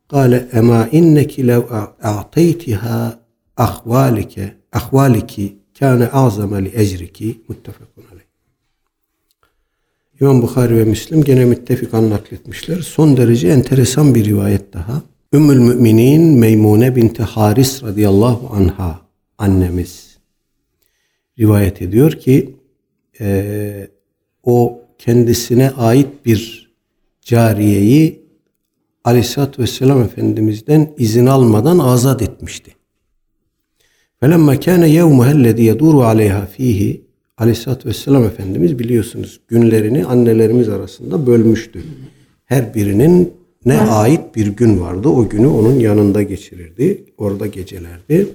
قال 0.09 0.33
أما 0.55 0.93
إنك 0.93 1.39
لو 1.39 1.61
أعطيتها 2.03 3.19
أخوالك 3.57 4.57
ahvaliki 4.78 5.55
kâne 5.80 6.07
azame 6.07 6.65
li 6.65 6.71
ecriki 6.75 7.41
muttefakun 7.47 8.03
aleyh. 8.11 8.28
İmam 10.21 10.41
Bukhari 10.41 10.78
ve 10.78 10.84
Müslim 10.84 11.23
gene 11.23 11.45
müttefikan 11.45 12.09
nakletmişler. 12.09 12.82
Son 12.82 13.17
derece 13.17 13.47
enteresan 13.47 14.15
bir 14.15 14.25
rivayet 14.25 14.73
daha. 14.73 15.01
Ümmül 15.34 15.59
Müminin 15.59 16.39
Meymune 16.39 16.95
binti 16.95 17.23
Haris 17.23 17.84
radıyallahu 17.84 18.55
anha 18.55 19.01
annemiz 19.38 20.17
rivayet 21.39 21.82
ediyor 21.82 22.11
ki 22.11 22.55
e, 23.19 23.89
o 24.43 24.82
kendisine 24.97 25.69
ait 25.71 26.25
bir 26.25 26.71
cariyeyi 27.21 28.28
Aleyhisselatü 29.03 29.61
Vesselam 29.61 30.01
Efendimiz'den 30.01 30.93
izin 30.97 31.25
almadan 31.25 31.80
azat 31.80 32.21
etmişti. 32.21 32.76
Felemma 34.20 34.59
kâne 34.59 34.89
yevmuha 34.89 35.32
ellezî 35.32 35.63
yedûru 35.63 36.03
aleyha 36.03 36.45
fîhi 36.45 37.01
Aleyhisselatü 37.38 37.89
Vesselam 37.89 38.24
Efendimiz 38.24 38.80
biliyorsunuz 38.80 39.39
günlerini 39.47 40.05
annelerimiz 40.05 40.70
arasında 40.70 41.28
bölmüştü. 41.28 41.84
Her 42.45 42.74
birinin 42.74 43.34
ne 43.65 43.80
ait 43.80 44.36
bir 44.36 44.47
gün 44.47 44.82
vardı. 44.82 45.09
O 45.09 45.30
günü 45.30 45.47
onun 45.47 45.80
yanında 45.80 46.24
geçirirdi. 46.24 47.03
Orada 47.18 47.47
gecelerdi. 47.47 48.28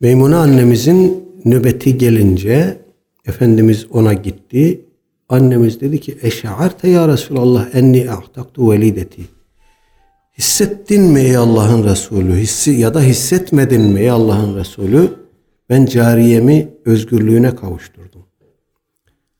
Meymune 0.00 0.36
annemizin 0.36 1.24
nöbeti 1.44 1.98
gelince 1.98 2.78
Efendimiz 3.26 3.86
ona 3.90 4.12
gitti. 4.12 4.80
Annemiz 5.28 5.80
dedi 5.80 6.00
ki 6.00 6.18
eşe'arte 6.22 6.88
ya 6.88 7.08
Resulallah 7.08 7.74
enni 7.74 8.10
ahtaktu 8.10 8.70
velideti. 8.70 9.22
Hissettin 10.38 11.02
mi 11.02 11.20
ey 11.20 11.36
Allah'ın 11.36 11.84
Resulü? 11.84 12.36
Hissi 12.36 12.70
ya 12.70 12.94
da 12.94 13.02
hissetmedin 13.02 13.80
mi 13.80 14.00
ey 14.00 14.10
Allah'ın 14.10 14.56
Resulü? 14.56 15.14
Ben 15.70 15.86
cariyemi 15.86 16.68
özgürlüğüne 16.84 17.54
kavuşturdum. 17.54 18.22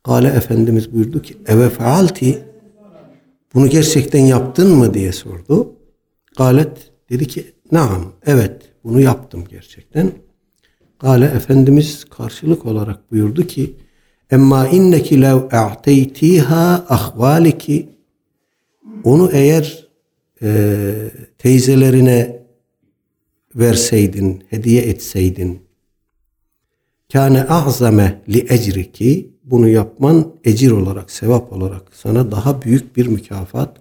Kale 0.02 0.28
Efendimiz 0.28 0.92
buyurdu 0.92 1.22
ki 1.22 1.36
eve 1.46 1.68
faalti 1.68 2.42
bunu 3.54 3.68
gerçekten 3.68 4.20
yaptın 4.20 4.70
mı 4.70 4.94
diye 4.94 5.12
sordu. 5.12 5.72
Galet 6.36 6.90
dedi 7.10 7.26
ki 7.26 7.52
naam 7.72 8.12
evet 8.26 8.62
bunu 8.84 9.00
yaptım 9.00 9.44
gerçekten. 9.50 10.12
Kale 10.98 11.24
Efendimiz 11.24 12.04
karşılık 12.04 12.66
olarak 12.66 13.12
buyurdu 13.12 13.46
ki 13.46 13.76
emma 14.30 14.68
inneki 14.68 15.22
lev 15.22 15.36
a'teytiha 15.52 16.84
ahvaliki 16.88 17.88
onu 19.04 19.30
eğer 19.32 19.83
e, 20.42 20.94
teyzelerine 21.38 22.44
verseydin, 23.54 24.44
hediye 24.50 24.82
etseydin 24.82 25.64
kâne 27.12 27.42
a'zame 27.48 28.22
li 28.28 28.46
ecriki 28.48 29.34
bunu 29.44 29.68
yapman 29.68 30.32
ecir 30.44 30.70
olarak, 30.70 31.10
sevap 31.10 31.52
olarak 31.52 31.82
sana 31.92 32.30
daha 32.30 32.62
büyük 32.62 32.96
bir 32.96 33.06
mükafat 33.06 33.76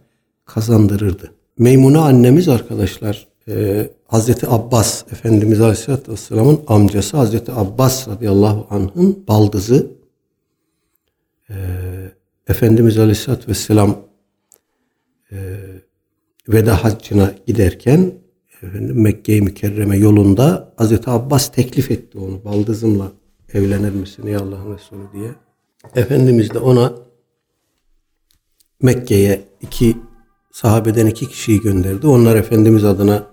kazandırırdı. 0.45 1.33
Meymune 1.57 1.97
annemiz 1.97 2.49
arkadaşlar 2.49 3.27
e, 3.47 3.89
Hazreti 4.05 4.47
Abbas 4.47 5.03
Efendimiz 5.11 5.61
Aleyhisselatü 5.61 6.11
Vesselam'ın 6.11 6.59
amcası 6.67 7.17
Hazreti 7.17 7.51
Abbas 7.51 8.07
radıyallahu 8.07 8.67
anh'ın 8.69 9.23
baldızı 9.27 9.91
e, 11.49 11.55
Efendimiz 12.47 12.97
Aleyhisselatü 12.97 13.47
Vesselam 13.47 13.97
e, 15.31 15.57
veda 16.47 16.83
haccına 16.83 17.33
giderken 17.47 18.13
efendim, 18.63 19.01
Mekke-i 19.01 19.41
Mükerreme 19.41 19.97
yolunda 19.97 20.73
Hazreti 20.77 21.09
Abbas 21.09 21.51
teklif 21.51 21.91
etti 21.91 22.17
onu. 22.17 22.45
Baldızımla 22.45 23.11
evlenir 23.53 23.91
misin 23.91 24.27
ey 24.27 24.35
Allah'ın 24.35 24.77
Resulü 24.77 25.03
diye. 25.13 25.31
Efendimiz 25.95 26.53
de 26.53 26.59
ona 26.59 26.93
Mekke'ye 28.81 29.41
iki 29.61 29.97
sahabeden 30.51 31.07
iki 31.07 31.27
kişiyi 31.29 31.61
gönderdi. 31.61 32.07
Onlar 32.07 32.35
Efendimiz 32.35 32.83
adına 32.83 33.27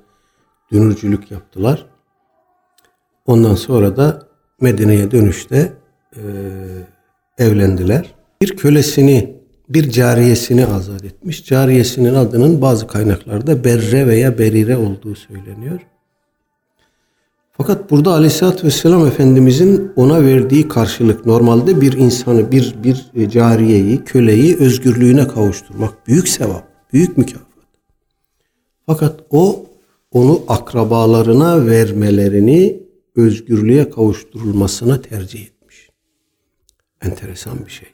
dünürcülük 0.73 1.31
yaptılar. 1.31 1.87
Ondan 3.27 3.55
sonra 3.55 3.97
da 3.97 4.29
Medine'ye 4.61 5.11
dönüşte 5.11 5.73
e, 6.17 6.23
evlendiler. 7.39 8.15
Bir 8.43 8.57
kölesini 8.57 9.40
bir 9.71 9.91
cariyesini 9.91 10.67
azat 10.67 11.05
etmiş. 11.05 11.45
Cariyesinin 11.45 12.15
adının 12.15 12.63
bazı 12.63 12.87
kaynaklarda 12.87 13.65
Berre 13.65 14.07
veya 14.07 14.39
Berire 14.39 14.77
olduğu 14.77 15.15
söyleniyor. 15.15 15.81
Fakat 17.53 17.91
burada 17.91 18.13
Aleyhisselatü 18.13 18.67
Vesselam 18.67 19.07
Efendimizin 19.07 19.93
ona 19.97 20.25
verdiği 20.25 20.69
karşılık 20.69 21.27
normalde 21.27 21.81
bir 21.81 21.93
insanı, 21.93 22.53
bir, 22.53 22.75
bir 22.85 23.29
cariyeyi, 23.31 24.05
köleyi 24.05 24.57
özgürlüğüne 24.57 25.29
kavuşturmak 25.29 26.07
büyük 26.07 26.29
sevap, 26.29 26.69
büyük 26.93 27.19
mükafat. 27.19 27.47
Fakat 28.87 29.21
o 29.31 29.67
onu 30.13 30.43
akrabalarına 30.49 31.67
vermelerini 31.67 32.83
özgürlüğe 33.17 33.91
kavuşturulmasına 33.91 35.03
tercih 35.03 35.43
etmiş. 35.43 35.91
Enteresan 37.03 37.67
bir 37.67 37.71
şey. 37.71 37.89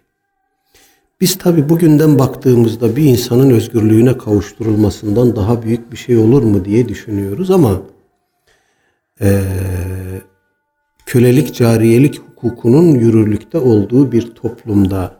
Biz 1.21 1.39
tabi 1.39 1.69
bugünden 1.69 2.19
baktığımızda 2.19 2.97
bir 2.97 3.05
insanın 3.05 3.51
özgürlüğüne 3.51 4.19
kavuşturulmasından 4.19 5.37
daha 5.37 5.63
büyük 5.63 5.93
bir 5.93 5.97
şey 5.97 6.17
olur 6.17 6.43
mu 6.43 6.65
diye 6.65 6.89
düşünüyoruz 6.89 7.51
ama 7.51 7.83
e, 9.21 9.43
kölelik, 11.07 11.55
cariyelik 11.55 12.19
hukukunun 12.19 12.91
yürürlükte 12.93 13.59
olduğu 13.59 14.13
bir 14.13 14.35
toplumda 14.35 15.17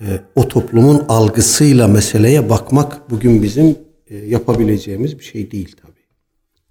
e, 0.00 0.06
o 0.34 0.48
toplumun 0.48 1.04
algısıyla 1.08 1.88
meseleye 1.88 2.50
bakmak 2.50 3.10
bugün 3.10 3.42
bizim 3.42 3.76
e, 4.06 4.16
yapabileceğimiz 4.16 5.18
bir 5.18 5.24
şey 5.24 5.50
değil 5.50 5.76
tabii. 5.82 5.92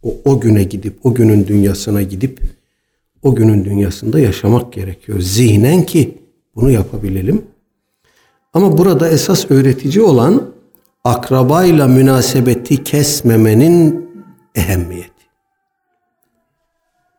O, 0.04 0.16
o 0.26 0.40
güne 0.40 0.64
gidip, 0.64 1.06
o 1.06 1.14
günün 1.14 1.48
dünyasına 1.48 2.02
gidip, 2.02 2.40
o 3.22 3.36
günün 3.36 3.66
dünyasında 3.66 4.20
yaşamak 4.20 4.74
gerekiyor. 4.74 5.20
Zihnen 5.20 5.84
ki 5.84 6.18
bunu 6.56 6.72
yapabilelim. 6.72 7.53
Ama 8.54 8.78
burada 8.78 9.10
esas 9.10 9.52
öğretici 9.52 10.02
olan 10.02 10.44
akrabayla 11.04 11.88
münasebeti 11.88 12.84
kesmemenin 12.84 14.10
ehemmiyeti. 14.56 15.14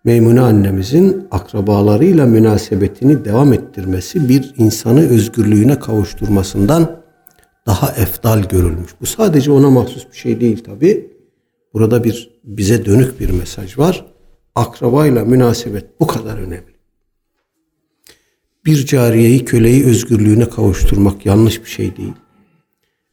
Meymune 0.04 0.40
annemizin 0.40 1.28
akrabalarıyla 1.30 2.26
münasebetini 2.26 3.24
devam 3.24 3.52
ettirmesi 3.52 4.28
bir 4.28 4.54
insanı 4.56 5.00
özgürlüğüne 5.00 5.78
kavuşturmasından 5.78 6.96
daha 7.66 7.92
efdal 7.92 8.42
görülmüş. 8.42 8.90
Bu 9.00 9.06
sadece 9.06 9.52
ona 9.52 9.70
mahsus 9.70 10.06
bir 10.12 10.16
şey 10.16 10.40
değil 10.40 10.64
tabi. 10.64 11.10
Burada 11.74 12.04
bir 12.04 12.40
bize 12.44 12.84
dönük 12.84 13.20
bir 13.20 13.30
mesaj 13.30 13.78
var. 13.78 14.06
Akrabayla 14.54 15.24
münasebet 15.24 16.00
bu 16.00 16.06
kadar 16.06 16.38
önemli. 16.38 16.73
Bir 18.66 18.86
cariyeyi, 18.86 19.44
köleyi 19.44 19.86
özgürlüğüne 19.86 20.48
kavuşturmak 20.48 21.26
yanlış 21.26 21.64
bir 21.64 21.70
şey 21.70 21.96
değil. 21.96 22.14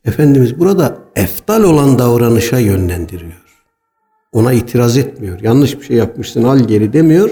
Efendimiz 0.06 0.60
burada 0.60 0.98
eftal 1.16 1.64
olan 1.64 2.00
davranışa 2.00 2.60
yönlendiriyor. 2.60 3.42
Ona 4.32 4.54
itiraz 4.54 4.98
etmiyor. 4.98 5.40
Yanlış 5.42 5.80
bir 5.80 5.86
şey 5.86 5.98
yapmışsın 5.98 6.44
al 6.44 6.60
geri 6.60 6.94
demiyor. 6.94 7.30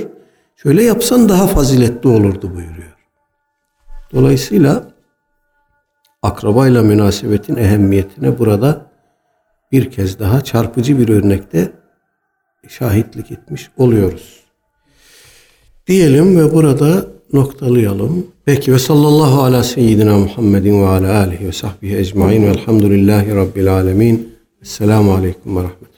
Şöyle 0.55 0.83
yapsan 0.83 1.29
daha 1.29 1.47
faziletli 1.47 2.09
olurdu 2.09 2.55
buyuruyor. 2.55 2.97
Dolayısıyla 4.13 4.87
akrabayla 6.21 6.83
münasebetin 6.83 7.55
ehemmiyetine 7.55 8.39
burada 8.39 8.85
bir 9.71 9.91
kez 9.91 10.19
daha 10.19 10.41
çarpıcı 10.41 10.99
bir 10.99 11.09
örnekte 11.09 11.71
şahitlik 12.67 13.31
etmiş 13.31 13.69
oluyoruz. 13.77 14.39
Diyelim 15.87 16.39
ve 16.39 16.53
burada 16.53 17.05
noktalayalım. 17.33 18.27
Peki 18.45 18.73
ve 18.73 18.79
sallallahu 18.79 19.41
ala 19.41 19.63
seyyidina 19.63 20.17
Muhammedin 20.17 20.81
ve 20.81 20.87
ala 20.87 21.19
alihi 21.19 21.47
ve 21.47 21.51
sahbihi 21.51 21.97
ecmain 21.97 22.43
velhamdülillahi 22.43 23.35
rabbil 23.35 23.73
alemin. 23.73 24.29
Esselamu 24.61 25.13
aleyküm 25.13 25.55
ve 25.55 25.59
rahmetullah. 25.59 25.88